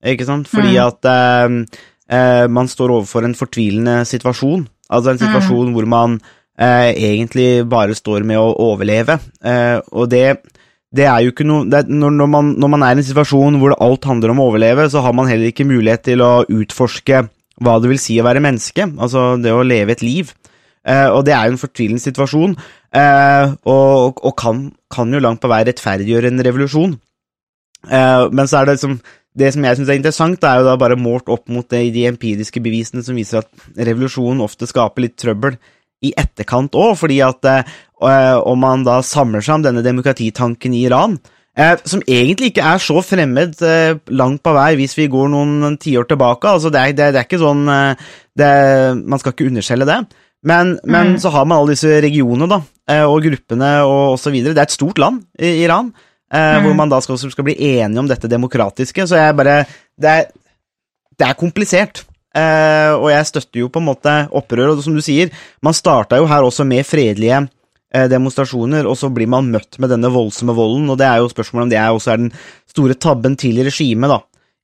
Ikke 0.02 0.26
sant? 0.26 0.50
Fordi 0.50 0.74
mm. 0.74 0.82
at 0.84 1.10
eh, 1.10 1.82
eh, 2.10 2.46
man 2.50 2.70
står 2.70 2.96
overfor 2.98 3.26
en 3.26 3.36
fortvilende 3.38 4.02
situasjon. 4.08 4.64
Altså 4.92 5.12
en 5.12 5.20
situasjon 5.20 5.70
mm. 5.70 5.76
hvor 5.76 5.88
man 5.88 6.16
eh, 6.58 6.90
egentlig 6.92 7.64
bare 7.70 7.96
står 7.96 8.26
med 8.28 8.40
å 8.40 8.50
overleve. 8.66 9.18
Eh, 9.44 9.78
og 9.92 10.10
det, 10.12 10.26
det, 10.94 11.06
er 11.06 11.22
jo 11.22 11.34
ikke 11.34 11.46
noe 11.48 11.68
er, 11.70 11.88
når, 11.88 12.16
når, 12.18 12.32
man, 12.34 12.50
når, 12.58 12.74
man, 12.74 12.86
er 12.86 12.96
i 12.96 13.02
en 13.02 13.10
situasjon 13.12 13.60
hvor 13.62 13.76
alt 13.78 14.10
handler 14.10 14.34
om 14.34 14.42
å 14.42 14.50
overleve, 14.50 14.88
så 14.92 15.04
har 15.04 15.16
man 15.16 15.30
heller 15.30 15.52
ikke 15.52 15.68
mulighet 15.68 16.06
til 16.10 16.24
å 16.24 16.34
utforske 16.50 17.24
hva 17.62 17.78
det 17.78 17.92
vil 17.92 18.00
si 18.00 18.18
å 18.18 18.26
være 18.26 18.42
menneske. 18.42 18.88
Altså 18.98 19.36
det 19.40 19.54
å 19.54 19.64
leve 19.66 19.94
et 19.94 20.04
liv. 20.04 20.34
Eh, 20.82 21.08
og 21.14 21.22
det 21.28 21.36
er 21.36 21.46
jo 21.46 21.54
en 21.54 21.62
fortvilende 21.62 22.02
situasjon, 22.02 22.56
eh, 22.98 23.52
og, 23.70 24.18
og 24.18 24.32
kan, 24.34 24.64
kan, 24.90 25.12
jo 25.14 25.20
langt 25.22 25.38
på 25.38 25.50
vei 25.52 25.62
rettferdiggjøre 25.68 26.32
en 26.32 26.42
revolusjon. 26.42 26.96
men 27.82 28.46
så 28.46 28.60
er 28.60 28.66
det 28.66 28.74
liksom 28.76 28.92
det 29.38 29.52
som 29.54 29.64
jeg 29.64 29.78
syns 29.78 29.90
er 29.90 29.98
interessant, 29.98 30.44
er 30.44 30.60
jo 30.60 30.66
da 30.68 30.78
bare 30.80 30.98
målt 31.00 31.30
opp 31.32 31.48
mot 31.52 31.68
det, 31.72 31.86
de 31.94 32.04
empiriske 32.10 32.60
bevisene 32.62 33.04
som 33.04 33.16
viser 33.16 33.40
at 33.40 33.68
revolusjonen 33.88 34.44
ofte 34.44 34.68
skaper 34.68 35.06
litt 35.06 35.16
trøbbel 35.20 35.56
i 36.04 36.12
etterkant 36.18 36.74
òg, 36.76 36.96
fordi 37.00 37.20
at 37.24 37.46
øh, 37.48 38.40
om 38.48 38.60
man 38.60 38.84
da 38.86 38.98
samler 39.06 39.44
seg 39.44 39.60
om 39.60 39.64
denne 39.68 39.84
demokratitanken 39.84 40.74
i 40.76 40.82
Iran, 40.88 41.16
øh, 41.56 41.76
som 41.88 42.02
egentlig 42.04 42.52
ikke 42.52 42.66
er 42.74 42.82
så 42.82 43.00
fremmed 43.06 43.56
øh, 43.64 44.02
langt 44.18 44.42
på 44.44 44.54
vei 44.56 44.74
hvis 44.80 44.98
vi 44.98 45.08
går 45.12 45.32
noen 45.32 45.78
tiår 45.80 46.10
tilbake, 46.10 46.52
altså 46.52 46.72
det 46.74 46.82
er, 46.82 46.96
det, 46.98 47.10
det 47.14 47.22
er 47.22 47.28
ikke 47.28 47.42
sånn 47.42 47.64
det, 48.36 48.52
Man 48.98 49.22
skal 49.22 49.32
ikke 49.32 49.48
underskjelle 49.48 49.88
det. 49.88 50.02
Men, 50.42 50.76
men 50.82 51.14
mm. 51.14 51.18
så 51.22 51.30
har 51.30 51.44
man 51.46 51.60
alle 51.60 51.76
disse 51.76 52.00
regionene 52.02 52.48
da, 52.50 52.58
og 53.06 53.22
gruppene 53.22 53.76
og 53.86 54.16
osv. 54.16 54.34
Det 54.42 54.56
er 54.56 54.64
et 54.66 54.74
stort 54.74 54.98
land, 54.98 55.20
i 55.38 55.60
Iran. 55.62 55.92
Uh, 56.32 56.38
mm. 56.38 56.64
Hvor 56.64 56.76
man 56.78 56.92
da 56.92 57.00
skal, 57.04 57.18
skal, 57.20 57.44
bli 57.44 57.58
enige 57.76 58.00
om 58.00 58.08
dette 58.08 58.30
demokratiske. 58.30 59.04
Så 59.08 59.20
jeg 59.20 59.36
bare 59.36 59.62
Det 60.00 60.08
er, 60.08 60.30
det 61.18 61.28
er 61.28 61.38
komplisert. 61.38 62.06
Uh, 62.32 62.96
og 62.96 63.10
jeg 63.12 63.28
støtter 63.28 63.60
jo 63.60 63.68
på 63.68 63.82
en 63.82 63.90
måte 63.90 64.12
opprør, 64.32 64.72
og 64.72 64.80
som 64.80 64.96
du 64.96 65.02
sier, 65.04 65.28
man 65.60 65.76
starta 65.76 66.16
jo 66.16 66.28
her 66.30 66.46
også 66.46 66.64
med 66.64 66.86
fredelige 66.88 67.42
uh, 67.44 68.06
demonstrasjoner, 68.08 68.88
og 68.88 68.96
så 68.96 69.10
blir 69.12 69.28
man 69.28 69.50
møtt 69.52 69.76
med 69.76 69.92
denne 69.92 70.08
voldsomme 70.08 70.54
volden, 70.56 70.88
og 70.88 70.96
det 70.96 71.10
er 71.10 71.20
jo 71.20 71.28
spørsmålet 71.28 71.66
om 71.66 71.74
det 71.74 71.80
er 71.82 71.92
også 71.92 72.14
er 72.14 72.22
den 72.22 72.32
store 72.72 72.96
tabben 72.96 73.36
til 73.36 73.60
regimet, 73.60 74.14
da. 74.14 74.22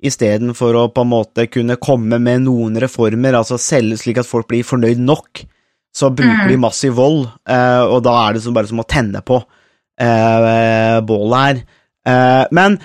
Istedenfor 0.08 0.78
å 0.78 0.86
på 0.94 1.04
en 1.04 1.12
måte 1.12 1.44
kunne 1.52 1.76
komme 1.76 2.16
med 2.22 2.46
noen 2.46 2.80
reformer, 2.80 3.36
altså 3.36 3.60
selge 3.60 4.00
slik 4.00 4.22
at 4.22 4.30
folk 4.30 4.48
blir 4.48 4.64
fornøyd 4.64 5.04
nok, 5.04 5.44
så 5.92 6.08
bruker 6.08 6.46
mm. 6.46 6.52
de 6.54 6.60
massiv 6.62 6.96
vold, 6.96 7.24
og 7.44 8.00
da 8.06 8.14
er 8.22 8.36
det 8.36 8.44
som 8.44 8.54
bare 8.56 8.70
som 8.70 8.80
å 8.80 8.86
tenne 8.88 9.20
på 9.26 9.42
eh, 10.01 11.01
bålet 11.07 11.38
her. 11.42 11.62
Eh, 12.09 12.44
men 12.55 12.78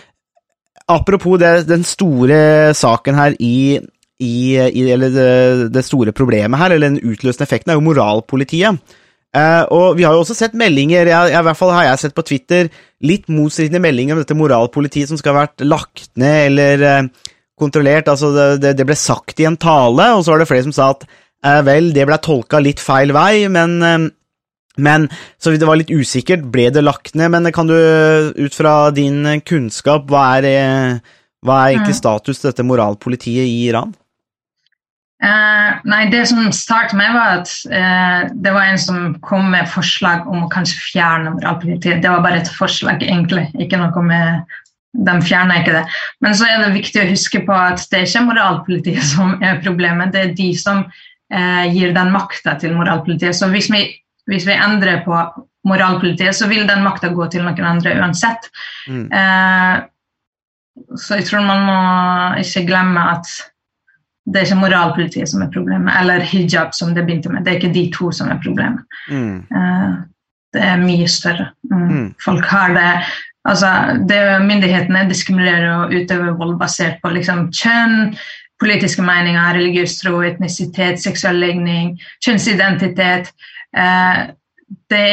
apropos 0.87 1.39
det, 1.39 1.67
den 1.69 1.85
store 1.87 2.73
saken 2.77 3.15
her 3.17 3.37
i, 3.39 3.79
i, 4.19 4.35
i 4.57 4.89
Eller 4.91 5.13
det, 5.13 5.73
det, 5.73 5.85
store 5.85 6.11
problemet 6.15 6.59
her, 6.59 6.75
eller 6.75 6.93
den 6.93 7.13
utløsende 7.13 7.47
effekten, 7.47 7.71
er 7.71 7.79
jo 7.79 7.87
moralpolitiet. 7.87 8.97
Eh, 9.33 9.63
og 9.73 9.97
vi 9.97 10.05
har 10.05 10.13
jo 10.13 10.21
også 10.21 10.35
sett 10.37 10.57
meldinger, 10.57 11.09
jeg, 11.09 11.33
i 11.33 11.45
hvert 11.47 11.57
fall 11.57 11.73
har 11.73 11.87
jeg 11.87 12.03
sett 12.03 12.15
på 12.17 12.25
Twitter, 12.27 12.69
litt 13.01 13.25
motstridende 13.33 13.81
meldinger 13.81 14.13
om 14.13 14.21
dette 14.21 14.37
moralpolitiet 14.37 15.09
som 15.09 15.17
skal 15.17 15.33
ha 15.33 15.45
vært 15.47 15.63
lagt 15.65 16.11
ned 16.21 16.51
eller 16.51 16.85
eh, 16.89 17.31
kontrollert. 17.59 18.11
Altså, 18.11 18.29
det, 18.61 18.75
det, 18.77 18.85
ble 18.85 18.97
sagt 18.99 19.41
i 19.41 19.47
en 19.49 19.57
tale, 19.57 20.11
og 20.13 20.21
så 20.21 20.33
var 20.33 20.43
det 20.43 20.49
flere 20.51 20.67
som 20.67 20.75
sa 20.75 20.91
at 20.93 21.07
eh, 21.07 21.63
vel, 21.65 21.89
det 21.95 22.05
ble 22.09 22.19
tolka 22.21 22.61
litt 22.61 22.83
feil 22.83 23.15
vei, 23.15 23.47
men 23.53 23.75
eh, 23.81 24.11
men 24.77 25.09
så 25.37 25.53
det 25.53 25.67
var 25.67 25.77
litt 25.77 25.93
usikkert, 25.93 26.45
ble 26.53 26.69
det 26.73 26.81
lagt 26.81 27.13
ned? 27.17 27.29
Men 27.33 27.51
kan 27.53 27.69
du, 27.69 27.75
ut 28.33 28.55
fra 28.55 28.89
din 28.95 29.21
kunnskap, 29.45 30.07
hva 30.09 30.23
er, 30.39 30.47
eh, 30.49 31.17
hva 31.45 31.59
er 31.59 31.75
egentlig 31.75 31.97
mm. 31.97 32.01
status 32.01 32.41
til 32.41 32.49
dette 32.49 32.65
moralpolitiet 32.65 33.45
i 33.45 33.59
Iran? 33.67 33.93
Uh, 35.23 35.77
nei, 35.87 36.09
Det 36.11 36.25
som 36.27 36.49
startet 36.51 36.97
med, 36.99 37.13
var 37.15 37.37
at 37.39 37.51
uh, 37.71 38.33
det 38.33 38.51
var 38.51 38.67
en 38.67 38.81
som 38.81 39.13
kom 39.23 39.53
med 39.53 39.69
forslag 39.71 40.25
om 40.27 40.43
å 40.43 40.49
kanskje 40.51 40.81
fjerne 40.89 41.37
moralpolitiet. 41.37 42.01
Det 42.03 42.11
var 42.11 42.25
bare 42.25 42.41
et 42.41 42.51
forslag, 42.57 43.05
egentlig. 43.05 43.47
Ikke 43.55 43.79
noe 43.79 44.03
med 44.09 44.59
De 44.93 45.13
fjerna 45.25 45.55
ikke 45.57 45.71
det. 45.73 45.85
Men 46.21 46.35
så 46.37 46.45
er 46.45 46.59
det 46.61 46.75
viktig 46.75 47.01
å 47.01 47.07
huske 47.09 47.39
på 47.47 47.53
at 47.55 47.81
det 47.89 48.01
er 48.01 48.03
ikke 48.05 48.27
moralpolitiet 48.27 49.07
som 49.13 49.37
er 49.41 49.63
problemet, 49.63 50.11
det 50.13 50.21
er 50.21 50.35
de 50.37 50.51
som 50.59 50.83
uh, 50.83 51.65
gir 51.71 51.95
den 51.95 52.11
makta 52.13 52.57
til 52.59 52.75
moralpolitiet. 52.75 53.37
Så 53.37 53.47
hvis 53.53 53.71
vi 53.71 53.87
hvis 54.29 54.45
vi 54.47 54.55
endrer 54.55 55.01
på 55.05 55.15
moralpolitiet, 55.67 56.35
så 56.35 56.47
vil 56.51 56.67
den 56.67 56.83
makta 56.83 57.11
gå 57.15 57.27
til 57.31 57.45
noen 57.45 57.67
andre 57.67 57.95
uansett. 57.99 58.49
Mm. 58.87 59.07
Eh, 59.11 59.75
så 60.99 61.19
jeg 61.19 61.27
tror 61.29 61.45
man 61.45 61.65
må 61.67 61.81
ikke 62.41 62.65
glemme 62.67 63.03
at 63.13 63.29
det 64.23 64.39
er 64.39 64.47
ikke 64.47 64.61
moralpolitiet 64.61 65.29
som 65.29 65.43
er 65.43 65.51
problemet, 65.51 65.91
eller 65.99 66.23
hijab, 66.23 66.71
som 66.75 66.93
det 66.95 67.03
begynte 67.03 67.31
med. 67.31 67.43
Det 67.43 67.51
er 67.51 67.59
ikke 67.59 67.75
de 67.75 67.85
to 67.91 68.11
som 68.15 68.31
er 68.31 68.39
problemet. 68.43 68.83
Mm. 69.11 69.43
Eh, 69.51 69.93
det 70.53 70.63
er 70.63 70.81
mye 70.83 71.07
større. 71.11 71.51
Mm. 71.71 71.85
mm. 71.89 72.09
Folk 72.23 72.49
har 72.51 72.75
det 72.77 72.89
Altså, 73.43 73.67
det 74.07 74.17
myndighetene 74.47 75.01
diskriminerer 75.09 75.65
og 75.75 75.91
utøver 75.91 76.37
vold 76.39 76.53
basert 76.61 77.01
på 77.03 77.09
liksom, 77.11 77.49
kjønn, 77.51 78.13
politiske 78.63 79.03
meninger, 79.03 79.57
religiøs 79.57 79.97
tro, 79.99 80.21
etnisitet, 80.23 81.01
seksuell 81.03 81.41
legning, 81.43 81.97
kjønnsidentitet. 82.23 83.33
Eh, 83.77 84.19
det, 84.91 85.07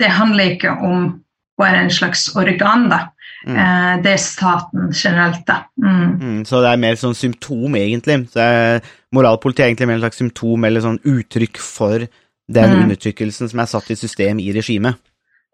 det 0.00 0.12
handler 0.18 0.54
ikke 0.54 0.74
om 0.76 1.08
å 1.10 1.64
være 1.64 1.84
en 1.84 1.92
slags 1.94 2.28
organ, 2.38 2.88
da. 2.92 3.02
Mm. 3.48 3.56
Eh, 3.56 3.92
det 4.04 4.14
er 4.14 4.22
staten 4.22 4.90
generelt, 4.92 5.44
da. 5.48 5.62
Mm. 5.80 6.08
Mm, 6.20 6.40
så 6.48 6.62
det 6.64 6.72
er 6.72 6.82
mer 6.82 6.98
sånn 7.00 7.16
symptom, 7.16 7.76
egentlig. 7.78 8.22
Så 8.32 8.48
moralpoliti 9.16 9.64
er 9.64 9.70
egentlig 9.70 9.90
mer 9.90 10.00
en 10.00 10.04
slags 10.06 10.20
symptom 10.22 10.66
eller 10.66 10.84
sånn 10.84 11.00
uttrykk 11.08 11.60
for 11.62 12.04
den 12.50 12.74
mm. 12.74 12.82
undertrykkelsen 12.84 13.50
som 13.50 13.62
er 13.62 13.70
satt 13.70 13.92
i 13.92 13.98
system 13.98 14.42
i 14.42 14.50
regimet? 14.54 14.98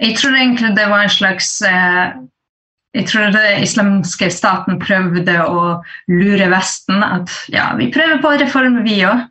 Jeg 0.03 0.17
tror 0.21 0.37
egentlig 0.37 0.75
det 0.77 0.89
var 0.91 1.05
en 1.05 1.13
slags 1.13 1.51
eh, 1.65 2.17
Jeg 2.97 3.09
tror 3.09 3.33
den 3.33 3.63
islamske 3.65 4.29
staten 4.33 4.79
prøvde 4.81 5.37
å 5.45 5.63
lure 6.09 6.51
Vesten. 6.53 7.03
At 7.05 7.33
ja, 7.53 7.71
vi 7.77 7.91
prøver 7.93 8.23
på 8.23 8.33
å 8.33 8.39
reforme, 8.41 8.85
vi 8.87 9.03
òg. 9.05 9.27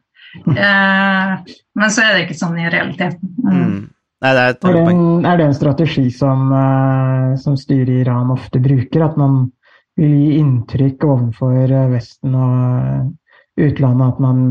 Eh, 0.66 1.56
men 1.76 1.92
så 1.92 2.06
er 2.06 2.16
det 2.16 2.26
ikke 2.26 2.40
sånn 2.40 2.58
i 2.62 2.70
realiteten. 2.70 3.36
Mm. 3.44 3.60
mm. 3.60 3.84
Nei, 4.24 4.32
det 4.32 4.42
er, 4.42 4.54
er, 4.56 4.74
det 4.74 4.84
en, 4.90 5.26
er, 5.28 5.38
det 5.38 5.46
en, 5.46 5.58
strategi 5.58 6.06
som, 6.14 6.48
uh, 6.50 7.36
som 7.38 7.58
styret 7.60 7.92
i 7.92 8.00
Iran 8.02 8.32
ofte 8.34 8.62
bruker? 8.64 9.04
At 9.06 9.20
man 9.20 9.44
vil 10.00 10.16
gi 10.16 10.40
inntrykk 10.40 11.06
overfor 11.08 11.72
eh, 11.72 11.92
Vesten 11.94 12.36
og 12.36 12.56
eh, 12.80 13.68
utlandet 13.68 14.16
at 14.16 14.22
man 14.24 14.42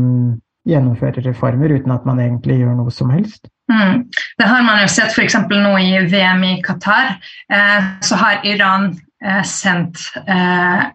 gjennomfører 0.65 1.27
reformer 1.27 1.75
uten 1.75 1.93
at 1.93 2.05
man 2.09 2.21
egentlig 2.21 2.59
gjør 2.63 2.77
noe 2.79 2.93
som 2.93 3.11
helst. 3.13 3.49
Mm. 3.69 4.05
Det 4.37 4.47
har 4.49 4.65
man 4.65 4.81
jo 4.81 4.89
sett 4.89 5.13
f.eks. 5.13 5.37
nå 5.49 5.73
i 5.81 5.91
VM 6.09 6.45
i 6.45 6.53
Qatar. 6.65 7.15
Eh, 7.53 7.89
så 8.05 8.17
har 8.21 8.45
Iran 8.45 8.91
eh, 9.21 9.43
sendt 9.45 10.01
eh, 10.25 10.87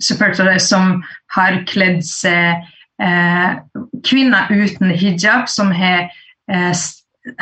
supportere 0.00 0.58
som 0.60 1.00
har 1.36 1.62
kledd 1.68 2.02
seg 2.04 2.60
eh, 2.60 2.72
Kvinner 2.96 4.48
uten 4.48 4.90
hijab 4.96 5.50
som 5.52 5.72
har 5.76 6.06
eh, 6.48 6.84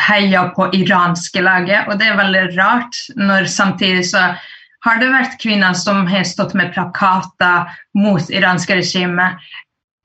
heia 0.08 0.48
på 0.56 0.68
iranske 0.74 1.42
laget. 1.44 1.88
Og 1.88 1.98
det 2.00 2.08
er 2.08 2.18
veldig 2.18 2.44
rart 2.56 3.00
når 3.18 3.48
samtidig 3.52 4.06
så 4.10 4.32
har 4.84 5.00
det 5.00 5.12
vært 5.12 5.38
kvinner 5.40 5.76
som 5.78 6.04
har 6.10 6.26
stått 6.28 6.54
med 6.58 6.72
plakater 6.74 7.70
mot 7.96 8.32
iranske 8.32 8.80
regimet. 8.80 9.38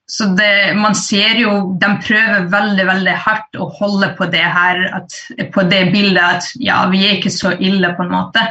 Så 0.10 0.26
det, 0.34 0.74
man 0.74 0.96
ser 0.98 1.38
jo, 1.38 1.76
De 1.78 1.90
prøver 2.02 2.48
veldig 2.50 2.86
veldig 2.88 3.18
hardt 3.26 3.60
å 3.62 3.68
holde 3.78 4.10
på 4.18 4.26
det 4.34 4.42
her, 4.42 4.80
at, 4.98 5.18
på 5.54 5.66
det 5.70 5.84
bildet 5.94 6.24
at 6.24 6.48
ja, 6.58 6.80
vi 6.90 7.04
er 7.06 7.20
ikke 7.20 7.34
så 7.34 7.54
ille, 7.60 7.92
på 7.94 8.08
en 8.08 8.16
måte. 8.16 8.48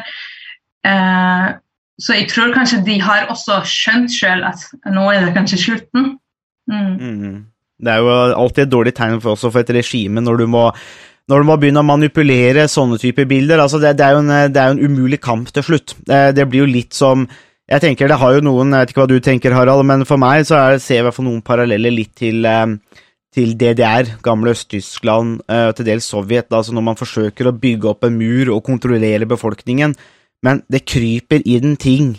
Eh, 0.86 1.48
så 1.98 2.14
jeg 2.14 2.28
tror 2.30 2.54
kanskje 2.54 2.84
de 2.86 3.00
har 3.02 3.26
også 3.32 3.58
skjønt 3.66 4.14
sjøl 4.14 4.44
at 4.46 4.62
nå 4.86 5.08
er 5.10 5.26
det 5.26 5.34
kanskje 5.34 5.58
slutten. 5.64 6.12
Mm. 6.68 6.94
Mm. 6.98 7.36
Det 7.78 7.92
er 7.92 8.02
jo 8.02 8.14
alltid 8.42 8.64
et 8.66 8.72
dårlig 8.72 8.94
tegn 8.96 9.20
for, 9.22 9.38
for 9.38 9.60
et 9.60 9.76
regime 9.76 10.22
når 10.24 10.42
du 10.42 10.48
må 10.50 10.64
når 11.28 11.42
du 11.42 11.48
må 11.48 11.58
begynne 11.60 11.82
å 11.82 11.88
manipulere 11.88 12.64
sånne 12.72 12.96
typer 13.00 13.26
bilder. 13.28 13.60
altså 13.60 13.80
Det, 13.82 13.92
det, 13.98 14.06
er, 14.06 14.16
en, 14.16 14.52
det 14.52 14.60
er 14.60 14.70
jo 14.70 14.78
en 14.78 14.94
umulig 14.94 15.20
kamp 15.20 15.50
til 15.52 15.66
slutt. 15.66 15.92
Det, 16.08 16.20
det 16.38 16.46
blir 16.48 16.64
jo 16.64 16.70
litt 16.70 16.96
som 16.96 17.26
Jeg 17.68 17.82
tenker 17.84 18.08
det 18.08 18.16
har 18.16 18.32
jo 18.32 18.44
noen 18.46 18.72
Jeg 18.72 18.80
vet 18.80 18.92
ikke 18.94 19.02
hva 19.02 19.10
du 19.10 19.18
tenker, 19.20 19.52
Harald, 19.52 19.84
men 19.84 20.06
for 20.08 20.20
meg 20.20 20.46
så 20.48 20.56
er, 20.56 20.78
ser 20.80 20.96
jeg 20.96 21.04
i 21.04 21.06
hvert 21.08 21.18
fall 21.18 21.28
noen 21.28 21.44
paralleller 21.44 21.92
litt 21.92 22.14
til, 22.16 22.46
eh, 22.48 23.02
til 23.34 23.52
DDR, 23.60 24.14
gamle 24.24 24.54
Øst-Tyskland, 24.56 25.42
eh, 25.52 25.68
til 25.76 25.90
dels 25.90 26.08
Sovjet. 26.08 26.48
altså 26.48 26.72
Når 26.72 26.86
man 26.86 26.96
forsøker 26.96 27.50
å 27.50 27.58
bygge 27.60 27.92
opp 27.92 28.08
en 28.08 28.16
mur 28.16 28.54
og 28.56 28.64
kontrollere 28.64 29.28
befolkningen. 29.28 29.92
Men 30.42 30.62
det 30.70 30.86
kryper 30.88 31.44
i 31.44 31.58
den 31.60 31.76
ting 31.76 32.14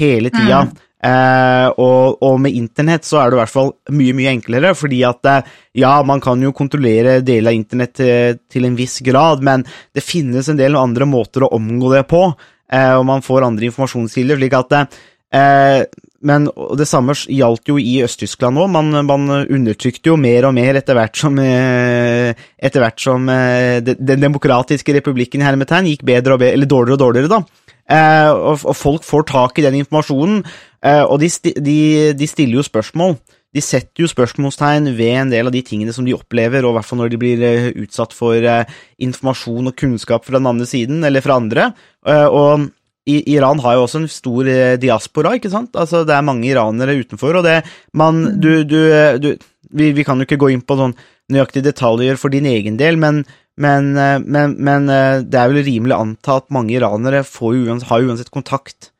hele 0.00 0.32
tida. 0.32 0.64
Eh, 1.04 1.68
og, 1.84 2.22
og 2.24 2.38
med 2.40 2.56
internett 2.56 3.04
så 3.04 3.18
er 3.20 3.28
det 3.28 3.36
i 3.36 3.40
hvert 3.42 3.52
fall 3.52 3.74
mye, 3.92 4.14
mye 4.16 4.32
enklere, 4.32 4.72
fordi 4.78 5.02
at 5.04 5.28
eh, 5.28 5.50
ja, 5.82 5.98
man 6.06 6.22
kan 6.24 6.40
jo 6.40 6.54
kontrollere 6.56 7.18
deler 7.20 7.52
av 7.52 7.58
internett 7.58 7.92
til, 7.98 8.38
til 8.48 8.64
en 8.64 8.78
viss 8.78 9.00
grad, 9.04 9.44
men 9.44 9.66
det 9.66 10.04
finnes 10.04 10.48
en 10.48 10.60
del 10.60 10.78
andre 10.80 11.08
måter 11.08 11.44
å 11.44 11.52
omgå 11.58 11.92
det 11.92 12.06
på, 12.08 12.24
eh, 12.72 12.94
og 12.96 13.04
man 13.10 13.24
får 13.26 13.50
andre 13.50 13.68
informasjonskilder, 13.68 14.40
slik 14.40 14.56
at 14.56 14.78
eh, 14.80 15.84
men 16.24 16.46
det 16.78 16.86
samme 16.88 17.12
gjaldt 17.12 17.68
jo 17.68 17.74
i 17.76 17.98
Øst-Tyskland 18.06 18.56
òg. 18.62 18.70
Man, 18.72 18.96
man 19.04 19.26
undertrykte 19.42 20.08
jo 20.08 20.14
mer 20.16 20.46
og 20.48 20.54
mer 20.56 20.78
etter 20.80 20.96
hvert 20.96 21.20
som, 21.20 21.36
eh, 21.36 22.32
etter 22.56 22.80
hvert 22.80 23.02
som 23.02 23.28
eh, 23.28 23.82
Den 23.84 24.22
demokratiske 24.22 24.94
republikken 24.96 25.44
hermetegn 25.44 25.90
gikk 25.90 26.06
bedre 26.08 26.38
og 26.38 26.40
bedre, 26.40 26.56
eller 26.56 26.70
dårligere 26.70 26.96
og 26.96 27.04
dårligere, 27.04 27.32
da. 27.34 27.64
Eh, 27.84 28.30
og, 28.32 28.76
folk 28.76 29.04
får 29.04 29.26
tak 29.28 29.58
i 29.60 29.66
den 29.66 29.76
informasjonen, 29.82 30.40
eh, 30.40 30.73
og 30.84 31.16
de, 31.22 31.30
de, 31.64 31.78
de 32.12 32.26
stiller 32.28 32.58
jo 32.58 32.66
spørsmål. 32.66 33.14
De 33.54 33.62
setter 33.62 34.02
jo 34.02 34.10
spørsmålstegn 34.10 34.90
ved 34.98 35.12
en 35.14 35.30
del 35.30 35.46
av 35.46 35.54
de 35.54 35.62
tingene 35.62 35.94
som 35.94 36.06
de 36.06 36.14
opplever, 36.16 36.64
og 36.66 36.74
i 36.74 36.76
hvert 36.78 36.88
fall 36.88 37.00
når 37.04 37.12
de 37.12 37.20
blir 37.22 37.42
eh, 37.46 37.68
utsatt 37.84 38.14
for 38.16 38.34
eh, 38.34 38.70
informasjon 39.06 39.70
og 39.70 39.76
kunnskap 39.78 40.26
fra 40.26 40.40
den 40.40 40.48
andre 40.50 40.66
siden, 40.66 41.04
eller 41.06 41.22
fra 41.22 41.38
andre. 41.38 41.68
Eh, 42.02 42.26
og 42.26 42.66
i, 43.06 43.20
Iran 43.36 43.62
har 43.62 43.76
jo 43.76 43.84
også 43.84 44.00
en 44.02 44.10
stor 44.10 44.50
eh, 44.50 44.74
diaspora, 44.82 45.36
ikke 45.38 45.52
sant? 45.52 45.70
Altså, 45.78 46.02
det 46.08 46.16
er 46.16 46.26
mange 46.26 46.48
iranere 46.50 46.96
utenfor, 46.98 47.38
og 47.38 47.46
det 47.46 47.60
man, 47.94 48.24
du, 48.42 48.64
du, 48.66 48.80
eh, 48.90 49.20
du 49.22 49.36
vi, 49.70 49.92
vi 49.94 50.06
kan 50.06 50.18
jo 50.18 50.26
ikke 50.26 50.40
gå 50.42 50.50
inn 50.50 50.64
på 50.66 50.78
sånn 50.80 50.96
nøyaktige 51.30 51.68
detaljer 51.68 52.18
for 52.20 52.34
din 52.34 52.48
egen 52.50 52.74
del, 52.80 52.98
men, 52.98 53.22
men, 53.60 53.92
eh, 53.94 54.18
men, 54.18 54.58
men 54.58 54.90
eh, 54.90 55.20
det 55.22 55.38
er 55.38 55.54
vel 55.54 55.62
rimelig 55.62 55.94
å 55.94 56.02
anta 56.08 56.40
at 56.40 56.50
mange 56.54 56.74
iranere 56.74 57.22
får 57.28 57.86
har 57.86 58.10
uansett 58.10 58.34
kontakt 58.34 58.90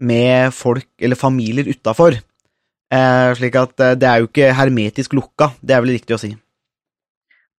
med 0.00 0.52
folk 0.56 0.86
eller 1.00 1.16
familier 1.16 1.68
utafor. 1.70 2.16
Eh, 2.92 3.30
slik 3.38 3.54
at 3.60 3.80
eh, 3.80 3.94
det 4.00 4.08
er 4.08 4.22
jo 4.22 4.28
ikke 4.30 4.52
hermetisk 4.58 5.12
lukka, 5.14 5.52
det 5.62 5.76
er 5.76 5.84
vel 5.84 5.94
riktig 5.94 6.16
å 6.16 6.20
si. 6.22 6.32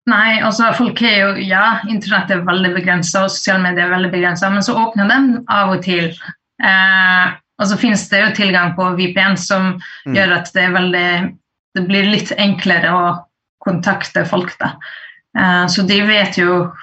Nei, 0.10 0.40
altså 0.42 0.72
folk 0.74 0.98
er 1.06 1.18
jo 1.20 1.44
Ja, 1.46 1.80
internett 1.90 2.32
er 2.34 2.42
veldig 2.48 2.74
begrensa, 2.74 3.24
og 3.28 3.30
sosiale 3.34 3.62
medier 3.68 3.86
er 3.86 3.94
veldig 3.94 4.12
begrensa, 4.12 4.50
men 4.50 4.66
så 4.66 4.74
åpner 4.82 5.08
den 5.12 5.28
av 5.48 5.76
og 5.76 5.84
til. 5.86 6.10
Eh, 6.64 7.28
og 7.62 7.70
så 7.70 7.78
finnes 7.78 8.08
det 8.10 8.24
jo 8.24 8.32
tilgang 8.40 8.74
på 8.76 8.88
VPN 8.98 9.38
som 9.38 9.76
Mm. 10.06 10.16
gjør 10.16 10.32
at 10.40 10.52
det 10.54 10.64
er 10.64 10.72
veldig 10.74 11.38
Det 11.74 11.88
blir 11.88 12.04
litt 12.04 12.32
enklere 12.36 12.90
å 12.92 13.04
kontakte 13.64 14.26
folk, 14.28 14.58
da. 14.60 14.74
Eh, 15.38 15.68
så 15.72 15.86
de 15.88 16.02
vet 16.02 16.36
jo 16.36 16.74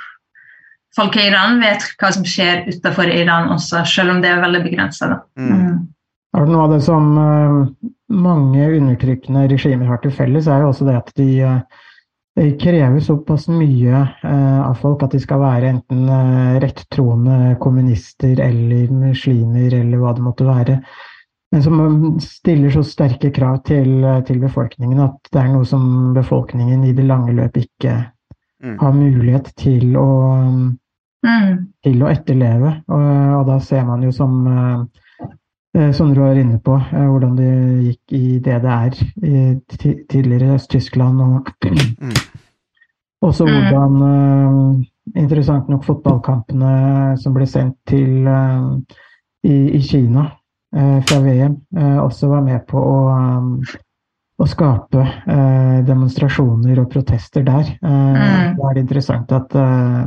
Folk 0.96 1.16
i 1.18 1.28
Iran 1.28 1.60
vet 1.60 1.84
hva 2.00 2.10
som 2.14 2.24
skjer 2.26 2.64
utenfor 2.70 3.10
Iran 3.12 3.52
også, 3.54 3.84
selv 3.86 4.14
om 4.14 4.22
det 4.24 4.32
er 4.32 4.42
veldig 4.42 4.64
begrensa. 4.64 5.10
Mm. 5.38 5.88
Er 6.36 6.46
det 6.46 6.52
noe 6.52 6.64
av 6.66 6.72
det 6.74 6.80
som 6.86 7.10
eh, 7.18 7.90
mange 8.08 8.70
undertrykkende 8.78 9.46
regimer 9.52 9.88
har 9.90 10.00
til 10.02 10.14
felles, 10.14 10.48
er 10.48 10.64
jo 10.64 10.72
også 10.72 10.88
det 10.88 10.96
at 10.96 11.12
de, 11.20 11.28
eh, 11.44 11.84
de 12.38 12.48
krever 12.60 13.00
såpass 13.04 13.48
mye 13.52 14.00
eh, 14.00 14.60
av 14.62 14.78
folk 14.80 15.04
at 15.04 15.16
de 15.16 15.20
skal 15.22 15.42
være 15.42 15.72
enten 15.74 16.08
eh, 16.08 16.58
rettroende 16.64 17.54
kommunister 17.62 18.40
eller 18.44 18.92
muslimer 18.92 19.80
eller 19.82 20.00
hva 20.00 20.14
det 20.16 20.24
måtte 20.24 20.48
være. 20.48 20.80
Men 21.52 21.64
som 21.64 21.78
stiller 22.20 22.72
så 22.72 22.82
sterke 22.84 23.30
krav 23.32 23.62
til, 23.64 24.04
til 24.28 24.40
befolkningen 24.42 25.00
at 25.00 25.30
det 25.32 25.40
er 25.40 25.52
noe 25.54 25.64
som 25.68 26.12
befolkningen 26.16 26.82
i 26.84 26.92
det 26.96 27.06
lange 27.08 27.32
løp 27.36 27.56
ikke 27.56 27.94
Mm. 28.62 28.78
har 28.80 28.92
mulighet 28.92 29.52
til 29.56 29.96
å 29.96 30.08
Mm. 31.24 31.66
til 31.82 32.02
å 32.02 32.10
etterleve. 32.12 32.82
Og, 32.88 33.40
og 33.40 33.46
da 33.46 33.58
ser 33.58 33.84
man 33.84 34.02
jo 34.02 34.10
som 34.14 34.46
eh, 34.46 34.84
eh, 35.74 35.90
du 36.14 36.20
var 36.20 36.38
inne 36.38 36.58
på, 36.62 36.76
eh, 36.92 37.06
hvordan 37.06 37.36
det 37.36 37.48
gikk 37.88 38.12
i 38.12 38.38
DDR, 38.38 38.94
i 39.26 39.60
tidligere 40.08 40.54
Øst-Tyskland, 40.54 41.20
og 41.20 41.50
Mm. 41.64 42.14
også 43.22 43.46
Mm. 43.46 43.52
hvordan, 43.52 44.02
eh, 44.02 45.22
interessant 45.22 45.68
nok, 45.68 45.84
fotballkampene 45.84 47.18
som 47.18 47.34
ble 47.34 47.46
sendt 47.46 47.76
til 47.86 48.26
eh, 48.26 48.78
i, 49.44 49.70
i 49.74 49.80
Kina 49.80 50.30
eh, 50.76 51.00
fra 51.02 51.20
VM, 51.20 51.56
eh, 51.76 51.98
også 51.98 52.28
var 52.28 52.42
med 52.42 52.60
på 52.66 52.78
å, 52.78 53.58
å 54.38 54.46
skape 54.46 55.02
eh, 55.02 55.78
demonstrasjoner 55.86 56.78
og 56.82 56.90
protester 56.92 57.42
der. 57.46 57.72
Eh, 57.82 57.96
Mm. 58.18 58.56
Da 58.58 58.68
er 58.70 58.74
det 58.74 58.82
interessant 58.84 59.32
at 59.34 59.54
eh, 59.54 60.04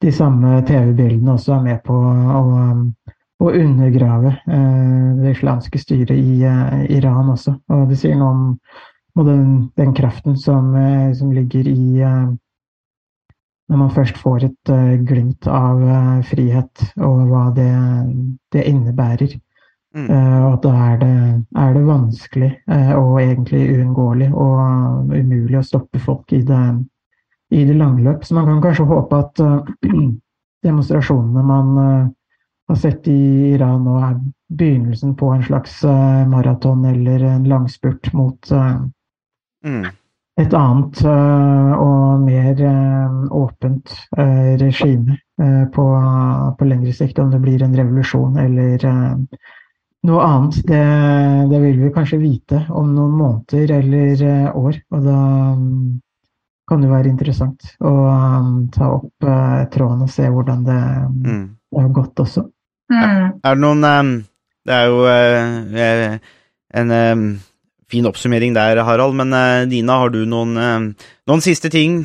de 0.00 0.12
samme 0.12 0.62
TV-bildene 0.66 1.34
også 1.34 1.54
er 1.58 1.62
med 1.66 1.82
på 1.84 1.94
å, 1.94 2.42
å 3.40 3.52
undergrave 3.52 4.32
eh, 4.48 5.08
det 5.20 5.34
islamske 5.36 5.80
styret 5.80 6.16
i 6.16 6.40
eh, 6.44 6.86
Iran 6.96 7.32
også. 7.34 7.54
Og 7.68 7.88
det 7.90 7.98
sier 8.00 8.16
noe 8.16 8.32
om 9.16 9.26
den, 9.26 9.44
den 9.76 9.92
kraften 9.96 10.38
som, 10.40 10.72
eh, 10.76 11.12
som 11.16 11.32
ligger 11.36 11.68
i 11.68 12.04
Når 13.70 13.78
man 13.78 13.90
først 13.94 14.16
får 14.18 14.44
et 14.44 14.70
glimt 15.06 15.46
av 15.46 15.78
frihet 16.26 16.80
og 16.98 17.20
hva 17.28 17.52
det, 17.54 17.70
det 18.50 18.64
innebærer. 18.66 19.36
Mm. 19.90 20.06
Uh, 20.06 20.44
og 20.52 20.60
da 20.62 20.70
er 20.92 20.98
det, 21.00 21.14
er 21.58 21.72
det 21.74 21.82
vanskelig 21.82 22.50
uh, 22.70 22.92
og 22.94 23.16
egentlig 23.18 23.62
uunngåelig 23.74 24.28
og 24.30 25.10
umulig 25.10 25.58
å 25.58 25.66
stoppe 25.66 25.98
folk 26.02 26.30
i 26.36 26.44
det, 26.46 26.62
i 27.50 27.64
det 27.66 27.74
lange 27.74 28.04
løp. 28.06 28.22
Så 28.24 28.36
man 28.38 28.46
kan 28.46 28.62
kanskje 28.62 28.86
håpe 28.90 29.18
at 29.18 29.42
uh, 29.42 29.66
demonstrasjonene 30.66 31.42
man 31.42 31.72
har 32.70 32.76
sett 32.78 33.08
i 33.10 33.54
Iran 33.56 33.82
nå, 33.82 33.96
er 34.04 34.18
begynnelsen 34.54 35.16
på 35.18 35.30
en 35.34 35.42
slags 35.42 35.80
maraton 36.28 36.84
eller 36.84 37.24
en 37.32 37.48
langspurt 37.48 38.12
mot 38.12 38.52
Mm. 39.60 39.84
et 40.40 40.54
annet 40.56 41.00
og 41.04 42.20
mer 42.24 42.60
åpent 43.36 43.90
regime 44.16 45.18
på, 45.74 45.84
på 46.56 46.68
lengre 46.68 46.94
sikt. 46.96 47.18
Om 47.20 47.34
det 47.34 47.40
blir 47.42 47.64
en 47.64 47.76
revolusjon 47.76 48.38
eller 48.40 48.86
noe 50.08 50.22
annet, 50.24 50.60
det, 50.68 50.84
det 51.50 51.58
vil 51.64 51.80
vi 51.82 51.90
kanskje 51.94 52.20
vite 52.22 52.62
om 52.72 52.94
noen 52.94 53.16
måneder 53.18 53.74
eller 53.80 54.22
eh, 54.24 54.56
år. 54.56 54.78
Og 54.96 55.04
da 55.04 55.16
mm, 55.58 55.98
kan 56.70 56.80
det 56.84 56.90
være 56.92 57.10
interessant 57.12 57.74
å 57.84 57.92
mm, 58.08 58.54
ta 58.76 58.88
opp 58.96 59.26
eh, 59.28 59.66
tråden 59.74 60.06
og 60.06 60.12
se 60.12 60.28
hvordan 60.30 60.64
det, 60.68 60.80
Mm. 61.10 61.44
det 61.70 61.84
har 61.84 61.92
gått 62.00 62.24
også. 62.24 62.46
Mm. 62.90 63.28
Er 63.44 63.54
det 63.54 63.62
noen 63.62 63.84
ehm, 63.86 64.14
Det 64.66 64.74
er 64.74 64.88
jo 64.90 65.04
eh, 65.08 66.16
en 66.80 66.90
fin 67.90 68.06
oppsummering 68.06 68.54
der, 68.54 68.82
Harald, 68.86 69.14
men 69.18 69.32
eh, 69.34 69.68
Dina, 69.70 70.00
har 70.02 70.10
du 70.14 70.24
noen, 70.28 70.54
noen 71.26 71.44
siste 71.44 71.70
ting 71.72 72.04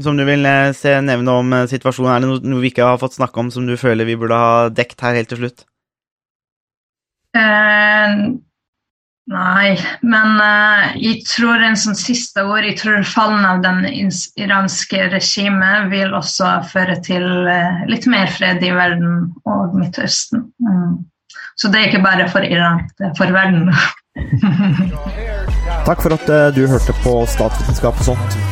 som 0.00 0.16
du 0.16 0.24
vil 0.26 0.44
eh, 0.48 0.72
se, 0.76 0.94
nevne 1.04 1.34
om 1.42 1.52
eh, 1.56 1.66
situasjonen? 1.70 2.14
Er 2.14 2.22
det 2.24 2.30
noe, 2.30 2.40
noe 2.54 2.62
vi 2.62 2.72
ikke 2.72 2.86
har 2.86 3.00
fått 3.00 3.18
snakke 3.18 3.40
om 3.42 3.50
som 3.52 3.66
du 3.68 3.76
føler 3.80 4.08
vi 4.08 4.16
burde 4.20 4.38
ha 4.38 4.68
dekt 4.72 5.02
her 5.04 5.16
helt 5.18 5.30
til 5.32 5.42
slutt? 5.42 5.66
Eh, 7.36 8.16
nei, 9.32 9.68
men 10.04 10.34
eh, 10.44 10.88
jeg 11.00 11.22
tror 11.30 11.62
en 11.64 11.78
sånn 11.80 11.96
siste 11.96 12.42
ord 12.44 12.66
Jeg 12.66 12.76
tror 12.82 13.06
fallen 13.08 13.46
av 13.48 13.62
den 13.64 13.86
iranske 14.36 15.06
regimet 15.14 15.88
vil 15.92 16.12
også 16.18 16.58
føre 16.68 16.98
til 17.06 17.24
eh, 17.48 17.86
litt 17.88 18.08
mer 18.10 18.28
fred 18.36 18.60
i 18.64 18.74
verden 18.76 19.32
og 19.48 19.76
Midtøsten. 19.78 20.50
Mm. 20.60 21.00
Så 21.56 21.72
det 21.72 21.80
er 21.80 21.90
ikke 21.90 22.04
bare 22.04 22.28
for 22.32 22.44
Iran, 22.44 22.84
det 22.98 23.10
er 23.10 23.16
for 23.16 23.32
verden. 23.32 23.72
Takk 25.88 26.04
for 26.04 26.16
at 26.18 26.56
du 26.56 26.66
hørte 26.68 26.96
på 27.04 27.22
Statsvitenskap 27.32 28.02
og 28.04 28.12
sånt. 28.12 28.51